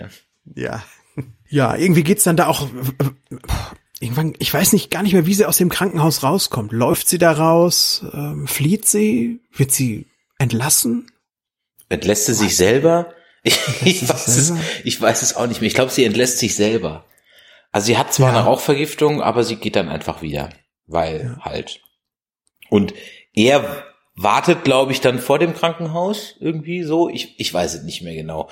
Ja. 0.56 0.84
Ja, 1.50 1.76
irgendwie 1.76 2.04
geht's 2.04 2.24
dann 2.24 2.38
da 2.38 2.48
auch 2.48 2.68
irgendwann, 4.00 4.34
ich 4.40 4.54
weiß 4.54 4.74
nicht 4.74 4.92
gar 4.92 5.04
nicht 5.04 5.14
mehr, 5.14 5.26
wie 5.26 5.34
sie 5.34 5.46
aus 5.46 5.58
dem 5.58 5.70
Krankenhaus 5.70 6.24
rauskommt. 6.24 6.72
Läuft 6.72 7.10
sie 7.10 7.18
da 7.18 7.32
raus? 7.32 8.06
Ähm, 8.14 8.48
flieht 8.48 8.88
sie? 8.88 9.42
Wird 9.52 9.72
sie 9.72 10.08
entlassen? 10.38 11.12
Entlässt 11.90 12.26
sie 12.26 12.34
sich 12.34 12.56
selber? 12.56 13.14
Ich, 13.42 13.58
ich 13.86 14.10
weiß 14.10 14.28
es, 14.28 14.54
ich 14.84 15.00
weiß 15.00 15.22
es 15.22 15.38
auch 15.38 15.48
nicht 15.48 15.62
mehr. 15.62 15.70
Ich 15.70 15.74
glaube, 15.74 15.92
sie 15.92 16.04
entlässt 16.04 16.40
sich 16.40 16.56
selber. 16.56 17.06
Also 17.72 17.86
sie 17.86 17.98
hat 17.98 18.14
zwar 18.14 18.34
ja. 18.34 18.36
eine 18.36 18.46
Rauchvergiftung, 18.46 19.22
aber 19.22 19.46
sie 19.46 19.56
geht 19.56 19.78
dann 19.78 19.88
einfach 19.88 20.22
wieder, 20.22 20.50
weil 20.88 21.38
ja. 21.38 21.46
halt. 21.46 21.80
Und 22.70 22.94
er 23.34 23.86
wartet, 24.22 24.66
glaube 24.66 24.92
ich, 24.92 25.00
dann 25.00 25.20
vor 25.20 25.40
dem 25.40 25.54
Krankenhaus 25.54 26.36
irgendwie 26.40 26.84
so. 26.84 27.10
Ich, 27.10 27.40
ich 27.40 27.54
weiß 27.54 27.74
es 27.76 27.84
nicht 27.84 28.02
mehr 28.02 28.16
genau. 28.16 28.50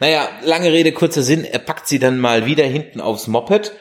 Naja, 0.00 0.28
lange 0.42 0.72
Rede, 0.72 0.92
kurzer 0.92 1.22
Sinn. 1.22 1.44
Er 1.44 1.58
packt 1.58 1.88
sie 1.88 1.98
dann 1.98 2.18
mal 2.18 2.46
wieder 2.46 2.64
hinten 2.64 3.00
aufs 3.00 3.26
Moped 3.26 3.72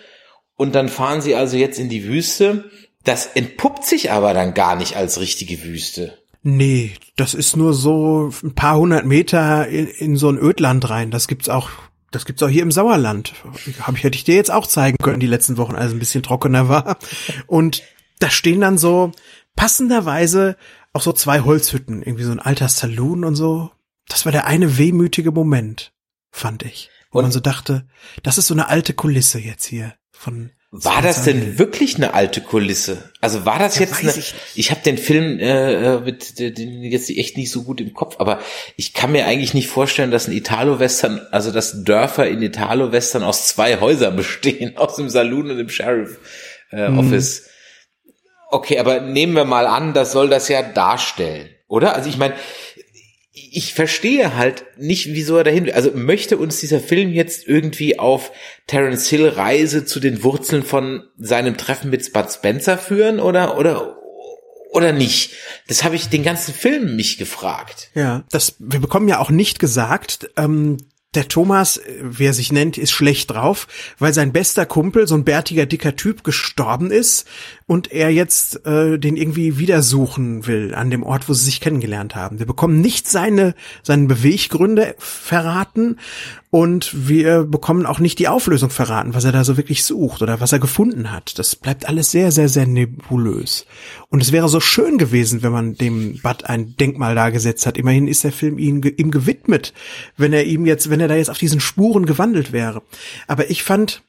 und 0.58 0.75
dann 0.75 0.89
fahren 0.89 1.21
sie 1.21 1.36
also 1.36 1.56
jetzt 1.56 1.80
in 1.80 1.88
die 1.88 2.06
Wüste. 2.06 2.69
Das 3.06 3.25
entpuppt 3.25 3.86
sich 3.86 4.12
aber 4.12 4.34
dann 4.34 4.54
gar 4.54 4.75
nicht 4.75 4.97
als 4.97 5.21
richtige 5.21 5.63
Wüste. 5.63 6.17
Nee, 6.43 6.91
das 7.15 7.34
ist 7.34 7.56
nur 7.56 7.73
so 7.73 8.32
ein 8.43 8.56
paar 8.56 8.78
hundert 8.78 9.06
Meter 9.06 9.67
in, 9.67 9.88
in 9.88 10.15
so 10.17 10.30
ein 10.30 10.38
Ödland 10.38 10.89
rein. 10.89 11.10
Das 11.10 11.28
gibt's 11.30 11.47
auch 11.47 11.69
das 12.12 12.25
gibt's 12.25 12.41
auch 12.43 12.49
hier 12.49 12.63
im 12.63 12.71
Sauerland. 12.71 13.34
Hab 13.82 13.95
ich, 13.95 14.04
hätte 14.04 14.17
ich 14.17 14.23
dir 14.23 14.36
jetzt 14.36 14.52
auch 14.52 14.65
zeigen 14.65 14.97
können, 15.02 15.19
die 15.19 15.28
letzten 15.28 15.58
Wochen, 15.58 15.75
als 15.75 15.88
es 15.88 15.93
ein 15.93 15.99
bisschen 15.99 16.23
trockener 16.23 16.67
war. 16.67 16.97
Und 17.45 17.84
da 18.19 18.30
stehen 18.30 18.62
dann 18.62 18.78
so 18.78 19.12
passenderweise 19.56 20.56
auch 20.93 21.02
so 21.02 21.13
zwei 21.13 21.41
Holzhütten, 21.41 22.02
irgendwie 22.02 22.23
so 22.23 22.32
ein 22.32 22.39
alter 22.39 22.67
Saloon 22.67 23.23
und 23.23 23.36
so. 23.36 23.71
Das 24.08 24.25
war 24.25 24.32
der 24.32 24.47
eine 24.47 24.78
wehmütige 24.78 25.32
Moment, 25.32 25.93
fand 26.32 26.63
ich. 26.63 26.89
Wo 27.12 27.19
und 27.19 27.25
man 27.25 27.32
so 27.32 27.39
dachte, 27.39 27.88
das 28.23 28.38
ist 28.38 28.47
so 28.47 28.54
eine 28.54 28.69
alte 28.69 28.93
Kulisse 28.93 29.39
jetzt 29.39 29.65
hier 29.65 29.93
von 30.12 30.52
war 30.71 31.02
das 31.02 31.23
denn 31.23 31.58
wirklich 31.58 31.95
eine 31.95 32.13
alte 32.13 32.41
Kulisse? 32.41 33.10
Also 33.21 33.43
war 33.43 33.58
das 33.58 33.80
ja, 33.80 33.82
jetzt 33.82 34.02
eine, 34.02 34.12
ich, 34.12 34.36
ich 34.54 34.69
habe 34.69 34.82
den 34.82 34.99
Film 34.99 35.39
äh, 35.39 35.99
mit 35.99 36.38
den 36.38 36.84
jetzt 36.84 37.10
echt 37.10 37.38
nicht 37.38 37.49
so 37.49 37.63
gut 37.63 37.82
im 37.82 37.95
Kopf, 37.95 38.17
aber 38.19 38.39
ich 38.75 38.93
kann 38.93 39.12
mir 39.12 39.25
eigentlich 39.25 39.56
nicht 39.56 39.67
vorstellen, 39.67 40.12
dass 40.12 40.28
ein 40.28 40.32
Italo-Western, 40.32 41.21
also 41.32 41.52
dass 41.52 41.84
Dörfer 41.84 42.28
in 42.28 42.43
Italo-Western 42.43 43.23
aus 43.23 43.47
zwei 43.47 43.80
Häusern 43.80 44.15
bestehen, 44.15 44.78
aus 44.78 44.95
dem 44.95 45.10
Saloon 45.10 45.49
und 45.49 45.58
dem 45.58 45.69
Sheriff 45.69 46.19
äh, 46.71 46.89
mhm. 46.89 46.99
Okay, 48.51 48.79
aber 48.79 48.99
nehmen 49.01 49.35
wir 49.35 49.45
mal 49.45 49.67
an, 49.67 49.93
das 49.93 50.12
soll 50.12 50.29
das 50.29 50.47
ja 50.47 50.62
darstellen, 50.63 51.49
oder? 51.67 51.95
Also 51.95 52.09
ich 52.09 52.17
meine, 52.17 52.33
ich 53.51 53.73
verstehe 53.73 54.35
halt 54.35 54.65
nicht, 54.77 55.13
wieso 55.13 55.38
er 55.38 55.43
dahin 55.43 55.65
will. 55.65 55.73
Also 55.73 55.91
möchte 55.93 56.38
uns 56.38 56.59
dieser 56.59 56.79
Film 56.79 57.13
jetzt 57.13 57.47
irgendwie 57.47 57.99
auf 57.99 58.31
Terence 58.67 59.07
Hill 59.07 59.28
Reise 59.28 59.86
zu 59.86 59.99
den 59.99 60.24
Wurzeln 60.24 60.63
von 60.63 61.03
seinem 61.17 61.57
Treffen 61.57 61.89
mit 61.89 62.11
Bud 62.11 62.32
Spencer 62.32 62.78
führen 62.78 63.19
oder 63.19 63.57
oder 63.57 63.97
oder 64.71 64.91
nicht? 64.91 65.34
Das 65.67 65.84
habe 65.84 65.95
ich 65.95 66.09
den 66.09 66.24
ganzen 66.24 66.53
Film 66.53 66.95
mich 66.95 67.17
gefragt. 67.17 67.89
Ja, 67.95 68.24
das, 68.30 68.55
wir 68.59 68.80
bekommen 68.80 69.07
ja 69.07 69.19
auch 69.19 69.32
nicht 69.32 69.59
gesagt, 69.59 70.30
ähm, 70.38 70.78
der 71.16 71.28
Thomas, 71.28 71.78
äh, 71.78 72.01
wie 72.01 72.26
er 72.26 72.34
sich 72.34 72.51
nennt, 72.51 72.78
ist 72.78 72.91
schlecht 72.91 73.32
drauf, 73.32 73.68
weil 73.97 74.14
sein 74.14 74.32
bester 74.32 74.66
Kumpel, 74.66 75.07
so 75.07 75.16
ein 75.16 75.24
bärtiger, 75.24 75.66
dicker 75.66 75.95
Typ, 75.95 76.24
gestorben 76.24 76.91
ist 76.91 77.28
und 77.66 77.91
er 77.91 78.12
jetzt 78.12 78.66
äh, 78.66 78.99
den 78.99 79.18
irgendwie 79.18 79.57
wieder 79.57 79.82
suchen 79.82 80.45
will 80.45 80.76
an 80.76 80.91
dem 80.91 81.03
Ort, 81.03 81.28
wo 81.28 81.34
sie 81.34 81.45
sich 81.45 81.62
kennengelernt 81.62 82.16
haben. 82.16 82.39
Wir 82.39 82.45
bekommen 82.45 82.80
nicht 82.80 83.07
seine, 83.07 83.55
seine 83.82 84.05
Beweggründe 84.05 84.95
verraten 84.99 85.97
und 86.52 87.08
wir 87.08 87.43
bekommen 87.43 87.86
auch 87.86 88.00
nicht 88.00 88.18
die 88.18 88.28
Auflösung 88.28 88.72
verraten, 88.72 89.14
was 89.14 89.24
er 89.24 89.32
da 89.32 89.43
so 89.43 89.56
wirklich 89.56 89.84
sucht 89.84 90.24
oder 90.24 90.39
was 90.39 90.52
er 90.52 90.58
gefunden 90.58 91.12
hat. 91.12 91.38
Das 91.38 91.56
bleibt 91.56 91.88
alles 91.88 92.10
sehr, 92.10 92.32
sehr, 92.32 92.50
sehr 92.50 92.66
nebulös. 92.66 93.68
Und 94.10 94.24
es 94.24 94.32
wäre 94.32 94.50
so 94.50 94.60
schön 94.60 94.97
gewesen, 94.97 95.43
wenn 95.43 95.52
man 95.52 95.76
dem 95.76 96.20
Bud 96.24 96.45
ein 96.45 96.76
Denkmal 96.76 97.14
da 97.14 97.30
gesetzt 97.30 97.68
hat. 97.68 97.78
Immerhin 97.78 98.08
ist 98.08 98.24
der 98.24 98.32
Film 98.32 98.58
ihm, 98.58 98.82
ihm 98.84 99.12
gewidmet, 99.12 99.74
wenn 100.18 100.34
er 100.34 100.45
ihm 100.45 100.66
jetzt, 100.66 100.89
wenn 100.89 101.00
er 101.00 101.08
da 101.08 101.16
jetzt 101.16 101.30
auf 101.30 101.38
diesen 101.38 101.60
Spuren 101.60 102.08
gewandelt 102.08 102.52
wäre. 102.52 102.82
Aber 103.28 103.52
ich 103.52 103.62
fand, 103.62 104.02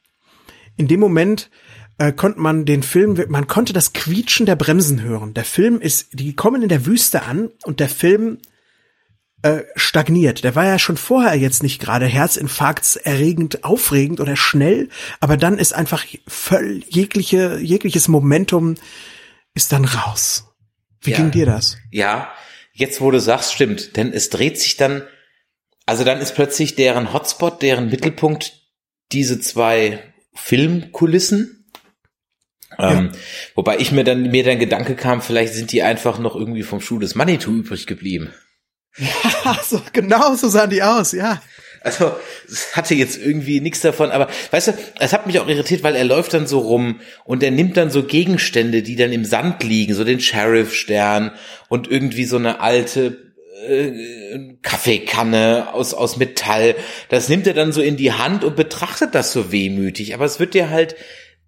in 0.77 0.87
dem 0.87 0.99
Moment 0.99 1.51
äh, 1.99 2.11
konnte 2.11 2.39
man 2.39 2.65
den 2.65 2.81
Film, 2.81 3.23
man 3.29 3.45
konnte 3.45 3.71
das 3.71 3.93
Quietschen 3.93 4.47
der 4.47 4.55
Bremsen 4.55 5.03
hören. 5.03 5.35
Der 5.35 5.45
Film 5.45 5.79
ist, 5.79 6.07
die 6.13 6.35
kommen 6.35 6.63
in 6.63 6.69
der 6.69 6.87
Wüste 6.87 7.21
an 7.21 7.51
und 7.65 7.79
der 7.79 7.89
Film 7.89 8.39
äh, 9.43 9.63
stagniert. 9.75 10.43
Der 10.43 10.55
war 10.55 10.65
ja 10.65 10.77
schon 10.79 10.97
vorher 10.97 11.35
jetzt 11.35 11.63
nicht 11.63 11.79
gerade 11.81 12.05
herzinfarktserregend, 12.05 13.63
aufregend 13.63 14.19
oder 14.19 14.35
schnell, 14.35 14.89
aber 15.19 15.37
dann 15.37 15.57
ist 15.57 15.73
einfach 15.73 16.05
voll 16.27 16.83
jegliche, 16.89 17.57
jegliches 17.59 18.07
Momentum 18.07 18.75
ist 19.53 19.71
dann 19.71 19.85
raus. 19.85 20.45
Wie 21.01 21.11
Ja. 21.11 21.17
ging 21.17 21.31
dir 21.31 21.45
das? 21.45 21.77
Ja, 21.89 22.31
jetzt 22.73 23.01
wo 23.01 23.09
du 23.11 23.19
sagst, 23.19 23.53
stimmt, 23.53 23.97
denn 23.97 24.13
es 24.13 24.29
dreht 24.29 24.59
sich 24.59 24.77
dann, 24.77 25.03
also 25.85 26.03
dann 26.03 26.19
ist 26.19 26.35
plötzlich 26.35 26.75
deren 26.75 27.11
Hotspot, 27.11 27.61
deren 27.61 27.89
Mittelpunkt 27.89 28.53
diese 29.11 29.39
zwei 29.39 29.99
Filmkulissen. 30.35 31.65
Ähm, 32.79 33.11
wobei 33.55 33.77
ich 33.79 33.91
mir 33.91 34.03
dann, 34.03 34.31
mir 34.31 34.43
dann 34.43 34.57
Gedanke 34.59 34.95
kam, 34.95 35.21
vielleicht 35.21 35.53
sind 35.53 35.71
die 35.71 35.83
einfach 35.83 36.19
noch 36.19 36.35
irgendwie 36.35 36.63
vom 36.63 36.79
Schuh 36.79 36.99
des 36.99 37.15
Manitou 37.15 37.51
übrig 37.51 37.85
geblieben. 37.87 38.33
Ja, 39.45 39.59
so, 39.67 39.81
genau 39.93 40.35
so 40.35 40.49
sahen 40.49 40.69
die 40.69 40.83
aus, 40.83 41.13
ja. 41.13 41.41
Also, 41.83 42.15
hatte 42.73 42.93
jetzt 42.93 43.17
irgendwie 43.17 43.59
nichts 43.59 43.81
davon, 43.81 44.11
aber 44.11 44.29
weißt 44.51 44.67
du, 44.67 44.73
es 44.99 45.13
hat 45.13 45.25
mich 45.25 45.39
auch 45.39 45.47
irritiert, 45.47 45.81
weil 45.81 45.95
er 45.95 46.03
läuft 46.03 46.33
dann 46.35 46.45
so 46.45 46.59
rum 46.59 47.01
und 47.25 47.41
er 47.41 47.49
nimmt 47.49 47.75
dann 47.75 47.89
so 47.89 48.03
Gegenstände, 48.03 48.83
die 48.83 48.95
dann 48.95 49.11
im 49.11 49.25
Sand 49.25 49.63
liegen, 49.63 49.95
so 49.95 50.03
den 50.03 50.19
Sheriff-Stern 50.19 51.31
und 51.69 51.89
irgendwie 51.89 52.25
so 52.25 52.37
eine 52.37 52.59
alte 52.59 53.33
äh, 53.67 54.55
Kaffeekanne 54.61 55.73
aus, 55.73 55.95
aus 55.95 56.17
Metall. 56.17 56.75
Das 57.09 57.29
nimmt 57.29 57.47
er 57.47 57.53
dann 57.53 57.71
so 57.71 57.81
in 57.81 57.97
die 57.97 58.11
Hand 58.11 58.43
und 58.43 58.55
betrachtet 58.55 59.15
das 59.15 59.33
so 59.33 59.51
wehmütig. 59.51 60.13
Aber 60.13 60.25
es 60.25 60.39
wird 60.39 60.53
dir 60.53 60.69
halt, 60.69 60.95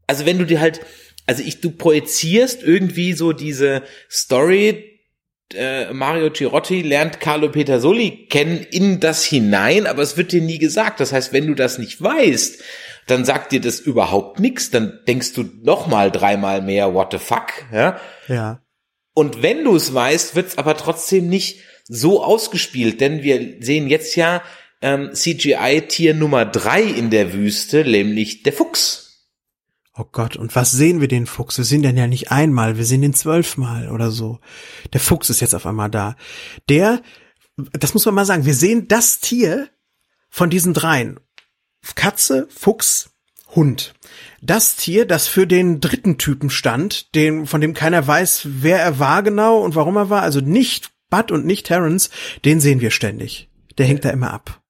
also 0.08 0.26
wenn 0.26 0.40
du 0.40 0.46
dir 0.46 0.60
halt, 0.60 0.82
also 1.28 1.44
ich, 1.44 1.62
du 1.62 1.70
projizierst 1.70 2.64
irgendwie 2.64 3.14
so 3.14 3.34
diese 3.34 3.84
Story, 4.10 4.93
äh, 5.54 5.94
Mario 5.94 6.30
Girotti 6.32 6.82
lernt 6.82 7.20
Carlo 7.20 7.50
Petersoli 7.50 8.28
kennen 8.30 8.66
in 8.72 9.00
das 9.00 9.24
hinein, 9.24 9.88
aber 9.88 10.02
es 10.02 10.18
wird 10.18 10.32
dir 10.32 10.42
nie 10.42 10.58
gesagt. 10.58 11.00
Das 11.00 11.14
heißt, 11.14 11.34
wenn 11.34 11.48
du 11.48 11.54
das 11.54 11.78
nicht 11.78 12.02
weißt, 12.02 12.62
dann 13.08 13.26
sagt 13.26 13.52
dir 13.52 13.62
das 13.62 13.80
überhaupt 13.80 14.40
nichts. 14.40 14.72
Dann 14.72 15.00
denkst 15.08 15.34
du 15.34 15.44
noch 15.62 15.88
mal 15.88 16.12
dreimal 16.12 16.62
mehr 16.62 16.94
What 16.94 17.12
the 17.12 17.20
fuck, 17.20 17.52
ja? 17.72 18.00
Ja. 18.28 18.62
Und 19.14 19.44
wenn 19.44 19.64
du 19.64 19.76
es 19.76 19.94
weißt, 19.94 20.36
wird 20.36 20.48
es 20.48 20.58
aber 20.58 20.76
trotzdem 20.76 21.28
nicht 21.28 21.60
so 21.86 22.24
ausgespielt, 22.24 23.02
denn 23.02 23.22
wir 23.24 23.58
sehen 23.60 23.88
jetzt 23.88 24.16
ja 24.16 24.42
ähm, 24.82 25.12
CGI-Tier 25.14 26.14
Nummer 26.14 26.46
drei 26.46 26.82
in 26.82 27.10
der 27.10 27.34
Wüste, 27.34 27.84
nämlich 27.84 28.44
der 28.44 28.54
Fuchs. 28.54 29.03
Oh 29.96 30.06
Gott, 30.12 30.36
und 30.36 30.56
was 30.56 30.72
sehen 30.72 31.02
wir 31.02 31.08
den 31.08 31.28
Fuchs? 31.28 31.58
Wir 31.58 31.66
sehen 31.66 31.84
den 31.84 31.98
ja 31.98 32.08
nicht 32.08 32.32
einmal, 32.32 32.78
wir 32.78 32.86
sehen 32.86 33.04
den 33.04 33.14
zwölfmal 33.14 33.92
oder 33.92 34.10
so. 34.10 34.40
Der 34.92 35.00
Fuchs 35.00 35.30
ist 35.30 35.40
jetzt 35.40 35.54
auf 35.54 35.68
einmal 35.68 35.92
da. 35.92 36.16
Der, 36.68 37.02
das 37.58 37.94
muss 37.94 38.06
man 38.06 38.16
mal 38.16 38.26
sagen, 38.26 38.46
wir 38.46 38.56
sehen 38.56 38.88
das 38.88 39.20
Tier 39.20 39.70
von 40.30 40.50
diesen 40.50 40.74
dreien. 40.74 41.20
Katze, 41.96 42.48
Fuchs, 42.50 43.12
Hund. 43.56 43.94
Das 44.42 44.76
Tier, 44.76 45.06
das 45.06 45.28
für 45.28 45.46
den 45.46 45.80
dritten 45.80 46.18
Typen 46.18 46.50
stand, 46.50 47.14
den, 47.14 47.46
von 47.46 47.62
dem 47.62 47.76
keiner 47.76 48.06
weiß, 48.06 48.48
wer 48.50 48.80
er 48.80 48.98
war 48.98 49.22
genau 49.22 49.60
und 49.60 49.76
warum 49.76 49.96
er 49.96 50.10
war, 50.10 50.24
also 50.24 50.40
nicht 50.40 50.92
Bud 51.12 51.32
und 51.32 51.46
nicht 51.46 51.68
Terrence, 51.68 52.10
den 52.46 52.60
sehen 52.60 52.82
wir 52.82 52.90
ständig. 52.90 53.50
Der 53.78 53.86
hängt 53.86 54.06
da 54.06 54.10
immer 54.10 54.34
ab. 54.34 54.62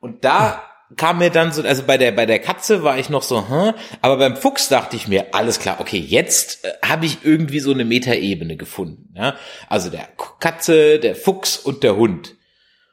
Und 0.00 0.24
da 0.24 0.62
kam 0.96 1.18
mir 1.18 1.30
dann 1.30 1.52
so, 1.52 1.62
also 1.62 1.82
bei 1.84 1.98
der 1.98 2.12
bei 2.12 2.26
der 2.26 2.38
Katze 2.38 2.82
war 2.82 2.98
ich 2.98 3.08
noch 3.08 3.22
so, 3.22 3.48
hm, 3.48 3.74
aber 4.00 4.16
beim 4.16 4.36
Fuchs 4.36 4.68
dachte 4.68 4.96
ich 4.96 5.08
mir, 5.08 5.34
alles 5.34 5.58
klar, 5.60 5.80
okay, 5.80 5.98
jetzt 5.98 6.64
äh, 6.64 6.72
habe 6.84 7.06
ich 7.06 7.18
irgendwie 7.24 7.60
so 7.60 7.72
eine 7.72 7.84
Metaebene 7.84 8.56
gefunden. 8.56 9.14
Ja? 9.16 9.36
Also 9.68 9.90
der 9.90 10.08
Katze, 10.40 10.98
der 10.98 11.14
Fuchs 11.16 11.56
und 11.56 11.82
der 11.82 11.96
Hund. 11.96 12.36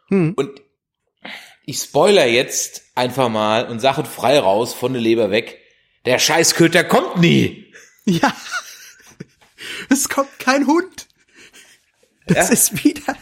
Und 0.09 0.49
ich 1.65 1.77
spoiler 1.77 2.25
jetzt 2.25 2.81
einfach 2.95 3.29
mal 3.29 3.67
und 3.67 3.79
sage 3.79 4.03
frei 4.05 4.39
raus 4.39 4.73
von 4.73 4.93
der 4.93 5.01
Leber 5.01 5.29
weg, 5.29 5.59
der 6.05 6.17
Scheißköter 6.19 6.83
kommt 6.83 7.17
nie. 7.17 7.65
Ja. 8.05 8.33
Es 9.89 10.09
kommt 10.09 10.39
kein 10.39 10.65
Hund. 10.65 11.07
Das 12.25 12.47
Ja. 12.47 12.53
ist 12.53 12.83
wieder. 12.83 13.15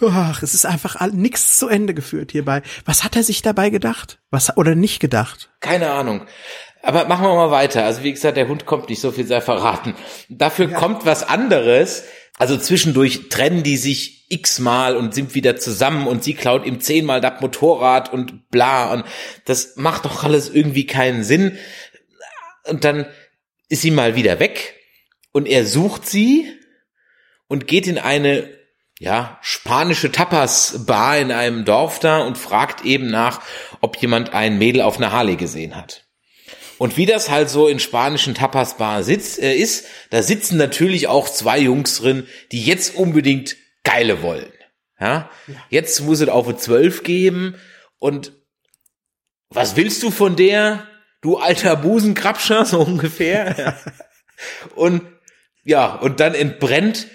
Ach, 0.00 0.42
es 0.42 0.54
ist 0.54 0.66
einfach 0.66 1.00
nichts 1.12 1.58
zu 1.58 1.68
Ende 1.68 1.94
geführt 1.94 2.32
hierbei. 2.32 2.62
Was 2.84 3.04
hat 3.04 3.16
er 3.16 3.22
sich 3.22 3.42
dabei 3.42 3.70
gedacht? 3.70 4.18
Was 4.30 4.56
oder 4.56 4.74
nicht 4.74 5.00
gedacht? 5.00 5.50
Keine 5.60 5.90
Ahnung. 5.90 6.26
Aber 6.82 7.06
machen 7.06 7.24
wir 7.24 7.34
mal 7.34 7.50
weiter. 7.50 7.84
Also 7.84 8.02
wie 8.02 8.12
gesagt, 8.12 8.36
der 8.36 8.48
Hund 8.48 8.66
kommt 8.66 8.88
nicht, 8.88 9.00
so 9.00 9.10
viel 9.10 9.26
sei 9.26 9.40
verraten. 9.40 9.94
Dafür 10.28 10.70
kommt 10.70 11.04
was 11.04 11.26
anderes. 11.26 12.04
Also 12.38 12.56
zwischendurch 12.56 13.28
trennen 13.28 13.62
die 13.62 13.76
sich 13.76 14.26
x-mal 14.28 14.96
und 14.96 15.14
sind 15.14 15.34
wieder 15.34 15.56
zusammen 15.56 16.06
und 16.06 16.22
sie 16.22 16.34
klaut 16.34 16.66
ihm 16.66 16.80
zehnmal 16.80 17.20
das 17.20 17.40
Motorrad 17.40 18.12
und 18.12 18.50
bla 18.50 18.92
und 18.92 19.04
das 19.44 19.76
macht 19.76 20.04
doch 20.04 20.24
alles 20.24 20.50
irgendwie 20.50 20.86
keinen 20.86 21.24
Sinn. 21.24 21.56
Und 22.64 22.84
dann 22.84 23.06
ist 23.68 23.82
sie 23.82 23.90
mal 23.90 24.16
wieder 24.16 24.38
weg 24.38 24.74
und 25.32 25.46
er 25.46 25.66
sucht 25.66 26.06
sie 26.06 26.46
und 27.48 27.66
geht 27.66 27.86
in 27.86 27.98
eine 27.98 28.48
ja, 28.98 29.38
spanische 29.42 30.10
Tapas-Bar 30.10 31.18
in 31.18 31.30
einem 31.30 31.64
Dorf 31.64 31.98
da 31.98 32.20
und 32.20 32.38
fragt 32.38 32.84
eben 32.84 33.08
nach, 33.08 33.42
ob 33.80 33.96
jemand 33.98 34.32
ein 34.32 34.58
Mädel 34.58 34.82
auf 34.82 34.96
einer 34.96 35.12
Harley 35.12 35.36
gesehen 35.36 35.76
hat. 35.76 36.04
Und 36.78 36.96
wie 36.96 37.06
das 37.06 37.30
halt 37.30 37.48
so 37.48 37.68
in 37.68 37.78
spanischen 37.78 38.34
Tapas-Bar 38.34 39.02
sitzt, 39.02 39.38
äh, 39.38 39.54
ist, 39.54 39.86
da 40.10 40.22
sitzen 40.22 40.56
natürlich 40.56 41.08
auch 41.08 41.28
zwei 41.28 41.58
Jungs 41.58 41.98
drin, 41.98 42.26
die 42.52 42.62
jetzt 42.62 42.94
unbedingt 42.96 43.56
Geile 43.84 44.22
wollen. 44.22 44.52
Ja? 45.00 45.30
Jetzt 45.68 46.00
muss 46.00 46.20
es 46.20 46.28
auf 46.28 46.48
eine 46.48 46.56
12 46.56 47.02
geben 47.02 47.56
und 47.98 48.32
was 49.50 49.76
willst 49.76 50.02
du 50.02 50.10
von 50.10 50.36
der? 50.36 50.86
Du 51.20 51.36
alter 51.36 51.76
Busenkrabscher, 51.76 52.64
so 52.64 52.80
ungefähr. 52.80 53.54
Ja. 53.58 53.76
Und 54.74 55.02
ja, 55.64 55.94
und 55.94 56.20
dann 56.20 56.34
entbrennt 56.34 57.06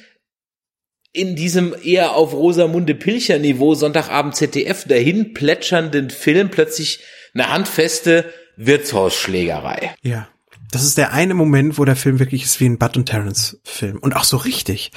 in 1.14 1.36
diesem 1.36 1.76
eher 1.84 2.14
auf 2.16 2.34
Rosamunde 2.34 2.95
Pilcher 2.95 3.39
Niveau 3.39 3.76
Sonntagabend 3.76 4.36
ZDF 4.36 4.86
dahin 4.88 5.34
plätschernden 5.34 6.09
Film 6.09 6.49
plötzlich 6.49 6.99
eine 7.34 7.51
handfeste 7.51 8.26
Wirtshausschlägerei. 8.57 9.95
Ja. 10.01 10.28
Das 10.72 10.84
ist 10.84 10.97
der 10.97 11.12
eine 11.12 11.34
Moment, 11.34 11.78
wo 11.78 11.84
der 11.84 11.97
Film 11.97 12.20
wirklich 12.20 12.43
ist 12.43 12.62
wie 12.62 12.66
ein 12.66 12.78
Bud 12.78 12.95
und 12.95 13.05
Terrence 13.05 13.59
Film 13.66 13.97
und 13.97 14.16
auch 14.16 14.24
so 14.24 14.38
richtig. 14.38 14.93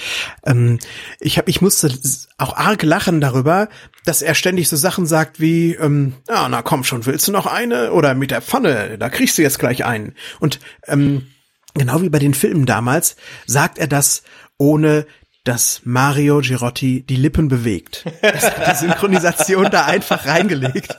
Ähm, 0.47 0.79
ich 1.19 1.37
hab, 1.37 1.49
ich 1.49 1.61
musste 1.61 1.93
auch 2.39 2.57
arg 2.57 2.85
lachen 2.85 3.21
darüber, 3.21 3.69
dass 4.05 4.23
er 4.23 4.37
ständig 4.37 4.69
so 4.69 4.77
Sachen 4.77 5.05
sagt 5.05 5.41
wie, 5.41 5.75
ähm, 5.75 6.15
ja, 6.29 6.49
na 6.49 6.63
komm 6.63 6.85
schon, 6.85 7.07
willst 7.07 7.27
du 7.27 7.33
noch 7.33 7.47
eine 7.47 7.93
oder 7.93 8.15
mit 8.15 8.31
der 8.31 8.41
Pfanne, 8.41 8.99
da 8.99 9.09
kriegst 9.09 9.37
du 9.37 9.43
jetzt 9.43 9.59
gleich 9.59 9.85
einen. 9.85 10.15
Und 10.39 10.61
ähm, 10.87 11.27
genau 11.75 12.03
wie 12.03 12.09
bei 12.09 12.21
den 12.21 12.35
Filmen 12.35 12.67
damals 12.67 13.17
sagt 13.47 13.79
er 13.79 13.89
das 13.89 14.23
ohne 14.59 15.07
dass 15.45 15.83
Mario 15.85 16.41
Girotti 16.41 17.03
die 17.03 17.17
Lippen 17.17 17.49
bewegt. 17.49 18.05
Das 18.23 18.45
hat 18.45 18.67
die 18.73 18.87
Synchronisation 18.87 19.71
da 19.71 19.85
einfach 19.85 20.27
reingelegt. 20.27 20.97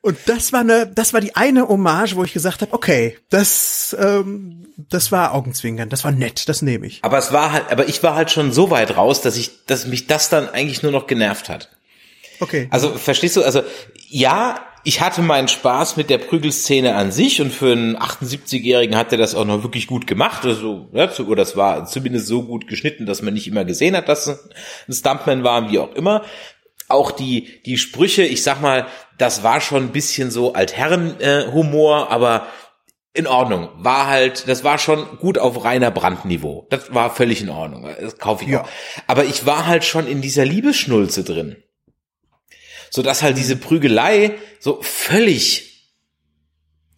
Und 0.00 0.16
das 0.26 0.52
war 0.54 0.60
eine, 0.60 0.86
das 0.86 1.12
war 1.12 1.20
die 1.20 1.36
eine 1.36 1.68
Hommage, 1.68 2.16
wo 2.16 2.24
ich 2.24 2.32
gesagt 2.32 2.62
habe, 2.62 2.72
okay, 2.72 3.18
das, 3.28 3.94
ähm, 3.98 4.66
das 4.76 5.12
war 5.12 5.34
Augenzwinkern, 5.34 5.90
das 5.90 6.04
war 6.04 6.12
nett, 6.12 6.48
das 6.48 6.62
nehme 6.62 6.86
ich. 6.86 7.00
Aber 7.02 7.18
es 7.18 7.32
war 7.32 7.52
halt, 7.52 7.70
aber 7.70 7.88
ich 7.88 8.02
war 8.02 8.14
halt 8.14 8.30
schon 8.30 8.52
so 8.52 8.70
weit 8.70 8.96
raus, 8.96 9.20
dass 9.20 9.36
ich, 9.36 9.66
dass 9.66 9.86
mich 9.86 10.06
das 10.06 10.30
dann 10.30 10.48
eigentlich 10.48 10.82
nur 10.82 10.92
noch 10.92 11.06
genervt 11.06 11.50
hat. 11.50 11.68
Okay. 12.40 12.68
Also 12.70 12.94
verstehst 12.94 13.36
du? 13.36 13.42
Also 13.42 13.62
ja, 14.08 14.60
ich 14.84 15.00
hatte 15.00 15.22
meinen 15.22 15.48
Spaß 15.48 15.96
mit 15.96 16.10
der 16.10 16.18
Prügelszene 16.18 16.94
an 16.94 17.12
sich 17.12 17.40
und 17.40 17.52
für 17.52 17.72
einen 17.72 17.96
78-Jährigen 17.96 18.96
hat 18.96 19.12
er 19.12 19.18
das 19.18 19.34
auch 19.34 19.44
noch 19.44 19.62
wirklich 19.62 19.86
gut 19.86 20.06
gemacht. 20.06 20.44
Also, 20.44 20.88
ja, 20.92 21.10
oder 21.18 21.36
das 21.36 21.56
war 21.56 21.86
zumindest 21.86 22.26
so 22.26 22.42
gut 22.42 22.66
geschnitten, 22.68 23.06
dass 23.06 23.22
man 23.22 23.34
nicht 23.34 23.48
immer 23.48 23.64
gesehen 23.64 23.96
hat, 23.96 24.08
dass 24.08 24.26
es 24.26 24.48
ein 24.88 24.92
Stuntman 24.92 25.44
war, 25.44 25.70
wie 25.70 25.78
auch 25.78 25.94
immer. 25.94 26.22
Auch 26.88 27.10
die, 27.10 27.60
die 27.66 27.76
Sprüche, 27.76 28.22
ich 28.22 28.42
sag 28.42 28.62
mal, 28.62 28.86
das 29.18 29.42
war 29.42 29.60
schon 29.60 29.84
ein 29.84 29.92
bisschen 29.92 30.30
so 30.30 30.54
Altherren-Humor, 30.54 32.06
äh, 32.08 32.12
aber 32.12 32.46
in 33.12 33.26
Ordnung. 33.26 33.68
War 33.76 34.06
halt, 34.06 34.48
das 34.48 34.64
war 34.64 34.78
schon 34.78 35.18
gut 35.18 35.38
auf 35.38 35.64
reiner 35.64 35.90
Brandniveau. 35.90 36.66
Das 36.70 36.94
war 36.94 37.14
völlig 37.14 37.42
in 37.42 37.50
Ordnung. 37.50 37.88
Das 38.00 38.18
kaufe 38.18 38.44
ich 38.44 38.50
ja. 38.50 38.62
auch. 38.62 38.68
Aber 39.06 39.24
ich 39.24 39.44
war 39.44 39.66
halt 39.66 39.84
schon 39.84 40.06
in 40.06 40.22
dieser 40.22 40.44
Liebesschnulze 40.44 41.24
drin 41.24 41.56
so 42.90 43.02
dass 43.02 43.22
halt 43.22 43.38
diese 43.38 43.56
Prügelei 43.56 44.34
so 44.60 44.78
völlig 44.82 45.68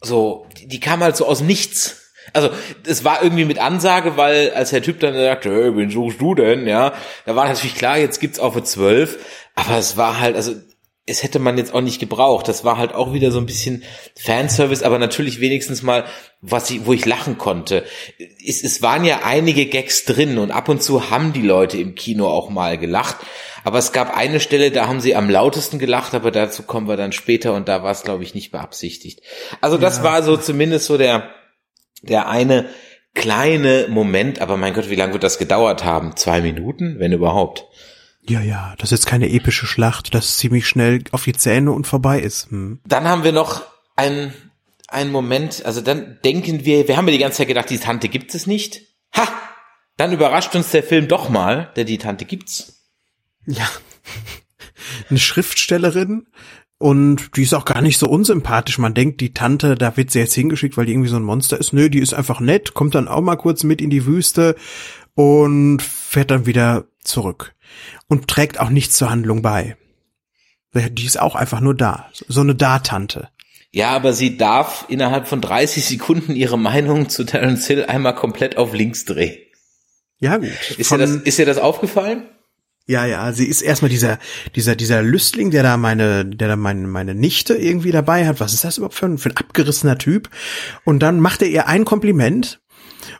so, 0.01 0.47
die 0.63 0.79
kam 0.79 1.01
halt 1.01 1.15
so 1.15 1.27
aus 1.27 1.41
nichts. 1.41 1.97
Also, 2.33 2.49
es 2.85 3.03
war 3.03 3.23
irgendwie 3.23 3.45
mit 3.45 3.59
Ansage, 3.59 4.17
weil 4.17 4.51
als 4.51 4.71
der 4.71 4.81
Typ 4.81 4.99
dann 4.99 5.13
sagte, 5.13 5.49
hey, 5.49 5.75
wen 5.75 5.89
suchst 5.89 6.21
du 6.21 6.35
denn, 6.35 6.67
ja, 6.67 6.93
da 7.25 7.35
war 7.35 7.47
natürlich 7.47 7.75
klar, 7.75 7.97
jetzt 7.97 8.19
gibt's 8.19 8.39
auch 8.39 8.53
für 8.53 8.63
zwölf, 8.63 9.19
aber 9.55 9.77
es 9.77 9.97
war 9.97 10.19
halt, 10.19 10.35
also, 10.35 10.53
es 11.07 11.23
hätte 11.23 11.39
man 11.39 11.57
jetzt 11.57 11.73
auch 11.73 11.81
nicht 11.81 11.99
gebraucht. 11.99 12.47
Das 12.47 12.63
war 12.63 12.77
halt 12.77 12.93
auch 12.93 13.11
wieder 13.11 13.31
so 13.31 13.39
ein 13.39 13.47
bisschen 13.47 13.83
Fanservice, 14.15 14.83
aber 14.83 14.99
natürlich 14.99 15.39
wenigstens 15.41 15.81
mal, 15.81 16.05
was 16.41 16.69
ich, 16.69 16.85
wo 16.85 16.93
ich 16.93 17.05
lachen 17.05 17.39
konnte. 17.39 17.83
Es, 18.45 18.63
es 18.63 18.81
waren 18.83 19.03
ja 19.03 19.21
einige 19.23 19.65
Gags 19.65 20.05
drin 20.05 20.37
und 20.37 20.51
ab 20.51 20.69
und 20.69 20.83
zu 20.83 21.09
haben 21.09 21.33
die 21.33 21.41
Leute 21.41 21.77
im 21.77 21.95
Kino 21.95 22.27
auch 22.27 22.49
mal 22.49 22.77
gelacht. 22.77 23.17
Aber 23.63 23.77
es 23.77 23.91
gab 23.91 24.15
eine 24.15 24.39
Stelle, 24.39 24.71
da 24.71 24.87
haben 24.87 25.01
sie 25.01 25.15
am 25.15 25.29
lautesten 25.29 25.79
gelacht, 25.79 26.13
aber 26.13 26.31
dazu 26.31 26.63
kommen 26.63 26.87
wir 26.87 26.97
dann 26.97 27.11
später 27.11 27.53
und 27.53 27.67
da 27.67 27.83
war 27.83 27.91
es, 27.91 28.03
glaube 28.03 28.23
ich, 28.23 28.33
nicht 28.33 28.51
beabsichtigt. 28.51 29.21
Also 29.61 29.77
das 29.77 29.97
ja. 29.97 30.03
war 30.03 30.23
so 30.23 30.37
zumindest 30.37 30.85
so 30.85 30.97
der, 30.97 31.29
der 32.01 32.27
eine 32.27 32.69
kleine 33.13 33.87
Moment, 33.89 34.41
aber 34.41 34.57
mein 34.57 34.73
Gott, 34.73 34.89
wie 34.89 34.95
lange 34.95 35.13
wird 35.13 35.23
das 35.23 35.37
gedauert 35.37 35.83
haben? 35.83 36.15
Zwei 36.15 36.41
Minuten, 36.41 36.99
wenn 36.99 37.11
überhaupt. 37.11 37.65
Ja, 38.23 38.41
ja, 38.41 38.75
das 38.77 38.91
ist 38.91 38.99
jetzt 38.99 39.07
keine 39.07 39.29
epische 39.29 39.65
Schlacht, 39.65 40.13
das 40.13 40.37
ziemlich 40.37 40.67
schnell 40.67 41.03
auf 41.11 41.23
die 41.23 41.33
Zähne 41.33 41.71
und 41.71 41.87
vorbei 41.87 42.19
ist. 42.19 42.51
Hm. 42.51 42.79
Dann 42.85 43.07
haben 43.07 43.23
wir 43.23 43.31
noch 43.31 43.63
einen, 43.95 44.33
einen 44.87 45.11
Moment, 45.11 45.65
also 45.65 45.81
dann 45.81 46.19
denken 46.23 46.63
wir, 46.65 46.87
wir 46.87 46.97
haben 46.97 47.07
ja 47.07 47.13
die 47.13 47.19
ganze 47.19 47.39
Zeit 47.39 47.47
gedacht, 47.47 47.69
die 47.69 47.79
Tante 47.79 48.09
gibt 48.09 48.33
es 48.35 48.47
nicht. 48.47 48.81
Ha! 49.15 49.27
Dann 49.97 50.13
überrascht 50.13 50.55
uns 50.55 50.71
der 50.71 50.83
Film 50.83 51.07
doch 51.07 51.29
mal, 51.29 51.71
denn 51.75 51.87
die 51.87 51.97
Tante 51.97 52.25
gibt's. 52.25 52.80
Ja. 53.45 53.67
Eine 55.09 55.19
Schriftstellerin 55.19 56.27
und 56.81 57.37
die 57.37 57.43
ist 57.43 57.53
auch 57.53 57.65
gar 57.65 57.81
nicht 57.81 57.99
so 57.99 58.07
unsympathisch. 58.07 58.79
Man 58.79 58.95
denkt, 58.95 59.21
die 59.21 59.33
Tante, 59.33 59.75
da 59.75 59.95
wird 59.97 60.09
sie 60.09 60.17
jetzt 60.17 60.33
hingeschickt, 60.33 60.77
weil 60.77 60.87
die 60.87 60.93
irgendwie 60.93 61.09
so 61.09 61.15
ein 61.15 61.23
Monster 61.23 61.59
ist. 61.59 61.73
Nö, 61.73 61.89
die 61.89 61.99
ist 61.99 62.13
einfach 62.13 62.39
nett, 62.39 62.73
kommt 62.73 62.95
dann 62.95 63.07
auch 63.07 63.21
mal 63.21 63.35
kurz 63.35 63.63
mit 63.63 63.81
in 63.81 63.91
die 63.91 64.07
Wüste 64.07 64.55
und 65.13 65.81
fährt 65.81 66.31
dann 66.31 66.47
wieder 66.47 66.85
zurück. 67.03 67.53
Und 68.07 68.27
trägt 68.27 68.59
auch 68.59 68.69
nichts 68.69 68.97
zur 68.97 69.11
Handlung 69.11 69.43
bei. 69.43 69.77
Die 70.73 71.05
ist 71.05 71.19
auch 71.19 71.35
einfach 71.35 71.59
nur 71.59 71.75
da. 71.75 72.09
So 72.27 72.41
eine 72.41 72.55
Da-Tante. 72.55 73.29
Ja, 73.71 73.89
aber 73.89 74.13
sie 74.13 74.37
darf 74.37 74.85
innerhalb 74.89 75.27
von 75.27 75.39
30 75.39 75.85
Sekunden 75.85 76.35
ihre 76.35 76.57
Meinung 76.57 77.09
zu 77.09 77.23
Terence 77.25 77.67
Hill 77.67 77.85
einmal 77.85 78.15
komplett 78.15 78.57
auf 78.57 78.73
links 78.73 79.05
drehen. 79.05 79.37
Ja, 80.19 80.37
gut. 80.37 80.49
Ist, 80.77 80.91
dir 80.91 80.97
das, 80.97 81.11
ist 81.11 81.37
dir 81.37 81.45
das 81.45 81.57
aufgefallen? 81.57 82.23
Ja, 82.87 83.05
ja, 83.05 83.31
sie 83.31 83.45
ist 83.45 83.61
erstmal 83.61 83.89
dieser, 83.89 84.17
dieser, 84.55 84.75
dieser 84.75 85.01
Lüstling, 85.01 85.51
der 85.51 85.63
da 85.63 85.77
meine, 85.77 86.25
der 86.25 86.47
da 86.47 86.55
meine, 86.55 86.87
meine 86.87 87.15
Nichte 87.15 87.53
irgendwie 87.53 87.91
dabei 87.91 88.27
hat. 88.27 88.39
Was 88.39 88.53
ist 88.53 88.63
das 88.63 88.77
überhaupt 88.77 88.95
für 88.95 89.05
ein, 89.05 89.17
für 89.17 89.29
ein 89.29 89.37
abgerissener 89.37 89.97
Typ? 89.97 90.29
Und 90.83 90.99
dann 90.99 91.19
macht 91.19 91.41
er 91.41 91.47
ihr 91.47 91.67
ein 91.67 91.85
Kompliment. 91.85 92.59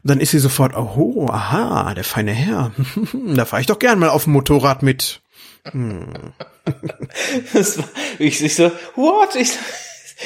Und 0.03 0.09
dann 0.09 0.20
ist 0.20 0.32
sie 0.32 0.39
sofort, 0.39 0.76
oh, 0.76 1.28
aha, 1.30 1.93
der 1.93 2.03
feine 2.03 2.32
Herr. 2.32 2.72
da 3.14 3.45
fahre 3.45 3.62
ich 3.62 3.68
doch 3.68 3.80
gern 3.80 3.99
mal 3.99 4.09
auf 4.09 4.26
dem 4.26 4.34
Motorrad 4.34 4.84
mit. 4.84 5.22
Hm. 5.72 6.34
das 7.53 7.78
war, 7.78 7.88
ich, 8.20 8.43
ich 8.43 8.55
so, 8.55 8.72
what? 8.95 9.36
Ich, 9.36 9.57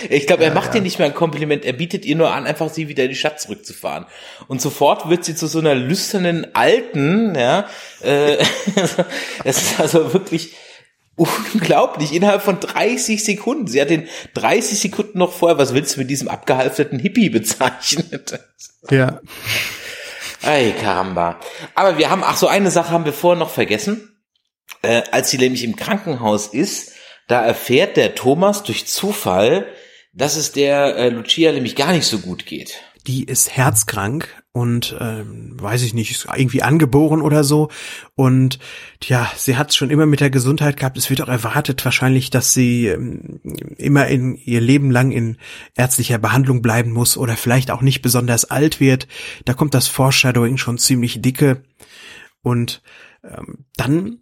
ich 0.10 0.28
glaube, 0.28 0.44
er 0.44 0.54
macht 0.54 0.70
ja. 0.70 0.76
ihr 0.76 0.82
nicht 0.82 1.00
mehr 1.00 1.08
ein 1.08 1.14
Kompliment, 1.14 1.66
er 1.66 1.74
bietet 1.74 2.06
ihr 2.06 2.16
nur 2.16 2.34
an, 2.34 2.46
einfach 2.46 2.70
sie 2.70 2.88
wieder 2.88 3.04
in 3.04 3.10
die 3.10 3.16
Stadt 3.16 3.40
zurückzufahren. 3.40 4.06
Und 4.48 4.62
sofort 4.62 5.10
wird 5.10 5.26
sie 5.26 5.36
zu 5.36 5.48
so 5.48 5.60
einer 5.60 5.76
lüsternen 5.76 6.54
Alten, 6.54 7.36
ja. 7.36 7.68
Äh, 8.02 8.38
es 9.44 9.62
ist 9.62 9.80
also 9.80 10.14
wirklich 10.14 10.54
unglaublich, 11.16 12.14
innerhalb 12.14 12.42
von 12.42 12.60
30 12.60 13.24
Sekunden. 13.24 13.68
Sie 13.68 13.80
hat 13.80 13.90
den 13.90 14.08
30 14.34 14.80
Sekunden 14.80 15.18
noch 15.18 15.32
vorher, 15.32 15.58
was 15.58 15.74
willst 15.74 15.96
du 15.96 16.02
mit 16.02 16.10
diesem 16.10 16.28
abgehalfterten 16.28 17.00
Hippie 17.00 17.30
bezeichnet? 17.30 18.40
Ja. 18.90 19.22
Ey, 20.42 20.74
Karamba. 20.74 21.40
Aber 21.74 21.98
wir 21.98 22.10
haben, 22.10 22.24
ach 22.24 22.38
so, 22.38 22.48
eine 22.48 22.70
Sache 22.70 22.92
haben 22.92 23.06
wir 23.06 23.14
vorher 23.14 23.40
noch 23.40 23.50
vergessen. 23.50 24.22
Äh, 24.82 25.04
als 25.12 25.30
sie 25.30 25.38
nämlich 25.38 25.64
im 25.64 25.76
Krankenhaus 25.76 26.48
ist, 26.48 26.92
da 27.28 27.44
erfährt 27.44 27.98
der 27.98 28.14
Thomas 28.14 28.64
durch 28.64 28.86
Zufall, 28.86 29.66
dass 30.16 30.38
es 30.38 30.52
der 30.52 30.96
äh, 30.96 31.10
Lucia 31.10 31.52
nämlich 31.52 31.76
gar 31.76 31.92
nicht 31.92 32.08
so 32.08 32.20
gut 32.20 32.46
geht. 32.46 32.82
Die 33.06 33.24
ist 33.24 33.56
herzkrank 33.56 34.44
und 34.52 34.96
ähm, 35.00 35.62
weiß 35.62 35.84
ich 35.84 35.94
nicht, 35.94 36.10
ist 36.10 36.28
irgendwie 36.34 36.64
angeboren 36.64 37.22
oder 37.22 37.44
so. 37.44 37.70
Und 38.16 38.58
ja, 39.04 39.32
sie 39.36 39.58
hat 39.58 39.76
schon 39.76 39.92
immer 39.92 40.08
mit 40.08 40.22
der 40.22 40.32
Gesundheit 40.32 40.78
gehabt. 40.78 40.98
Es 40.98 41.10
wird 41.12 41.22
auch 41.22 41.28
erwartet 41.28 41.84
wahrscheinlich, 41.86 42.32
dass 42.32 42.54
sie 42.54 42.88
ähm, 42.88 43.42
immer 43.78 44.08
in 44.08 44.36
ihr 44.36 44.62
Leben 44.62 44.90
lang 44.90 45.12
in 45.12 45.38
ärztlicher 45.76 46.18
Behandlung 46.18 46.64
bleiben 46.64 46.92
muss 46.92 47.16
oder 47.18 47.36
vielleicht 47.36 47.70
auch 47.70 47.82
nicht 47.82 48.02
besonders 48.02 48.46
alt 48.46 48.80
wird. 48.80 49.08
Da 49.44 49.54
kommt 49.54 49.76
das 49.76 49.88
Foreshadowing 49.88 50.58
schon 50.58 50.80
ziemlich 50.80 51.22
dicke. 51.22 51.62
Und 52.42 52.82
ähm, 53.24 53.66
dann 53.76 54.20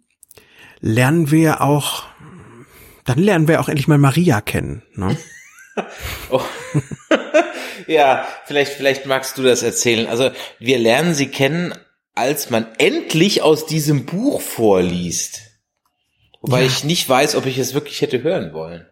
lernen 0.80 1.30
wir 1.30 1.62
auch, 1.62 2.04
dann 3.04 3.18
lernen 3.18 3.48
wir 3.48 3.60
auch 3.60 3.68
endlich 3.68 3.88
mal 3.88 3.98
Maria 3.98 4.42
kennen. 4.42 4.82
Ne? 4.94 5.16
Oh. 6.30 6.40
ja, 7.86 8.26
vielleicht, 8.44 8.72
vielleicht 8.72 9.06
magst 9.06 9.38
du 9.38 9.42
das 9.42 9.62
erzählen. 9.62 10.06
Also 10.06 10.30
wir 10.58 10.78
lernen 10.78 11.14
sie 11.14 11.28
kennen, 11.28 11.74
als 12.14 12.50
man 12.50 12.66
endlich 12.78 13.42
aus 13.42 13.66
diesem 13.66 14.06
Buch 14.06 14.40
vorliest. 14.40 15.42
Wobei 16.40 16.60
ja. 16.60 16.66
ich 16.66 16.84
nicht 16.84 17.08
weiß, 17.08 17.36
ob 17.36 17.46
ich 17.46 17.58
es 17.58 17.74
wirklich 17.74 18.00
hätte 18.00 18.22
hören 18.22 18.52
wollen. 18.52 18.86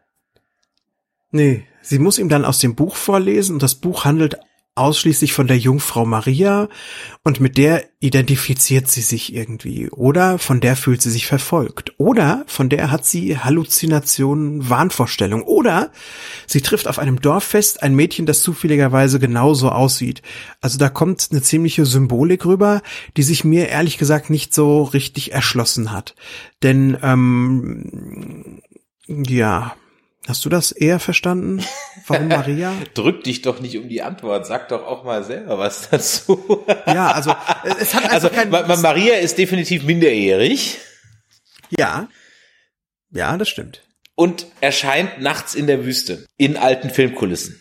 Nee, 1.31 1.67
sie 1.81 1.99
muss 1.99 2.19
ihm 2.19 2.29
dann 2.29 2.45
aus 2.45 2.59
dem 2.59 2.75
Buch 2.75 2.97
vorlesen 2.97 3.55
und 3.55 3.63
das 3.63 3.75
Buch 3.75 4.05
handelt 4.05 4.39
ausschließlich 4.75 5.35
von 5.35 5.47
der 5.47 5.59
Jungfrau 5.59 6.07
Maria 6.07 6.69
und 7.25 7.41
mit 7.41 7.59
der 7.59 7.85
identifiziert 8.01 8.89
sie 8.89 9.03
sich 9.03 9.35
irgendwie 9.35 9.91
oder 9.91 10.39
von 10.39 10.61
der 10.61 10.77
fühlt 10.77 11.03
sie 11.03 11.11
sich 11.11 11.27
verfolgt 11.27 11.93
oder 11.99 12.45
von 12.47 12.71
der 12.71 12.91
hat 12.91 13.05
sie 13.05 13.37
Halluzinationen, 13.37 14.71
Wahnvorstellungen 14.71 15.45
oder 15.45 15.93
sie 16.47 16.63
trifft 16.63 16.89
auf 16.89 16.99
einem 16.99 17.21
Dorffest 17.21 17.83
ein 17.83 17.95
Mädchen, 17.95 18.25
das 18.25 18.41
zufälligerweise 18.41 19.21
genauso 19.21 19.69
aussieht. 19.69 20.23
Also 20.63 20.79
da 20.79 20.89
kommt 20.89 21.29
eine 21.31 21.43
ziemliche 21.43 21.85
Symbolik 21.85 22.47
rüber, 22.47 22.81
die 23.19 23.23
sich 23.23 23.45
mir 23.45 23.69
ehrlich 23.69 23.99
gesagt 23.99 24.31
nicht 24.31 24.55
so 24.55 24.85
richtig 24.85 25.33
erschlossen 25.33 25.93
hat. 25.93 26.15
Denn 26.63 26.97
ähm, 27.03 28.63
ja, 29.07 29.77
Hast 30.29 30.45
du 30.45 30.49
das 30.49 30.71
eher 30.71 31.01
verstanden? 31.01 31.65
Warum 32.07 32.29
Maria? 32.29 32.73
Drück 32.95 33.25
dich 33.25 33.43
doch 33.43 33.59
nicht 33.61 33.77
um 33.77 33.89
die 33.89 34.03
Antwort, 34.03 34.47
sag 34.47 34.69
doch 34.69 34.87
auch 34.87 35.03
mal 35.03 35.25
selber 35.25 35.59
was 35.59 35.89
dazu. 35.91 36.65
ja, 36.87 37.11
also 37.11 37.35
es 37.81 37.95
hat 37.95 38.11
also 38.11 38.29
kein 38.29 38.51
Maria 38.51 39.17
ist 39.17 39.39
definitiv 39.39 39.83
minderjährig. 39.83 40.79
Ja. 41.71 42.09
Ja, 43.11 43.37
das 43.37 43.49
stimmt. 43.49 43.83
Und 44.15 44.47
erscheint 44.61 45.21
nachts 45.21 45.55
in 45.55 45.67
der 45.67 45.85
Wüste 45.85 46.27
in 46.37 46.57
alten 46.57 46.91
Filmkulissen. 46.91 47.61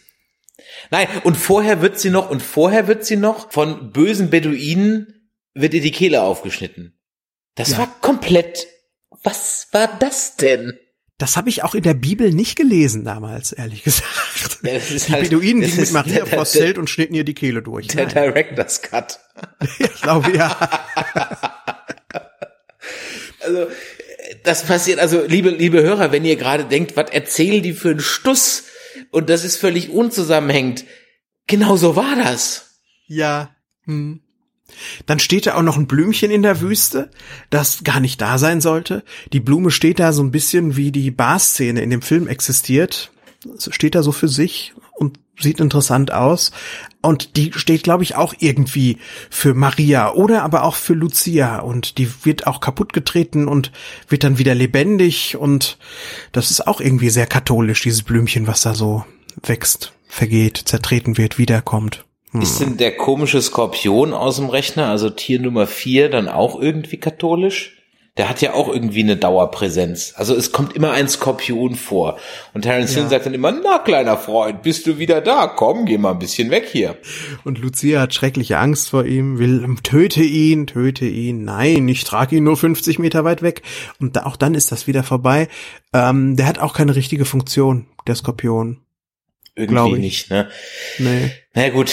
Nein, 0.92 1.08
und 1.24 1.38
vorher 1.38 1.82
wird 1.82 2.00
sie 2.00 2.10
noch 2.10 2.30
und 2.30 2.42
vorher 2.42 2.88
wird 2.88 3.06
sie 3.06 3.16
noch 3.16 3.52
von 3.52 3.92
bösen 3.92 4.30
Beduinen 4.30 5.30
wird 5.54 5.74
ihr 5.74 5.82
die 5.82 5.92
Kehle 5.92 6.22
aufgeschnitten. 6.22 7.00
Das 7.56 7.72
ja. 7.72 7.80
war 7.80 7.88
komplett 8.02 8.68
Was 9.24 9.68
war 9.72 9.88
das 10.00 10.36
denn? 10.36 10.78
Das 11.22 11.38
habe 11.38 11.50
ich 11.50 11.64
auch 11.64 11.76
in 11.76 11.84
der 11.84 11.94
Bibel 11.94 12.34
nicht 12.34 12.56
gelesen 12.56 13.06
damals, 13.06 13.52
ehrlich 13.52 13.84
gesagt. 13.84 14.58
Ja, 14.64 14.80
die 14.80 15.14
halt, 15.14 15.30
Beduinen 15.30 15.62
gingen 15.62 15.80
mit 15.80 15.92
Maria 15.92 16.26
vor 16.26 16.40
das 16.40 16.52
Zelt 16.52 16.80
und 16.80 16.90
schnitten 16.90 17.14
ihr 17.14 17.24
die 17.24 17.36
Kehle 17.36 17.62
durch. 17.62 17.86
Der 17.88 18.08
Nein. 18.08 18.34
Director's 18.34 18.82
Cut. 18.82 19.20
ich 19.80 20.02
glaube, 20.02 20.36
ja. 20.36 20.58
also, 23.42 23.68
das 24.44 24.64
passiert, 24.66 24.98
also, 24.98 25.24
liebe, 25.24 25.52
liebe 25.52 25.84
Hörer, 25.84 26.12
wenn 26.12 26.26
ihr 26.26 26.38
gerade 26.38 26.66
denkt, 26.66 26.98
was 26.98 27.12
erzählen 27.12 27.62
die 27.62 27.74
für 27.74 27.92
einen 27.92 28.00
Stuss? 28.00 28.64
Und 29.12 29.30
das 29.30 29.44
ist 29.44 29.58
völlig 29.58 29.92
unzusammenhängend. 29.92 30.86
Genau 31.46 31.78
so 31.78 31.96
war 31.96 32.16
das. 32.16 32.80
Ja. 33.06 33.56
Hm. 33.86 34.22
Dann 35.06 35.20
steht 35.20 35.48
da 35.48 35.56
auch 35.56 35.62
noch 35.62 35.78
ein 35.78 35.88
Blümchen 35.88 36.32
in 36.32 36.44
der 36.44 36.62
Wüste, 36.62 37.10
das 37.50 37.84
gar 37.84 38.00
nicht 38.00 38.22
da 38.22 38.38
sein 38.38 38.62
sollte. 38.62 39.04
Die 39.34 39.40
Blume 39.40 39.72
steht 39.72 40.00
da 40.00 40.14
so 40.14 40.24
ein 40.24 40.32
bisschen 40.32 40.76
wie 40.76 40.92
die 40.92 41.12
Barszene 41.12 41.82
in 41.82 41.90
dem 41.90 42.02
Film 42.02 42.28
existiert. 42.28 43.12
steht 43.58 43.96
da 43.96 44.04
so 44.04 44.12
für 44.12 44.28
sich 44.28 44.74
und 44.96 45.20
sieht 45.40 45.60
interessant 45.60 46.12
aus. 46.12 46.52
Und 47.02 47.36
die 47.36 47.52
steht, 47.56 47.84
glaube 47.84 48.04
ich, 48.04 48.16
auch 48.16 48.36
irgendwie 48.40 48.98
für 49.30 49.54
Maria 49.54 50.14
oder 50.14 50.44
aber 50.44 50.64
auch 50.64 50.76
für 50.76 50.94
Lucia. 50.94 51.60
Und 51.60 51.98
die 51.98 52.08
wird 52.24 52.46
auch 52.48 52.60
kaputt 52.60 52.94
getreten 52.94 53.48
und 53.48 53.72
wird 54.08 54.24
dann 54.24 54.38
wieder 54.38 54.54
lebendig. 54.54 55.36
Und 55.38 55.78
das 56.32 56.52
ist 56.52 56.68
auch 56.68 56.80
irgendwie 56.80 57.10
sehr 57.10 57.26
katholisch, 57.26 57.82
dieses 57.82 58.04
Blümchen, 58.04 58.48
was 58.48 58.62
da 58.62 58.76
so 58.76 59.06
wächst, 59.44 59.94
vergeht, 60.08 60.58
zertreten 60.58 61.18
wird, 61.18 61.38
wiederkommt. 61.38 62.06
Hm. 62.32 62.42
Ist 62.42 62.60
denn 62.60 62.78
der 62.78 62.96
komische 62.96 63.42
Skorpion 63.42 64.14
aus 64.14 64.38
dem 64.38 64.50
Rechner, 64.50 64.88
also 64.88 65.10
Tier 65.10 65.40
Nummer 65.40 65.68
vier, 65.68 66.10
dann 66.10 66.28
auch 66.28 66.60
irgendwie 66.60 66.98
katholisch? 66.98 67.82
der 68.18 68.28
hat 68.28 68.42
ja 68.42 68.54
auch 68.54 68.68
irgendwie 68.68 69.04
eine 69.04 69.16
Dauerpräsenz. 69.16 70.14
Also 70.18 70.36
es 70.36 70.52
kommt 70.52 70.76
immer 70.76 70.92
ein 70.92 71.08
Skorpion 71.08 71.76
vor. 71.76 72.18
Und 72.54 72.64
Terence 72.64 72.94
ja. 72.94 73.02
Hill 73.02 73.10
sagt 73.10 73.26
dann 73.26 73.34
immer, 73.34 73.52
na 73.52 73.80
kleiner 73.80 74.18
Freund, 74.18 74.64
bist 74.64 74.86
du 74.86 74.98
wieder 74.98 75.22
da? 75.22 75.48
Komm, 75.48 75.86
geh 75.86 75.98
mal 75.98 76.12
ein 76.12 76.20
bisschen 76.20 76.52
weg 76.52 76.68
hier. 76.70 76.98
Und 77.46 77.60
Lucia 77.60 78.02
hat 78.02 78.14
schreckliche 78.14 78.58
Angst 78.58 78.90
vor 78.90 79.06
ihm, 79.06 79.40
will, 79.40 79.66
töte 79.84 80.24
ihn, 80.24 80.68
töte 80.68 81.06
ihn. 81.06 81.46
Nein, 81.46 81.88
ich 81.88 82.04
trage 82.04 82.36
ihn 82.36 82.44
nur 82.44 82.58
50 82.58 83.00
Meter 83.00 83.24
weit 83.24 83.42
weg. 83.42 83.62
Und 84.00 84.18
da, 84.18 84.26
auch 84.26 84.36
dann 84.36 84.56
ist 84.56 84.74
das 84.74 84.88
wieder 84.88 85.04
vorbei. 85.04 85.48
Ähm, 85.94 86.36
der 86.36 86.48
hat 86.48 86.60
auch 86.60 86.74
keine 86.74 86.98
richtige 86.98 87.24
Funktion, 87.24 87.88
der 88.08 88.16
Skorpion. 88.16 88.82
Irgendwie 89.56 90.00
nicht, 90.00 90.30
ne? 90.30 90.50
Nee. 90.98 91.32
Na 91.54 91.70
gut, 91.70 91.92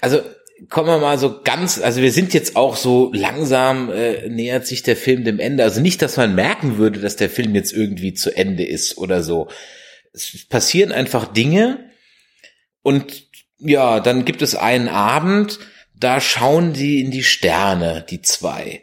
also 0.00 0.20
kommen 0.68 0.88
wir 0.88 0.98
mal 0.98 1.18
so 1.18 1.40
ganz, 1.42 1.80
also 1.80 2.02
wir 2.02 2.12
sind 2.12 2.34
jetzt 2.34 2.56
auch 2.56 2.76
so 2.76 3.10
langsam, 3.14 3.90
äh, 3.90 4.28
nähert 4.28 4.66
sich 4.66 4.82
der 4.82 4.96
Film 4.96 5.24
dem 5.24 5.38
Ende. 5.38 5.62
Also 5.62 5.80
nicht, 5.80 6.02
dass 6.02 6.16
man 6.16 6.34
merken 6.34 6.78
würde, 6.78 7.00
dass 7.00 7.16
der 7.16 7.30
Film 7.30 7.54
jetzt 7.54 7.72
irgendwie 7.72 8.14
zu 8.14 8.36
Ende 8.36 8.64
ist 8.64 8.98
oder 8.98 9.22
so. 9.22 9.48
Es 10.12 10.46
passieren 10.48 10.92
einfach 10.92 11.32
Dinge 11.32 11.90
und 12.82 13.28
ja, 13.58 14.00
dann 14.00 14.24
gibt 14.24 14.42
es 14.42 14.54
einen 14.54 14.88
Abend, 14.88 15.58
da 15.94 16.20
schauen 16.20 16.72
die 16.72 17.00
in 17.00 17.10
die 17.10 17.24
Sterne, 17.24 18.04
die 18.08 18.22
zwei. 18.22 18.82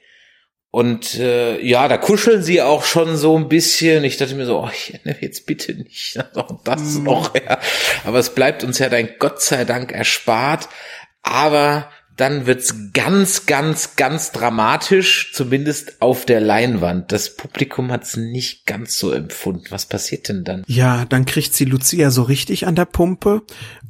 Und 0.75 1.15
äh, 1.15 1.61
ja, 1.61 1.87
da 1.87 1.97
kuscheln 1.97 2.43
sie 2.43 2.61
auch 2.61 2.83
schon 2.83 3.15
so 3.15 3.37
ein 3.37 3.47
bisschen. 3.47 4.03
Ich 4.03 4.17
dachte 4.17 4.35
mir 4.35 4.45
so, 4.45 4.59
oh, 4.59 4.69
jetzt 5.21 5.45
bitte 5.45 5.73
nicht 5.73 6.19
noch 6.35 6.63
das 6.65 6.95
mhm. 6.95 7.03
noch. 7.03 7.33
Ja. 7.33 7.59
Aber 8.03 8.19
es 8.19 8.35
bleibt 8.35 8.63
uns 8.63 8.79
ja 8.79 8.89
dann 8.89 9.07
Gott 9.17 9.41
sei 9.41 9.63
Dank 9.63 9.93
erspart 9.93 10.67
aber 11.25 11.89
dann 12.15 12.45
wird's 12.45 12.93
ganz, 12.93 13.45
ganz, 13.45 13.97
ganz 13.97 14.31
dramatisch, 14.31 15.33
zumindest 15.33 16.01
auf 16.01 16.25
der 16.25 16.39
Leinwand. 16.39 17.11
Das 17.11 17.35
Publikum 17.35 17.91
hat's 17.91 18.15
nicht 18.15 18.65
ganz 18.65 18.97
so 18.97 19.11
empfunden. 19.11 19.65
Was 19.69 19.87
passiert 19.87 20.29
denn 20.29 20.45
dann? 20.45 20.63
Ja, 20.67 21.03
dann 21.05 21.25
kriegt 21.25 21.53
sie 21.53 21.65
Lucia 21.65 22.11
so 22.11 22.21
richtig 22.21 22.67
an 22.67 22.75
der 22.75 22.85
Pumpe 22.85 23.41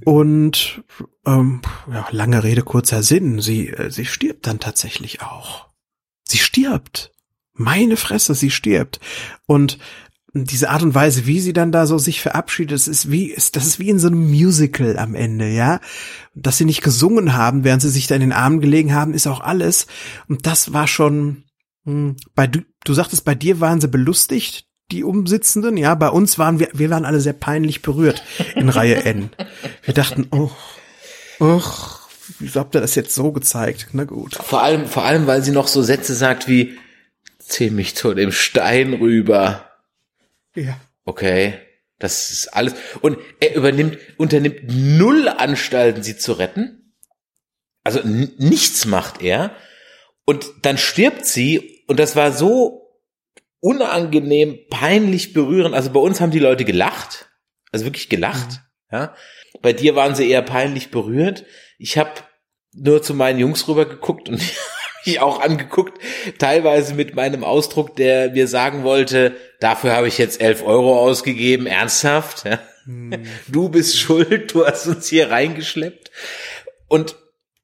und 0.05 0.81
ähm, 1.27 1.61
ja, 1.91 2.07
lange 2.09 2.43
Rede, 2.43 2.63
kurzer 2.63 3.03
Sinn. 3.03 3.41
Sie, 3.41 3.69
äh, 3.69 3.91
sie 3.91 4.05
stirbt 4.05 4.47
dann 4.47 4.59
tatsächlich 4.59 5.21
auch. 5.21 5.67
Sie 6.27 6.37
stirbt. 6.37 7.11
Meine 7.53 7.97
Fresse, 7.97 8.35
sie 8.35 8.51
stirbt. 8.51 8.99
Und 9.45 9.77
diese 10.43 10.69
Art 10.69 10.83
und 10.83 10.93
Weise, 10.93 11.25
wie 11.25 11.39
sie 11.39 11.53
dann 11.53 11.71
da 11.71 11.87
so 11.87 11.97
sich 11.97 12.19
verabschiedet, 12.19 12.73
das 12.73 12.89
ist 12.89 13.09
wie, 13.09 13.33
das 13.53 13.65
ist 13.65 13.79
wie 13.79 13.89
in 13.89 13.99
so 13.99 14.07
einem 14.07 14.29
Musical 14.29 14.97
am 14.97 15.15
Ende, 15.15 15.49
ja. 15.49 15.79
Dass 16.33 16.57
sie 16.57 16.65
nicht 16.65 16.81
gesungen 16.81 17.33
haben, 17.33 17.63
während 17.63 17.81
sie 17.81 17.89
sich 17.89 18.07
da 18.07 18.15
in 18.15 18.21
den 18.21 18.33
Armen 18.33 18.59
gelegen 18.59 18.93
haben, 18.93 19.13
ist 19.13 19.27
auch 19.27 19.39
alles. 19.39 19.87
Und 20.27 20.45
das 20.45 20.73
war 20.73 20.87
schon, 20.87 21.45
hm, 21.85 22.17
bei 22.35 22.47
du, 22.47 22.59
du 22.83 22.93
sagtest, 22.93 23.23
bei 23.23 23.33
dir 23.33 23.61
waren 23.61 23.79
sie 23.79 23.87
belustigt, 23.87 24.67
die 24.91 25.05
Umsitzenden, 25.05 25.77
ja. 25.77 25.95
Bei 25.95 26.09
uns 26.09 26.37
waren 26.37 26.59
wir, 26.59 26.67
wir 26.73 26.89
waren 26.89 27.05
alle 27.05 27.21
sehr 27.21 27.33
peinlich 27.33 27.81
berührt 27.81 28.21
in 28.55 28.67
Reihe 28.67 29.05
N. 29.05 29.29
Wir 29.83 29.93
dachten, 29.93 30.27
oh, 30.31 30.51
oh, 31.39 31.61
wieso 32.39 32.59
habt 32.59 32.75
ihr 32.75 32.81
das 32.81 32.95
jetzt 32.95 33.13
so 33.13 33.31
gezeigt? 33.31 33.87
Na 33.93 34.03
gut. 34.03 34.35
Vor 34.35 34.61
allem, 34.61 34.87
vor 34.87 35.03
allem, 35.03 35.27
weil 35.27 35.43
sie 35.43 35.51
noch 35.51 35.67
so 35.67 35.81
Sätze 35.81 36.15
sagt 36.15 36.47
wie, 36.47 36.77
zieh 37.39 37.69
mich 37.69 37.95
zu 37.95 38.13
dem 38.13 38.31
Stein 38.31 38.93
rüber. 38.93 39.69
Ja. 40.55 40.79
Okay. 41.05 41.59
Das 41.99 42.31
ist 42.31 42.49
alles. 42.49 42.73
Und 43.01 43.17
er 43.39 43.55
übernimmt, 43.55 43.97
unternimmt 44.17 44.63
null 44.67 45.29
Anstalten, 45.29 46.03
sie 46.03 46.17
zu 46.17 46.33
retten. 46.33 46.93
Also 47.83 48.01
nichts 48.03 48.85
macht 48.85 49.21
er. 49.21 49.55
Und 50.25 50.45
dann 50.63 50.77
stirbt 50.77 51.25
sie. 51.25 51.83
Und 51.87 51.99
das 51.99 52.15
war 52.15 52.31
so 52.31 52.99
unangenehm, 53.59 54.59
peinlich 54.69 55.33
berührend. 55.33 55.73
Also 55.73 55.91
bei 55.91 55.99
uns 55.99 56.19
haben 56.19 56.31
die 56.31 56.39
Leute 56.39 56.65
gelacht. 56.65 57.29
Also 57.71 57.85
wirklich 57.85 58.09
gelacht. 58.09 58.49
Mhm. 58.49 58.97
Ja. 58.97 59.15
Bei 59.61 59.73
dir 59.73 59.95
waren 59.95 60.15
sie 60.15 60.29
eher 60.29 60.41
peinlich 60.41 60.91
berührt. 60.91 61.45
Ich 61.77 61.97
habe 61.97 62.11
nur 62.73 63.01
zu 63.01 63.13
meinen 63.13 63.39
Jungs 63.39 63.67
rüber 63.67 63.85
geguckt 63.85 64.29
und 64.29 64.41
ich 65.05 65.19
auch 65.19 65.39
angeguckt, 65.39 65.99
teilweise 66.39 66.93
mit 66.93 67.15
meinem 67.15 67.43
Ausdruck, 67.43 67.95
der 67.95 68.31
mir 68.31 68.47
sagen 68.47 68.83
wollte, 68.83 69.35
dafür 69.59 69.95
habe 69.95 70.07
ich 70.07 70.17
jetzt 70.17 70.41
elf 70.41 70.63
Euro 70.63 70.99
ausgegeben, 70.99 71.67
ernsthaft. 71.67 72.45
Ja? 72.45 72.59
Hm. 72.85 73.25
Du 73.47 73.69
bist 73.69 73.97
schuld, 73.99 74.53
du 74.53 74.65
hast 74.65 74.87
uns 74.87 75.07
hier 75.07 75.31
reingeschleppt. 75.31 76.11
Und 76.87 77.15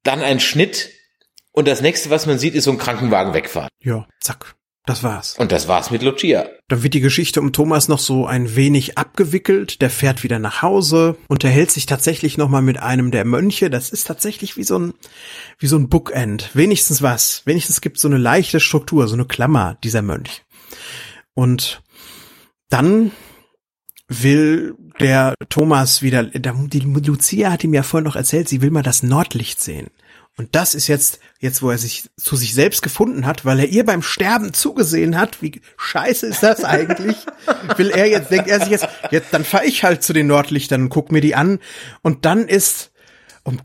dann 0.03 0.21
ein 0.21 0.39
Schnitt 0.39 0.89
und 1.51 1.67
das 1.67 1.81
nächste, 1.81 2.09
was 2.09 2.25
man 2.25 2.39
sieht, 2.39 2.55
ist 2.55 2.63
so 2.63 2.71
ein 2.71 2.77
Krankenwagen 2.77 3.33
wegfahren. 3.33 3.69
Ja, 3.79 4.07
zack. 4.19 4.55
Das 4.91 5.03
war's. 5.03 5.35
Und 5.37 5.53
das 5.53 5.69
war's 5.69 5.89
mit 5.89 6.03
Lucia. 6.03 6.49
Dann 6.67 6.83
wird 6.83 6.93
die 6.93 6.99
Geschichte 6.99 7.39
um 7.39 7.53
Thomas 7.53 7.87
noch 7.87 7.99
so 7.99 8.25
ein 8.25 8.57
wenig 8.57 8.97
abgewickelt. 8.97 9.81
Der 9.81 9.89
fährt 9.89 10.21
wieder 10.23 10.37
nach 10.37 10.61
Hause, 10.61 11.15
unterhält 11.29 11.71
sich 11.71 11.85
tatsächlich 11.85 12.37
nochmal 12.37 12.61
mit 12.61 12.77
einem 12.77 13.09
der 13.09 13.23
Mönche. 13.23 13.69
Das 13.69 13.89
ist 13.89 14.05
tatsächlich 14.05 14.57
wie 14.57 14.65
so 14.65 14.77
ein, 14.77 14.93
wie 15.59 15.67
so 15.67 15.77
ein 15.77 15.87
Bookend. 15.87 16.49
Wenigstens 16.53 17.01
was. 17.01 17.41
Wenigstens 17.45 17.79
gibt 17.79 17.99
so 17.99 18.09
eine 18.09 18.17
leichte 18.17 18.59
Struktur, 18.59 19.07
so 19.07 19.13
eine 19.13 19.23
Klammer, 19.23 19.77
dieser 19.81 20.01
Mönch. 20.01 20.43
Und 21.33 21.81
dann 22.69 23.11
will 24.09 24.75
der 24.99 25.35
Thomas 25.47 26.01
wieder, 26.01 26.23
die 26.23 26.79
Lucia 26.79 27.49
hat 27.49 27.63
ihm 27.63 27.73
ja 27.73 27.83
vorhin 27.83 28.05
noch 28.05 28.17
erzählt, 28.17 28.49
sie 28.49 28.61
will 28.61 28.71
mal 28.71 28.83
das 28.83 29.03
Nordlicht 29.03 29.61
sehen. 29.61 29.87
Und 30.37 30.55
das 30.55 30.73
ist 30.73 30.87
jetzt, 30.87 31.19
jetzt 31.39 31.61
wo 31.61 31.69
er 31.69 31.77
sich 31.77 32.09
zu 32.17 32.35
sich 32.35 32.53
selbst 32.53 32.81
gefunden 32.81 33.25
hat, 33.25 33.45
weil 33.45 33.59
er 33.59 33.67
ihr 33.67 33.85
beim 33.85 34.01
Sterben 34.01 34.53
zugesehen 34.53 35.17
hat, 35.17 35.41
wie 35.41 35.61
scheiße 35.77 36.25
ist 36.25 36.41
das 36.41 36.63
eigentlich? 36.63 37.17
Will 37.77 37.91
er 37.91 38.07
jetzt, 38.07 38.31
denkt 38.31 38.47
er 38.49 38.59
sich 38.59 38.69
jetzt, 38.69 38.87
jetzt 39.11 39.33
dann 39.33 39.43
fahr 39.43 39.65
ich 39.65 39.83
halt 39.83 40.03
zu 40.03 40.13
den 40.13 40.27
Nordlichtern 40.27 40.83
und 40.83 40.89
guck 40.89 41.11
mir 41.11 41.21
die 41.21 41.35
an. 41.35 41.59
Und 42.01 42.25
dann 42.25 42.47
ist, 42.47 42.91
um, 43.43 43.59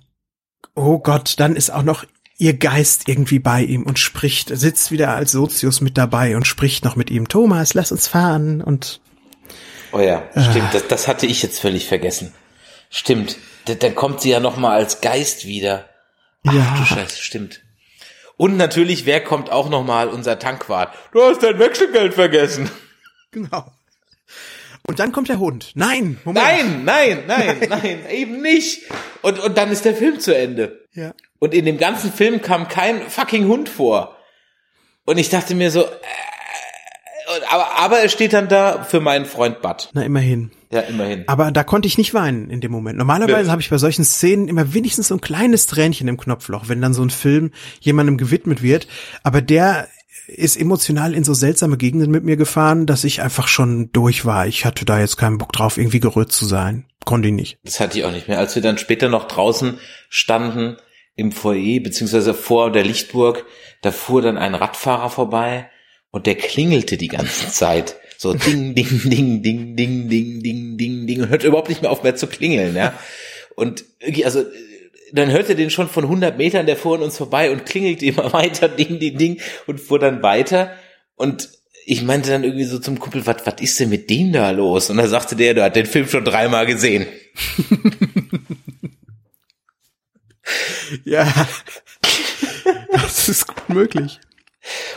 oh 0.74 0.98
Gott, 0.98 1.34
dann 1.38 1.56
ist 1.56 1.70
auch 1.70 1.84
noch 1.84 2.04
ihr 2.36 2.54
Geist 2.54 3.08
irgendwie 3.08 3.38
bei 3.38 3.62
ihm 3.62 3.84
und 3.84 3.98
spricht, 3.98 4.50
sitzt 4.54 4.90
wieder 4.90 5.14
als 5.14 5.32
Sozius 5.32 5.80
mit 5.80 5.96
dabei 5.96 6.36
und 6.36 6.46
spricht 6.46 6.84
noch 6.84 6.96
mit 6.96 7.10
ihm. 7.10 7.28
Thomas, 7.28 7.74
lass 7.74 7.92
uns 7.92 8.08
fahren 8.08 8.60
und. 8.60 9.00
Oh 9.92 10.00
ja, 10.00 10.24
stimmt, 10.32 10.74
das, 10.74 10.88
das 10.88 11.08
hatte 11.08 11.26
ich 11.26 11.42
jetzt 11.42 11.60
völlig 11.60 11.86
vergessen. 11.86 12.34
Stimmt, 12.90 13.38
dann 13.64 13.94
kommt 13.94 14.20
sie 14.20 14.30
ja 14.30 14.40
noch 14.40 14.56
mal 14.56 14.76
als 14.76 15.00
Geist 15.00 15.46
wieder. 15.46 15.88
Ach, 16.47 16.55
ja. 16.55 16.74
du 16.78 16.84
Scheiße, 16.84 17.22
stimmt. 17.22 17.62
Und 18.36 18.57
natürlich, 18.57 19.07
wer 19.07 19.22
kommt 19.22 19.51
auch 19.51 19.70
noch 19.70 19.84
mal? 19.84 20.09
Unser 20.09 20.38
Tankwart. 20.38 20.94
Du 21.12 21.22
hast 21.22 21.42
dein 21.42 21.59
Wechselgeld 21.59 22.14
vergessen. 22.14 22.70
Genau. 23.32 23.70
Und 24.86 24.99
dann 25.01 25.12
kommt 25.12 25.28
der 25.28 25.38
Hund. 25.38 25.72
Nein, 25.74 26.18
Moment. 26.24 26.47
Nein, 26.47 26.84
nein, 26.84 27.24
nein, 27.26 27.57
nein, 27.59 27.68
nein, 27.68 28.11
eben 28.11 28.40
nicht. 28.40 28.82
Und, 29.20 29.38
und 29.40 29.59
dann 29.59 29.70
ist 29.70 29.84
der 29.84 29.94
Film 29.94 30.20
zu 30.20 30.34
Ende. 30.34 30.84
Ja. 30.94 31.12
Und 31.38 31.55
in 31.55 31.64
dem 31.64 31.76
ganzen 31.76 32.12
Film 32.12 32.40
kam 32.40 32.68
kein 32.68 33.03
fucking 33.11 33.47
Hund 33.47 33.68
vor. 33.68 34.16
Und 35.05 35.18
ich 35.18 35.28
dachte 35.28 35.55
mir 35.55 35.70
so, 35.70 35.84
äh, 35.84 35.88
aber, 37.51 37.76
aber 37.76 37.99
er 37.99 38.09
steht 38.09 38.32
dann 38.32 38.49
da 38.49 38.84
für 38.84 39.01
meinen 39.01 39.26
Freund 39.26 39.61
Bud. 39.61 39.90
Na, 39.92 40.03
immerhin. 40.03 40.53
Ja, 40.70 40.80
immerhin. 40.80 41.24
Aber 41.28 41.52
da 41.52 41.62
konnte 41.62 41.86
ich 41.86 41.96
nicht 41.96 42.12
weinen 42.12 42.50
in 42.50 42.60
dem 42.60 42.72
Moment. 42.72 42.98
Normalerweise 42.98 43.46
ja. 43.46 43.52
habe 43.52 43.62
ich 43.62 43.70
bei 43.70 43.78
solchen 43.78 44.04
Szenen 44.04 44.48
immer 44.48 44.74
wenigstens 44.74 45.08
so 45.08 45.14
ein 45.14 45.20
kleines 45.20 45.66
Tränchen 45.66 46.08
im 46.08 46.16
Knopfloch, 46.16 46.68
wenn 46.68 46.80
dann 46.80 46.94
so 46.94 47.02
ein 47.02 47.10
Film 47.10 47.52
jemandem 47.80 48.16
gewidmet 48.16 48.62
wird. 48.62 48.88
Aber 49.22 49.42
der 49.42 49.88
ist 50.26 50.56
emotional 50.56 51.14
in 51.14 51.24
so 51.24 51.34
seltsame 51.34 51.76
Gegenden 51.76 52.10
mit 52.10 52.24
mir 52.24 52.36
gefahren, 52.36 52.86
dass 52.86 53.04
ich 53.04 53.22
einfach 53.22 53.46
schon 53.48 53.92
durch 53.92 54.24
war. 54.24 54.46
Ich 54.46 54.64
hatte 54.64 54.84
da 54.84 54.98
jetzt 54.98 55.16
keinen 55.16 55.38
Bock 55.38 55.52
drauf, 55.52 55.78
irgendwie 55.78 56.00
gerührt 56.00 56.32
zu 56.32 56.46
sein. 56.46 56.86
Konnte 57.04 57.28
ich 57.28 57.34
nicht. 57.34 57.58
Das 57.62 57.78
hatte 57.78 57.98
ich 57.98 58.04
auch 58.04 58.10
nicht 58.10 58.26
mehr. 58.26 58.38
Als 58.38 58.54
wir 58.56 58.62
dann 58.62 58.78
später 58.78 59.08
noch 59.08 59.28
draußen 59.28 59.78
standen 60.08 60.76
im 61.14 61.30
Foyer, 61.30 61.80
beziehungsweise 61.80 62.34
vor 62.34 62.72
der 62.72 62.84
Lichtburg, 62.84 63.46
da 63.82 63.92
fuhr 63.92 64.22
dann 64.22 64.36
ein 64.36 64.56
Radfahrer 64.56 65.10
vorbei 65.10 65.70
und 66.10 66.26
der 66.26 66.34
klingelte 66.34 66.96
die 66.96 67.08
ganze 67.08 67.48
Zeit. 67.50 67.96
So 68.18 68.34
ding, 68.34 68.74
ding, 68.74 69.00
ding, 69.04 69.42
ding, 69.42 69.76
ding, 69.76 70.08
ding, 70.08 70.42
ding, 70.42 70.76
ding, 70.76 71.06
ding 71.06 71.22
und 71.22 71.28
hört 71.28 71.44
überhaupt 71.44 71.68
nicht 71.68 71.82
mehr 71.82 71.90
auf 71.90 72.02
mehr 72.02 72.16
zu 72.16 72.26
klingeln, 72.26 72.74
ja. 72.74 72.98
Und 73.54 73.84
also 74.24 74.44
dann 75.12 75.30
hörte 75.30 75.54
den 75.54 75.70
schon 75.70 75.88
von 75.88 76.04
100 76.04 76.36
Metern, 76.36 76.66
der 76.66 76.76
fuhr 76.76 76.96
an 76.96 77.02
uns 77.02 77.16
vorbei 77.16 77.50
und 77.50 77.66
klingelte 77.66 78.06
immer 78.06 78.32
weiter, 78.32 78.68
ding, 78.68 78.98
ding, 78.98 79.18
ding 79.18 79.40
und 79.66 79.80
fuhr 79.80 79.98
dann 79.98 80.22
weiter. 80.22 80.72
Und 81.14 81.50
ich 81.84 82.02
meinte 82.02 82.30
dann 82.30 82.44
irgendwie 82.44 82.64
so 82.64 82.78
zum 82.78 82.98
Kumpel, 82.98 83.26
was, 83.26 83.46
was 83.46 83.60
ist 83.60 83.78
denn 83.78 83.90
mit 83.90 84.10
dem 84.10 84.32
da 84.32 84.50
los? 84.50 84.90
Und 84.90 84.96
da 84.96 85.06
sagte 85.06 85.36
der, 85.36 85.54
du 85.54 85.62
hat 85.62 85.76
den 85.76 85.86
Film 85.86 86.08
schon 86.08 86.24
dreimal 86.24 86.66
gesehen. 86.66 87.06
ja, 91.04 91.32
das 92.90 93.28
ist 93.28 93.46
gut 93.46 93.68
möglich. 93.68 94.18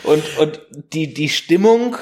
Und, 0.03 0.23
und 0.39 0.61
die, 0.93 1.13
die 1.13 1.29
Stimmung, 1.29 1.97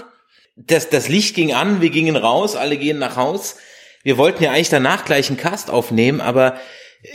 das, 0.57 0.89
das 0.89 1.07
Licht 1.07 1.35
ging 1.35 1.53
an, 1.53 1.81
wir 1.81 1.91
gingen 1.91 2.15
raus, 2.15 2.55
alle 2.55 2.77
gehen 2.77 2.97
nach 2.97 3.15
Haus. 3.15 3.57
Wir 4.03 4.17
wollten 4.17 4.43
ja 4.43 4.51
eigentlich 4.51 4.69
danach 4.69 5.05
gleich 5.05 5.29
einen 5.29 5.37
Cast 5.37 5.69
aufnehmen, 5.69 6.19
aber 6.19 6.59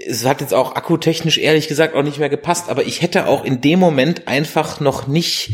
es 0.07 0.25
hat 0.25 0.41
jetzt 0.41 0.55
auch 0.55 0.77
akkutechnisch 0.77 1.39
ehrlich 1.39 1.67
gesagt 1.69 1.95
auch 1.95 2.03
nicht 2.03 2.19
mehr 2.19 2.29
gepasst. 2.29 2.69
Aber 2.69 2.85
ich 2.85 3.03
hätte 3.03 3.27
auch 3.27 3.45
in 3.45 3.61
dem 3.61 3.81
Moment 3.81 4.29
einfach 4.29 4.79
noch 4.79 5.09
nicht, 5.09 5.51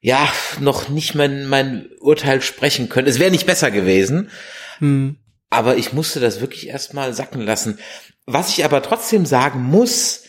ja, 0.00 0.30
noch 0.60 0.88
nicht 0.88 1.14
mein, 1.14 1.46
mein 1.46 1.88
Urteil 2.00 2.42
sprechen 2.42 2.88
können. 2.88 3.08
Es 3.08 3.18
wäre 3.18 3.30
nicht 3.30 3.46
besser 3.46 3.70
gewesen. 3.70 4.30
Hm. 4.78 5.16
Aber 5.48 5.76
ich 5.76 5.92
musste 5.92 6.20
das 6.20 6.40
wirklich 6.40 6.68
erstmal 6.68 7.14
sacken 7.14 7.40
lassen. 7.40 7.78
Was 8.26 8.50
ich 8.50 8.64
aber 8.64 8.82
trotzdem 8.82 9.24
sagen 9.24 9.62
muss, 9.62 10.24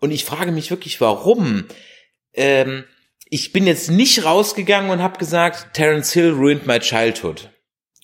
und 0.00 0.10
ich 0.10 0.24
frage 0.24 0.50
mich 0.50 0.70
wirklich, 0.70 1.00
warum, 1.00 1.66
ähm, 2.32 2.84
ich 3.34 3.52
bin 3.52 3.66
jetzt 3.66 3.90
nicht 3.90 4.24
rausgegangen 4.24 4.92
und 4.92 5.02
habe 5.02 5.18
gesagt, 5.18 5.74
Terence 5.74 6.12
Hill 6.12 6.34
ruined 6.34 6.68
my 6.68 6.78
childhood. 6.78 7.50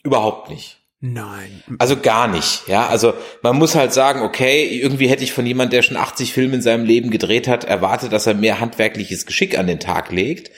Überhaupt 0.03 0.51
nicht. 0.51 0.79
Nein. 0.99 1.63
Also 1.79 1.97
gar 1.97 2.27
nicht, 2.27 2.67
ja. 2.67 2.89
Also 2.89 3.15
man 3.41 3.57
muss 3.57 3.77
halt 3.77 3.93
sagen, 3.93 4.23
okay, 4.23 4.67
irgendwie 4.67 5.07
hätte 5.07 5.23
ich 5.23 5.33
von 5.33 5.47
jemand, 5.47 5.73
der 5.73 5.83
schon 5.83 5.97
80 5.97 6.33
Filme 6.33 6.57
in 6.57 6.63
seinem 6.63 6.85
Leben 6.85 7.11
gedreht 7.11 7.47
hat, 7.47 7.63
erwartet, 7.63 8.13
dass 8.13 8.27
er 8.27 8.35
mehr 8.35 8.59
handwerkliches 8.59 9.25
Geschick 9.25 9.57
an 9.57 9.69
den 9.69 9.79
Tag 9.79 10.11
legt. 10.11 10.51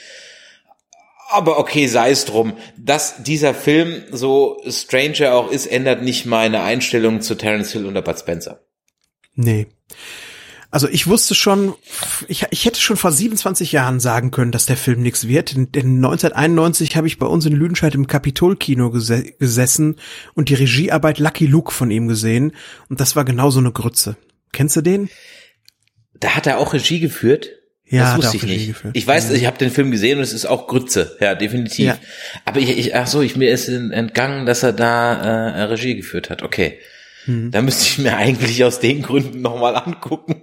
Aber 1.28 1.58
okay, 1.58 1.86
sei 1.86 2.10
es 2.10 2.24
drum. 2.24 2.54
Dass 2.78 3.22
dieser 3.22 3.52
Film 3.52 4.04
so 4.10 4.58
Stranger 4.66 5.34
auch 5.34 5.50
ist, 5.50 5.66
ändert 5.66 6.00
nicht 6.00 6.24
meine 6.24 6.62
Einstellung 6.62 7.20
zu 7.20 7.34
Terence 7.34 7.72
Hill 7.72 7.84
und 7.84 7.92
der 7.92 8.00
Bud 8.00 8.18
Spencer. 8.18 8.64
Nee. 9.34 9.66
Also 10.72 10.88
ich 10.88 11.06
wusste 11.06 11.34
schon, 11.34 11.74
ich, 12.28 12.46
ich 12.50 12.64
hätte 12.64 12.80
schon 12.80 12.96
vor 12.96 13.12
27 13.12 13.72
Jahren 13.72 14.00
sagen 14.00 14.30
können, 14.30 14.52
dass 14.52 14.64
der 14.64 14.78
Film 14.78 15.02
nichts 15.02 15.28
wird. 15.28 15.54
Denn 15.54 15.96
1991 15.96 16.96
habe 16.96 17.06
ich 17.06 17.18
bei 17.18 17.26
uns 17.26 17.44
in 17.44 17.52
Lüdenscheid 17.52 17.94
im 17.94 18.06
Kapitolkino 18.06 18.90
gese 18.90 19.22
gesessen 19.38 19.96
und 20.32 20.48
die 20.48 20.54
Regiearbeit 20.54 21.18
Lucky 21.18 21.44
Luke 21.44 21.72
von 21.72 21.90
ihm 21.90 22.08
gesehen. 22.08 22.52
Und 22.88 23.00
das 23.00 23.16
war 23.16 23.26
genau 23.26 23.50
so 23.50 23.60
eine 23.60 23.70
Grütze. 23.70 24.16
Kennst 24.50 24.74
du 24.74 24.80
den? 24.80 25.10
Da 26.14 26.30
hat 26.30 26.46
er 26.46 26.58
auch 26.58 26.72
Regie 26.72 27.00
geführt. 27.00 27.50
Ja, 27.84 28.16
das 28.16 28.24
wusste 28.24 28.38
ich 28.38 28.44
nicht. 28.44 28.68
Geführt. 28.68 28.96
Ich 28.96 29.06
weiß, 29.06 29.30
ich 29.32 29.44
habe 29.44 29.58
den 29.58 29.70
Film 29.70 29.90
gesehen 29.90 30.16
und 30.16 30.24
es 30.24 30.32
ist 30.32 30.46
auch 30.46 30.68
Grütze, 30.68 31.18
ja, 31.20 31.34
definitiv. 31.34 31.84
Ja. 31.84 31.98
Aber 32.46 32.60
ich, 32.60 32.78
ich, 32.78 32.96
ach 32.96 33.06
so, 33.06 33.20
ich 33.20 33.36
mir 33.36 33.50
ist 33.50 33.68
entgangen, 33.68 34.46
dass 34.46 34.62
er 34.62 34.72
da 34.72 35.50
äh, 35.50 35.62
Regie 35.64 35.96
geführt 35.96 36.30
hat. 36.30 36.42
Okay. 36.42 36.78
Hm. 37.24 37.50
Da 37.50 37.62
müsste 37.62 37.84
ich 37.84 37.98
mir 37.98 38.16
eigentlich 38.16 38.64
aus 38.64 38.80
den 38.80 39.02
Gründen 39.02 39.42
nochmal 39.42 39.76
angucken. 39.76 40.42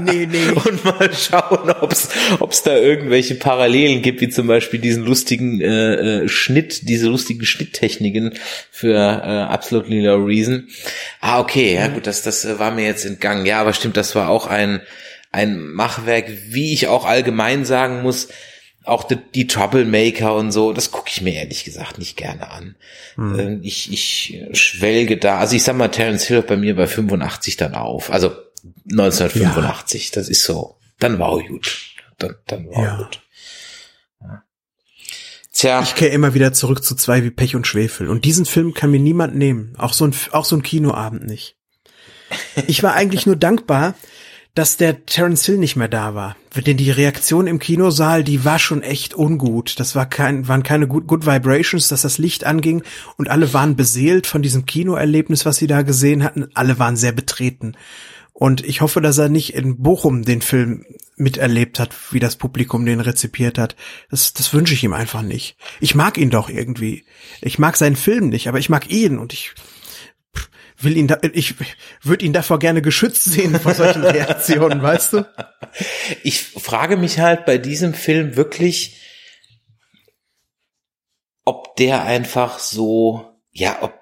nee, 0.00 0.26
nee. 0.26 0.48
Und 0.64 0.84
mal 0.84 1.12
schauen, 1.12 1.70
ob 1.80 1.92
es 1.92 2.62
da 2.62 2.76
irgendwelche 2.76 3.34
Parallelen 3.34 4.02
gibt, 4.02 4.20
wie 4.20 4.28
zum 4.28 4.46
Beispiel 4.46 4.80
diesen 4.80 5.04
lustigen 5.04 5.60
äh, 5.60 6.22
äh, 6.22 6.28
Schnitt, 6.28 6.88
diese 6.88 7.08
lustigen 7.08 7.44
Schnitttechniken 7.44 8.34
für 8.70 8.94
äh, 8.94 9.52
Absolutely 9.52 10.02
No 10.02 10.16
Reason. 10.16 10.68
Ah, 11.20 11.40
okay, 11.40 11.74
ja 11.74 11.88
gut, 11.88 12.06
das, 12.06 12.22
das 12.22 12.58
war 12.58 12.70
mir 12.70 12.86
jetzt 12.86 13.04
entgangen. 13.04 13.44
Ja, 13.44 13.60
aber 13.60 13.72
stimmt, 13.72 13.96
das 13.96 14.14
war 14.14 14.30
auch 14.30 14.46
ein, 14.46 14.80
ein 15.30 15.60
Machwerk, 15.60 16.26
wie 16.48 16.72
ich 16.72 16.88
auch 16.88 17.04
allgemein 17.04 17.64
sagen 17.64 18.02
muss, 18.02 18.28
auch 18.84 19.04
die, 19.04 19.16
die 19.34 19.46
Troublemaker 19.46 20.34
und 20.34 20.52
so, 20.52 20.72
das 20.72 20.90
gucke 20.90 21.10
ich 21.10 21.20
mir 21.20 21.34
ehrlich 21.34 21.64
gesagt 21.64 21.98
nicht 21.98 22.16
gerne 22.16 22.50
an. 22.50 22.76
Hm. 23.14 23.60
Ich, 23.62 23.92
ich 23.92 24.42
schwelge 24.52 25.18
da, 25.18 25.38
also 25.38 25.56
ich 25.56 25.62
sag 25.62 25.76
mal, 25.76 25.88
Terence 25.88 26.24
Hill 26.24 26.42
bei 26.42 26.56
mir 26.56 26.74
bei 26.76 26.86
85 26.86 27.56
dann 27.56 27.74
auf. 27.74 28.10
Also 28.10 28.32
1985, 28.90 30.06
ja. 30.06 30.10
das 30.14 30.28
ist 30.28 30.44
so. 30.44 30.76
Dann 30.98 31.18
war 31.18 31.38
gut. 31.40 31.94
Dann, 32.18 32.36
dann 32.46 32.68
war 32.68 32.82
ja. 32.82 32.96
gut. 32.96 33.20
Ja. 34.20 34.44
Tja. 35.52 35.82
Ich 35.82 35.94
kehre 35.94 36.12
immer 36.12 36.34
wieder 36.34 36.52
zurück 36.52 36.84
zu 36.84 36.94
zwei 36.94 37.24
wie 37.24 37.30
Pech 37.30 37.56
und 37.56 37.66
Schwefel. 37.66 38.08
Und 38.08 38.24
diesen 38.24 38.46
Film 38.46 38.74
kann 38.74 38.90
mir 38.90 39.00
niemand 39.00 39.34
nehmen. 39.34 39.74
Auch 39.78 39.92
so 39.92 40.06
ein, 40.06 40.14
auch 40.32 40.44
so 40.44 40.56
ein 40.56 40.62
Kinoabend 40.62 41.26
nicht. 41.26 41.56
Ich 42.66 42.82
war 42.82 42.94
eigentlich 42.94 43.26
nur 43.26 43.36
dankbar, 43.36 43.94
dass 44.54 44.76
der 44.76 45.06
Terence 45.06 45.46
Hill 45.46 45.56
nicht 45.56 45.76
mehr 45.76 45.88
da 45.88 46.14
war. 46.14 46.36
Denn 46.54 46.76
die 46.76 46.90
Reaktion 46.90 47.46
im 47.46 47.58
Kinosaal, 47.58 48.22
die 48.22 48.44
war 48.44 48.58
schon 48.58 48.82
echt 48.82 49.16
ungut. 49.16 49.80
Das 49.80 49.94
war 49.94 50.06
kein, 50.06 50.46
waren 50.46 50.62
keine 50.62 50.86
good, 50.86 51.06
good 51.06 51.24
Vibrations, 51.26 51.88
dass 51.88 52.02
das 52.02 52.18
Licht 52.18 52.44
anging 52.44 52.82
und 53.16 53.30
alle 53.30 53.54
waren 53.54 53.76
beseelt 53.76 54.26
von 54.26 54.42
diesem 54.42 54.66
Kinoerlebnis, 54.66 55.46
was 55.46 55.56
sie 55.56 55.66
da 55.66 55.82
gesehen 55.82 56.22
hatten. 56.22 56.48
Alle 56.54 56.78
waren 56.78 56.96
sehr 56.96 57.12
betreten. 57.12 57.74
Und 58.34 58.64
ich 58.64 58.80
hoffe, 58.80 59.00
dass 59.00 59.18
er 59.18 59.28
nicht 59.28 59.54
in 59.54 59.78
Bochum 59.82 60.24
den 60.24 60.42
Film 60.42 60.84
miterlebt 61.16 61.78
hat, 61.78 61.94
wie 62.10 62.18
das 62.18 62.36
Publikum 62.36 62.84
den 62.84 63.00
rezipiert 63.00 63.56
hat. 63.56 63.76
Das, 64.10 64.32
das 64.32 64.52
wünsche 64.52 64.74
ich 64.74 64.84
ihm 64.84 64.92
einfach 64.92 65.22
nicht. 65.22 65.56
Ich 65.80 65.94
mag 65.94 66.18
ihn 66.18 66.30
doch 66.30 66.48
irgendwie. 66.48 67.04
Ich 67.40 67.58
mag 67.58 67.76
seinen 67.76 67.96
Film 67.96 68.28
nicht, 68.28 68.48
aber 68.48 68.58
ich 68.58 68.68
mag 68.68 68.90
ihn 68.90 69.18
und 69.18 69.32
ich 69.32 69.54
will 70.84 70.96
ihn 70.96 71.08
da, 71.08 71.18
ich 71.32 71.54
würde 72.02 72.24
ihn 72.24 72.32
davor 72.32 72.58
gerne 72.58 72.82
geschützt 72.82 73.24
sehen 73.24 73.58
vor 73.60 73.74
solchen 73.74 74.04
Reaktionen, 74.04 74.82
weißt 74.82 75.14
du? 75.14 75.26
Ich 76.22 76.42
frage 76.42 76.96
mich 76.96 77.18
halt 77.18 77.46
bei 77.46 77.58
diesem 77.58 77.94
Film 77.94 78.36
wirklich, 78.36 79.00
ob 81.44 81.76
der 81.76 82.04
einfach 82.04 82.58
so, 82.58 83.38
ja, 83.50 83.78
ob, 83.82 84.00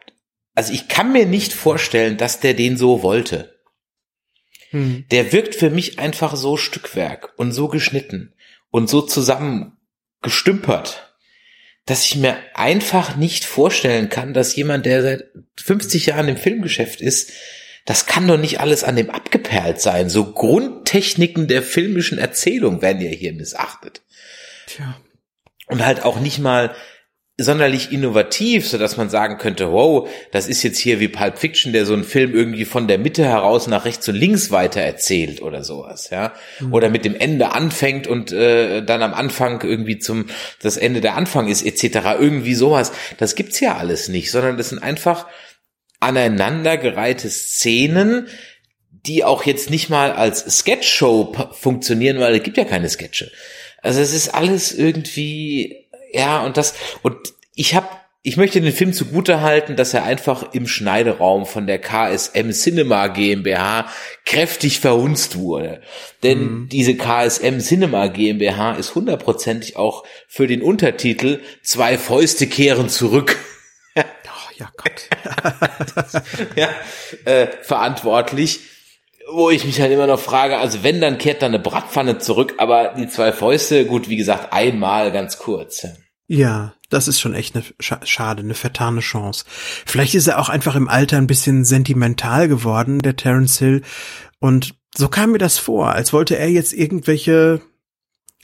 also 0.55 0.73
ich 0.73 0.89
kann 0.89 1.13
mir 1.13 1.27
nicht 1.27 1.53
vorstellen, 1.53 2.17
dass 2.17 2.41
der 2.41 2.55
den 2.55 2.77
so 2.77 3.03
wollte. 3.03 3.59
Hm. 4.71 5.05
Der 5.11 5.33
wirkt 5.33 5.55
für 5.55 5.71
mich 5.71 5.99
einfach 5.99 6.37
so 6.37 6.57
Stückwerk 6.57 7.33
und 7.37 7.53
so 7.53 7.69
geschnitten 7.69 8.35
und 8.71 8.89
so 8.89 9.03
zusammengestümpert 9.03 11.10
dass 11.87 12.05
ich 12.05 12.17
mir 12.17 12.37
einfach 12.55 13.17
nicht 13.17 13.45
vorstellen 13.45 14.09
kann, 14.09 14.35
dass 14.35 14.55
jemand, 14.55 14.87
der 14.87 15.03
seit 15.03 15.25
50 15.61 16.07
Jahren 16.07 16.29
im 16.29 16.37
Filmgeschäft 16.37 17.01
ist, 17.01 17.33
das 17.87 18.07
kann 18.07 18.29
doch 18.29 18.39
nicht 18.39 18.61
alles 18.61 18.85
an 18.85 18.97
dem 18.97 19.11
abgeperlt 19.11 19.81
sein. 19.81 20.09
So 20.09 20.33
Grundtechniken 20.33 21.49
der 21.49 21.63
filmischen 21.63 22.19
Erzählung 22.19 22.83
werden 22.83 23.01
ja 23.01 23.11
hier 23.11 23.33
missachtet. 23.33 24.03
Tja. 24.67 24.97
Und 25.67 25.85
halt 25.85 26.05
auch 26.05 26.21
nicht 26.21 26.39
mal 26.39 26.75
sonderlich 27.43 27.93
innovativ, 27.93 28.69
so 28.69 28.79
dass 28.79 28.97
man 28.97 29.11
sagen 29.11 29.39
könnte, 29.39 29.73
wow, 29.73 30.09
das 30.33 30.47
ist 30.47 30.63
jetzt 30.63 30.79
hier 30.79 31.01
wie 31.01 31.09
Pulp 31.09 31.39
Fiction, 31.39 31.73
der 31.73 31.87
so 31.87 31.95
einen 31.95 32.05
Film 32.05 32.35
irgendwie 32.35 32.65
von 32.65 32.89
der 32.89 32.99
Mitte 32.99 33.25
heraus 33.25 33.67
nach 33.67 33.85
rechts 33.85 34.09
und 34.09 34.15
links 34.15 34.51
weiter 34.51 34.81
erzählt 34.81 35.43
oder 35.43 35.65
sowas, 35.65 36.11
ja, 36.11 36.33
mhm. 36.61 36.73
oder 36.73 36.89
mit 36.89 37.05
dem 37.05 37.15
Ende 37.15 37.53
anfängt 37.53 38.07
und 38.07 38.33
äh, 38.33 38.83
dann 38.83 39.03
am 39.03 39.15
Anfang 39.15 39.63
irgendwie 39.63 39.99
zum 39.99 40.27
das 40.63 40.77
Ende 40.77 41.01
der 41.01 41.17
Anfang 41.17 41.49
ist 41.49 41.63
etc. 41.63 42.19
Irgendwie 42.19 42.55
sowas. 42.55 42.93
Das 43.19 43.35
gibt's 43.35 43.61
ja 43.61 43.77
alles 43.77 44.09
nicht, 44.09 44.31
sondern 44.31 44.57
das 44.57 44.69
sind 44.69 44.83
einfach 44.83 45.27
aneinandergereihte 46.01 47.29
Szenen, 47.29 48.27
die 48.91 49.25
auch 49.25 49.45
jetzt 49.45 49.71
nicht 49.71 49.89
mal 49.89 50.13
als 50.13 50.59
Sketchshow 50.59 51.35
funktionieren, 51.53 52.19
weil 52.21 52.35
es 52.35 52.43
gibt 52.43 52.57
ja 52.57 52.65
keine 52.65 52.89
Sketche. 52.89 53.31
Also 53.83 54.01
es 54.01 54.13
ist 54.13 54.35
alles 54.35 54.73
irgendwie 54.73 55.89
ja, 56.13 56.45
und 56.45 56.57
das, 56.57 56.75
und 57.03 57.17
ich 57.55 57.75
habe 57.75 57.89
ich 58.23 58.37
möchte 58.37 58.61
den 58.61 58.73
Film 58.73 58.93
zugute 58.93 59.41
halten, 59.41 59.77
dass 59.77 59.95
er 59.95 60.05
einfach 60.05 60.53
im 60.53 60.67
Schneideraum 60.67 61.47
von 61.47 61.67
der 61.67 61.79
KSM 61.79 62.51
Cinema 62.51 63.07
GmbH 63.07 63.87
kräftig 64.27 64.81
verhunzt 64.81 65.39
wurde. 65.39 65.81
Denn 66.23 66.41
mhm. 66.41 66.69
diese 66.69 66.97
KSM 66.97 67.61
Cinema 67.61 68.09
GmbH 68.09 68.73
ist 68.73 68.95
hundertprozentig 68.95 69.77
auch 69.77 70.05
für 70.29 70.47
den 70.47 70.61
Untertitel 70.61 71.41
Zwei 71.63 71.97
Fäuste 71.97 72.47
kehren 72.47 72.91
zurück. 72.91 73.39
oh, 73.97 74.03
ja 74.59 74.71
Gott. 74.77 76.23
ja, 76.57 76.69
äh, 77.25 77.47
verantwortlich 77.63 78.61
wo 79.33 79.51
ich 79.51 79.65
mich 79.65 79.81
halt 79.81 79.93
immer 79.93 80.07
noch 80.07 80.21
frage, 80.21 80.59
also 80.59 80.83
wenn, 80.83 81.01
dann 81.01 81.19
kehrt 81.19 81.43
da 81.43 81.47
eine 81.47 81.59
Bratpfanne 81.59 82.19
zurück, 82.19 82.55
aber 82.59 82.95
die 82.97 83.09
zwei 83.09 83.33
Fäuste, 83.33 83.87
gut, 83.87 84.09
wie 84.09 84.17
gesagt, 84.17 84.53
einmal 84.53 85.13
ganz 85.13 85.39
kurz. 85.39 85.87
Ja, 86.27 86.75
das 86.91 87.09
ist 87.09 87.21
schon 87.21 87.35
echt 87.35 87.57
eine 87.57 87.65
schade, 87.81 88.43
eine 88.43 88.55
vertane 88.55 89.01
Chance. 89.01 89.45
Vielleicht 89.49 90.15
ist 90.15 90.29
er 90.29 90.39
auch 90.39 90.49
einfach 90.49 90.77
im 90.77 90.89
Alter 90.89 91.17
ein 91.17 91.27
bisschen 91.27 91.65
sentimental 91.65 92.49
geworden, 92.49 93.01
der 93.01 93.17
Terence 93.17 93.59
Hill. 93.59 93.83
Und 94.39 94.75
so 94.97 95.09
kam 95.09 95.33
mir 95.33 95.39
das 95.39 95.59
vor, 95.59 95.91
als 95.91 96.13
wollte 96.13 96.37
er 96.39 96.49
jetzt 96.49 96.73
irgendwelche 96.73 97.61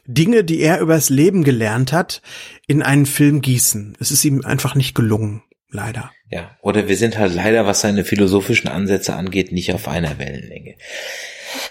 Dinge, 0.07 0.45
die 0.45 0.61
er 0.61 0.81
übers 0.81 1.11
Leben 1.11 1.45
gelernt 1.45 1.93
hat, 1.93 2.23
in 2.67 2.83
einen 2.83 3.07
Film 3.07 3.41
gießen. 3.41 3.97
Es 4.01 4.11
ist 4.11 4.25
ihm 4.25 4.45
einfach 4.45 4.75
nicht 4.75 4.95
gelungen, 4.95 5.43
leider. 5.69 6.11
Ja, 6.29 6.57
oder 6.61 6.89
wir 6.89 6.97
sind 6.97 7.19
halt 7.19 7.35
leider, 7.35 7.67
was 7.67 7.83
seine 7.83 8.05
philosophischen 8.05 8.69
Ansätze 8.69 9.15
angeht, 9.15 9.53
nicht 9.53 9.73
auf 9.73 9.87
einer 9.87 10.19
Wellenlänge. 10.19 10.75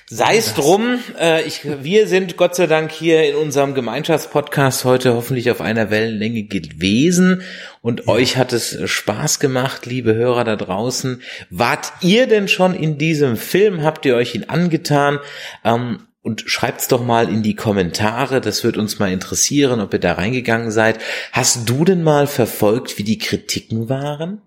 Sei 0.07 0.37
es 0.37 0.53
drum, 0.53 0.99
äh, 1.19 1.43
ich, 1.43 1.61
wir 1.83 2.07
sind 2.07 2.37
Gott 2.37 2.55
sei 2.55 2.65
Dank 2.65 2.91
hier 2.91 3.27
in 3.27 3.35
unserem 3.35 3.73
Gemeinschaftspodcast 3.73 4.85
heute 4.85 5.13
hoffentlich 5.13 5.51
auf 5.51 5.59
einer 5.59 5.89
Wellenlänge 5.89 6.43
gewesen 6.43 7.41
und 7.81 8.05
ja. 8.05 8.07
euch 8.07 8.37
hat 8.37 8.53
es 8.53 8.77
Spaß 8.89 9.39
gemacht, 9.39 9.85
liebe 9.85 10.15
Hörer 10.15 10.45
da 10.45 10.55
draußen. 10.55 11.21
Wart 11.49 11.91
ihr 12.01 12.25
denn 12.27 12.47
schon 12.47 12.73
in 12.73 12.97
diesem 12.97 13.35
Film? 13.35 13.83
Habt 13.83 14.05
ihr 14.05 14.15
euch 14.15 14.35
ihn 14.35 14.45
angetan? 14.45 15.19
Ähm, 15.65 15.99
und 16.21 16.43
schreibt's 16.47 16.87
doch 16.87 17.03
mal 17.03 17.29
in 17.29 17.43
die 17.43 17.55
Kommentare, 17.55 18.41
das 18.41 18.63
wird 18.63 18.77
uns 18.77 18.97
mal 18.97 19.11
interessieren, 19.11 19.79
ob 19.79 19.93
ihr 19.93 19.99
da 19.99 20.13
reingegangen 20.13 20.71
seid. 20.71 20.97
Hast 21.31 21.69
du 21.69 21.85
denn 21.85 22.01
mal 22.01 22.25
verfolgt, 22.25 22.97
wie 22.97 23.03
die 23.03 23.19
Kritiken 23.19 23.89
waren? 23.89 24.41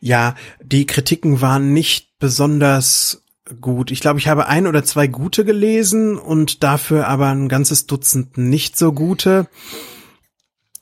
Ja, 0.00 0.34
die 0.62 0.86
Kritiken 0.86 1.40
waren 1.40 1.72
nicht 1.72 2.18
besonders 2.18 3.22
gut. 3.60 3.90
Ich 3.90 4.00
glaube, 4.00 4.18
ich 4.18 4.28
habe 4.28 4.46
ein 4.46 4.66
oder 4.66 4.84
zwei 4.84 5.06
gute 5.06 5.44
gelesen 5.44 6.18
und 6.18 6.62
dafür 6.62 7.08
aber 7.08 7.28
ein 7.28 7.48
ganzes 7.48 7.86
Dutzend 7.86 8.36
nicht 8.38 8.76
so 8.76 8.92
gute. 8.92 9.48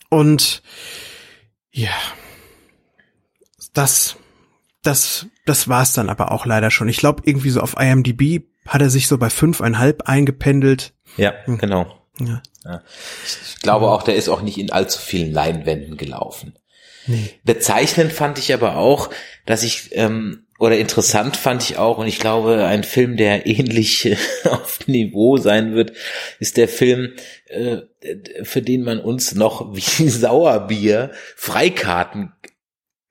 Und 0.08 0.62
ja, 1.70 1.92
das, 3.72 4.16
das, 4.82 5.26
das 5.44 5.68
war's 5.68 5.92
dann 5.92 6.08
aber 6.08 6.32
auch 6.32 6.46
leider 6.46 6.70
schon. 6.70 6.88
Ich 6.88 6.96
glaube, 6.96 7.22
irgendwie 7.24 7.50
so 7.50 7.60
auf 7.60 7.76
IMDb 7.78 8.44
hat 8.66 8.82
er 8.82 8.90
sich 8.90 9.08
so 9.08 9.18
bei 9.18 9.30
fünfeinhalb 9.30 10.08
eingependelt. 10.08 10.94
Ja, 11.16 11.34
hm. 11.44 11.58
genau. 11.58 11.86
Ja. 12.18 12.42
ja. 12.64 12.82
Ich 13.24 13.60
glaube 13.60 13.90
auch, 13.90 14.02
der 14.02 14.16
ist 14.16 14.28
auch 14.28 14.42
nicht 14.42 14.58
in 14.58 14.72
allzu 14.72 15.00
vielen 15.00 15.32
Leinwänden 15.32 15.96
gelaufen. 15.96 16.54
Nee. 17.06 17.30
Bezeichnend 17.44 18.12
fand 18.12 18.38
ich 18.38 18.52
aber 18.52 18.76
auch, 18.76 19.10
dass 19.44 19.62
ich 19.62 19.90
ähm, 19.92 20.46
oder 20.58 20.78
interessant 20.78 21.36
fand 21.36 21.62
ich 21.62 21.76
auch, 21.76 21.98
und 21.98 22.06
ich 22.06 22.18
glaube, 22.18 22.64
ein 22.64 22.82
Film, 22.82 23.16
der 23.16 23.46
ähnlich 23.46 24.16
auf 24.44 24.86
Niveau 24.86 25.36
sein 25.36 25.74
wird, 25.74 25.92
ist 26.38 26.56
der 26.56 26.68
Film, 26.68 27.12
äh, 27.46 27.78
für 28.42 28.62
den 28.62 28.82
man 28.82 28.98
uns 29.00 29.34
noch 29.34 29.74
wie 29.76 30.08
Sauerbier 30.08 31.10
Freikarten, 31.36 32.32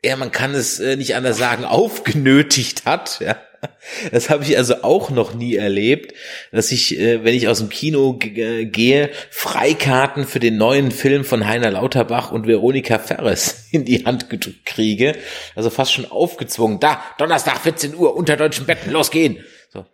ja, 0.03 0.15
man 0.15 0.31
kann 0.31 0.53
es 0.53 0.79
äh, 0.79 0.97
nicht 0.97 1.15
anders 1.15 1.37
sagen, 1.37 1.65
aufgenötigt 1.65 2.85
hat, 2.85 3.19
ja. 3.21 3.37
Das 4.11 4.29
habe 4.29 4.43
ich 4.43 4.57
also 4.57 4.83
auch 4.83 5.09
noch 5.09 5.33
nie 5.33 5.55
erlebt, 5.55 6.13
dass 6.51 6.71
ich, 6.71 6.99
äh, 6.99 7.23
wenn 7.23 7.35
ich 7.35 7.47
aus 7.47 7.59
dem 7.59 7.69
Kino 7.69 8.17
äh, 8.21 8.65
gehe, 8.65 9.09
Freikarten 9.29 10.25
für 10.25 10.39
den 10.39 10.57
neuen 10.57 10.91
Film 10.91 11.23
von 11.23 11.47
Heiner 11.47 11.71
Lauterbach 11.71 12.31
und 12.31 12.47
Veronika 12.47 12.99
Ferres 12.99 13.67
in 13.71 13.85
die 13.85 14.05
Hand 14.05 14.29
gedrückt 14.29 14.65
kriege. 14.65 15.15
Also 15.55 15.69
fast 15.69 15.93
schon 15.93 16.09
aufgezwungen. 16.09 16.79
Da, 16.79 17.01
Donnerstag 17.17 17.59
14 17.61 17.95
Uhr, 17.95 18.15
unter 18.15 18.37
deutschen 18.37 18.65
Betten, 18.65 18.91
losgehen. 18.91 19.43
So. 19.69 19.85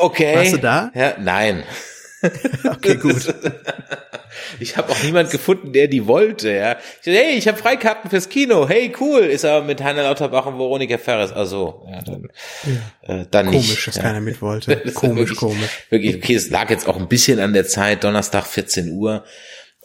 Okay. 0.00 0.36
Warst 0.36 0.52
du 0.54 0.58
da? 0.58 0.90
Ja, 0.94 1.16
nein. 1.18 1.64
okay, 2.70 2.96
gut. 2.96 3.34
Ich 4.60 4.76
habe 4.76 4.92
auch 4.92 5.02
niemand 5.02 5.30
gefunden, 5.30 5.72
der 5.72 5.88
die 5.88 6.06
wollte. 6.06 6.50
Ja. 6.50 6.76
Ich 7.02 7.06
hey, 7.06 7.36
ich 7.36 7.48
habe 7.48 7.58
Freikarten 7.58 8.10
fürs 8.10 8.28
Kino. 8.28 8.68
Hey, 8.68 8.92
cool. 9.00 9.20
Ist 9.20 9.44
aber 9.44 9.64
mit 9.64 9.82
Heiner 9.82 10.02
Lauterbach 10.04 10.46
und 10.46 10.58
Veronika 10.58 10.98
Ferres. 10.98 11.32
Also, 11.32 11.86
ja, 11.90 12.02
dann, 12.02 12.28
ja. 12.64 13.20
Äh, 13.20 13.26
dann 13.30 13.46
komisch, 13.46 13.60
nicht. 13.60 13.68
Komisch, 13.68 13.84
dass 13.86 13.96
ja. 13.96 14.02
keiner 14.02 14.20
mit 14.20 14.42
wollte. 14.42 14.76
Komisch, 14.94 15.18
wirklich, 15.18 15.38
komisch. 15.38 15.86
Wirklich, 15.90 16.16
okay, 16.16 16.34
es 16.34 16.50
lag 16.50 16.70
jetzt 16.70 16.88
auch 16.88 16.96
ein 16.96 17.08
bisschen 17.08 17.40
an 17.40 17.52
der 17.52 17.66
Zeit, 17.66 18.04
Donnerstag 18.04 18.46
14 18.46 18.92
Uhr. 18.92 19.24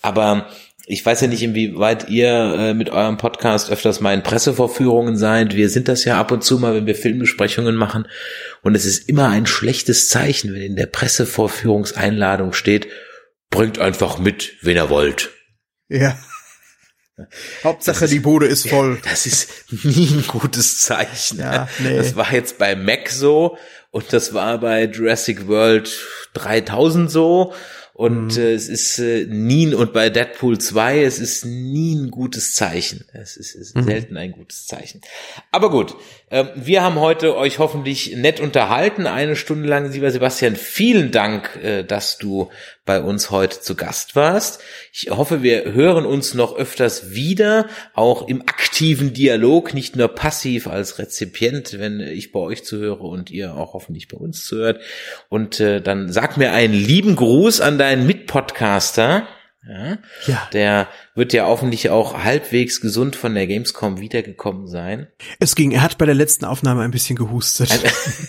Aber 0.02 0.48
ich 0.92 1.06
weiß 1.06 1.22
ja 1.22 1.28
nicht, 1.28 1.44
inwieweit 1.44 2.10
ihr 2.10 2.30
äh, 2.30 2.74
mit 2.74 2.90
eurem 2.90 3.18
Podcast 3.18 3.70
öfters 3.70 4.00
mal 4.00 4.16
in 4.16 4.24
Pressevorführungen 4.24 5.18
seid. 5.18 5.56
Wir 5.56 5.70
sind 5.70 5.88
das 5.88 6.04
ja 6.04 6.20
ab 6.20 6.32
und 6.32 6.44
zu 6.44 6.58
mal, 6.58 6.74
wenn 6.74 6.88
wir 6.88 6.96
Filmbesprechungen 6.96 7.76
machen. 7.76 8.08
Und 8.64 8.74
es 8.74 8.86
ist 8.86 9.08
immer 9.08 9.30
ein 9.30 9.46
schlechtes 9.46 10.10
Zeichen, 10.10 10.52
wenn 10.52 10.64
in 10.64 10.76
der 10.76 10.88
Pressevorführungseinladung 10.88 12.54
steht, 12.54 12.88
bringt 13.52 13.78
einfach 13.78 14.18
mit, 14.18 14.54
wen 14.64 14.78
er 14.78 14.90
wollt. 14.90 15.30
Ja. 15.90 16.18
Hauptsache 17.64 18.06
ist, 18.06 18.12
die 18.12 18.20
Bude 18.20 18.48
ist 18.48 18.68
voll. 18.68 19.00
Das 19.04 19.28
ist 19.28 19.52
nie 19.84 20.08
ein 20.08 20.26
gutes 20.26 20.82
Zeichen. 20.82 21.38
Ja, 21.38 21.70
nee. 21.78 21.98
Das 21.98 22.16
war 22.16 22.34
jetzt 22.34 22.58
bei 22.58 22.76
Mac 22.76 23.10
so 23.10 23.60
und 23.92 24.12
das 24.12 24.34
war 24.34 24.58
bei 24.58 24.86
Jurassic 24.86 25.48
World 25.48 25.92
3000 26.34 27.12
so 27.12 27.54
und 28.00 28.38
mhm. 28.38 28.42
äh, 28.42 28.54
es 28.54 28.70
ist 28.70 28.98
äh, 29.00 29.26
nie, 29.26 29.74
und 29.74 29.92
bei 29.92 30.10
Deadpool 30.10 30.58
2, 30.58 31.04
es 31.04 31.20
ist 31.20 31.44
nie 31.44 31.96
ein 31.96 32.12
gutes 32.12 32.56
Zeichen. 32.56 33.04
Es 33.12 33.36
ist, 33.36 33.56
ist 33.56 33.76
mhm. 33.76 33.84
selten 33.84 34.16
ein 34.16 34.32
gutes 34.32 34.68
Zeichen. 34.68 35.02
Aber 35.52 35.70
gut, 35.70 35.98
äh, 36.30 36.46
wir 36.56 36.82
haben 36.82 36.98
heute 37.02 37.36
euch 37.36 37.60
hoffentlich 37.60 38.16
nett 38.16 38.40
unterhalten, 38.40 39.06
eine 39.06 39.36
Stunde 39.36 39.68
lang. 39.68 39.92
Lieber 39.92 40.12
Sebastian, 40.12 40.56
vielen 40.56 41.12
Dank, 41.12 41.60
äh, 41.62 41.84
dass 41.84 42.18
du 42.18 42.50
bei 42.86 43.02
uns 43.02 43.30
heute 43.30 43.62
zu 43.62 43.76
Gast 43.76 44.16
warst. 44.16 44.62
Ich 44.92 45.12
hoffe, 45.12 45.44
wir 45.44 45.74
hören 45.74 46.08
uns 46.08 46.34
noch 46.34 46.56
öfters 46.56 47.12
wieder, 47.12 47.68
auch 47.94 48.28
im 48.28 48.42
aktiven 48.42 49.14
Dialog, 49.14 49.76
nicht 49.76 49.96
nur 49.96 50.08
passiv 50.08 50.66
als 50.66 50.98
Rezipient, 50.98 51.78
wenn 51.78 52.00
ich 52.00 52.32
bei 52.32 52.40
euch 52.40 52.64
zuhöre 52.64 53.04
und 53.04 53.30
ihr 53.30 53.54
auch 53.54 53.74
hoffentlich 53.74 54.08
bei 54.08 54.18
uns 54.18 54.44
zuhört. 54.44 54.82
Und 55.30 55.60
äh, 55.60 55.82
dann 55.82 56.12
sag 56.12 56.38
mir 56.38 56.52
einen 56.52 56.74
lieben 56.74 57.16
Gruß 57.16 57.62
an 57.62 57.78
deinen 57.90 58.06
Mitpodcaster. 58.06 59.28
Ja, 59.68 59.98
ja. 60.26 60.48
Der 60.54 60.88
wird 61.16 61.34
ja 61.34 61.46
hoffentlich 61.46 61.90
auch 61.90 62.24
halbwegs 62.24 62.80
gesund 62.80 63.18
von 63.18 63.36
der 63.36 63.46
Gamescom 63.46 64.00
wiedergekommen 64.00 64.68
sein. 64.68 65.08
Es 65.40 65.54
ging, 65.54 65.72
er 65.72 65.82
hat 65.82 65.98
bei 65.98 66.06
der 66.06 66.16
letzten 66.16 66.46
Aufnahme 66.46 66.84
ein 66.84 66.92
bisschen 66.92 67.18
gehustet. 67.18 67.70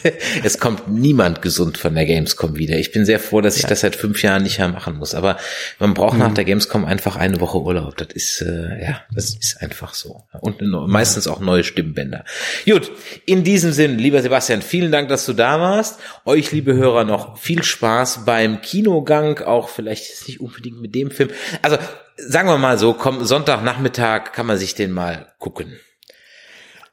es 0.45 0.59
kommt 0.59 0.89
niemand 0.89 1.41
gesund 1.41 1.79
von 1.79 1.95
der 1.95 2.05
Gamescom 2.05 2.57
wieder. 2.57 2.79
Ich 2.79 2.91
bin 2.91 3.05
sehr 3.05 3.21
froh, 3.21 3.41
dass 3.41 3.57
ich 3.57 3.63
ja. 3.63 3.69
das 3.69 3.81
seit 3.81 3.95
fünf 3.95 4.21
Jahren 4.25 4.43
nicht 4.43 4.59
mehr 4.59 4.69
machen 4.69 4.97
muss. 4.97 5.15
Aber 5.15 5.37
man 5.79 5.95
braucht 5.95 6.15
mhm. 6.15 6.19
nach 6.19 6.35
der 6.35 6.45
Gamescom 6.45 6.85
einfach 6.85 7.15
eine 7.15 7.41
Woche 7.41 7.61
Urlaub. 7.61 7.97
Das 7.97 8.09
ist, 8.13 8.43
äh, 8.43 8.83
ja, 8.83 9.03
das 9.15 9.37
ist 9.37 9.63
einfach 9.63 9.95
so. 9.95 10.25
Und 10.41 10.61
meistens 10.61 11.29
auch 11.29 11.39
neue 11.39 11.63
Stimmbänder. 11.63 12.25
Gut, 12.67 12.91
in 13.25 13.45
diesem 13.45 13.71
Sinn, 13.71 13.99
lieber 13.99 14.21
Sebastian, 14.21 14.63
vielen 14.63 14.91
Dank, 14.91 15.09
dass 15.09 15.27
du 15.27 15.33
da 15.33 15.61
warst. 15.61 16.01
Euch, 16.25 16.51
liebe 16.51 16.75
Hörer, 16.75 17.05
noch 17.05 17.39
viel 17.39 17.63
Spaß 17.63 18.25
beim 18.25 18.63
Kinogang, 18.63 19.39
auch 19.39 19.69
vielleicht 19.69 20.27
nicht 20.27 20.41
unbedingt 20.41 20.81
mit 20.81 20.93
dem 20.97 21.13
Film. 21.13 21.20
Also 21.63 21.79
sagen 22.17 22.49
wir 22.49 22.59
mal 22.59 22.79
so, 22.79 22.95
komm, 22.95 23.25
Sonntagnachmittag 23.25 24.33
kann 24.33 24.47
man 24.47 24.59
sich 24.59 24.75
den 24.75 24.91
mal 24.91 25.33
gucken. 25.39 25.79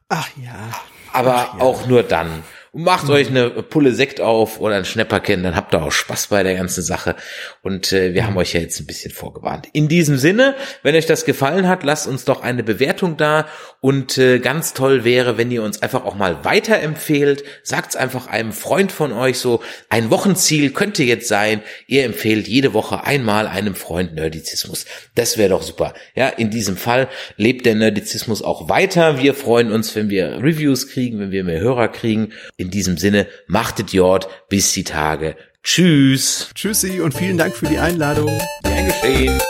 Ach 0.08 0.28
ja. 0.36 0.70
Aber 1.12 1.34
Ach 1.34 1.54
ja. 1.54 1.60
auch 1.60 1.86
nur 1.86 2.02
dann. 2.02 2.44
Und 2.78 2.84
macht 2.84 3.08
mhm. 3.08 3.10
euch 3.10 3.26
eine 3.28 3.50
Pulle 3.50 3.92
Sekt 3.92 4.20
auf 4.20 4.60
oder 4.60 4.76
ein 4.76 4.84
Schnäpperchen, 4.84 5.42
dann 5.42 5.56
habt 5.56 5.74
ihr 5.74 5.82
auch 5.82 5.90
Spaß 5.90 6.28
bei 6.28 6.44
der 6.44 6.54
ganzen 6.54 6.84
Sache. 6.84 7.16
Und 7.60 7.92
äh, 7.92 8.14
wir 8.14 8.22
mhm. 8.22 8.26
haben 8.28 8.36
euch 8.36 8.52
ja 8.52 8.60
jetzt 8.60 8.78
ein 8.78 8.86
bisschen 8.86 9.10
vorgewarnt. 9.10 9.66
In 9.72 9.88
diesem 9.88 10.16
Sinne, 10.16 10.54
wenn 10.84 10.94
euch 10.94 11.06
das 11.06 11.24
gefallen 11.24 11.66
hat, 11.66 11.82
lasst 11.82 12.06
uns 12.06 12.24
doch 12.24 12.40
eine 12.40 12.62
Bewertung 12.62 13.16
da. 13.16 13.48
Und 13.80 14.16
äh, 14.16 14.38
ganz 14.38 14.74
toll 14.74 15.02
wäre, 15.02 15.36
wenn 15.38 15.50
ihr 15.50 15.64
uns 15.64 15.82
einfach 15.82 16.04
auch 16.04 16.14
mal 16.14 16.44
weiterempfehlt. 16.44 17.42
Sagt's 17.64 17.96
einfach 17.96 18.28
einem 18.28 18.52
Freund 18.52 18.92
von 18.92 19.12
euch 19.12 19.40
so. 19.40 19.60
Ein 19.88 20.10
Wochenziel 20.10 20.70
könnte 20.70 21.02
jetzt 21.02 21.26
sein, 21.26 21.62
ihr 21.88 22.04
empfehlt 22.04 22.46
jede 22.46 22.74
Woche 22.74 23.02
einmal 23.02 23.48
einem 23.48 23.74
Freund 23.74 24.14
Nerdizismus. 24.14 24.84
Das 25.16 25.36
wäre 25.36 25.50
doch 25.50 25.62
super. 25.62 25.94
Ja, 26.14 26.28
in 26.28 26.50
diesem 26.50 26.76
Fall 26.76 27.08
lebt 27.36 27.66
der 27.66 27.74
Nerdizismus 27.74 28.40
auch 28.40 28.68
weiter. 28.68 29.20
Wir 29.20 29.34
freuen 29.34 29.72
uns, 29.72 29.96
wenn 29.96 30.10
wir 30.10 30.38
Reviews 30.40 30.88
kriegen, 30.88 31.18
wenn 31.18 31.32
wir 31.32 31.42
mehr 31.42 31.60
Hörer 31.60 31.88
kriegen. 31.88 32.32
In 32.68 32.72
diesem 32.72 32.98
Sinne, 32.98 33.26
machtet 33.46 33.94
Jord, 33.94 34.28
bis 34.50 34.74
die 34.74 34.84
Tage. 34.84 35.36
Tschüss. 35.62 36.50
Tschüssi 36.54 37.00
und 37.00 37.14
vielen 37.14 37.38
Dank 37.38 37.56
für 37.56 37.64
die 37.64 37.78
Einladung. 37.78 38.28
Gern 38.62 38.84
geschehen. 38.84 39.40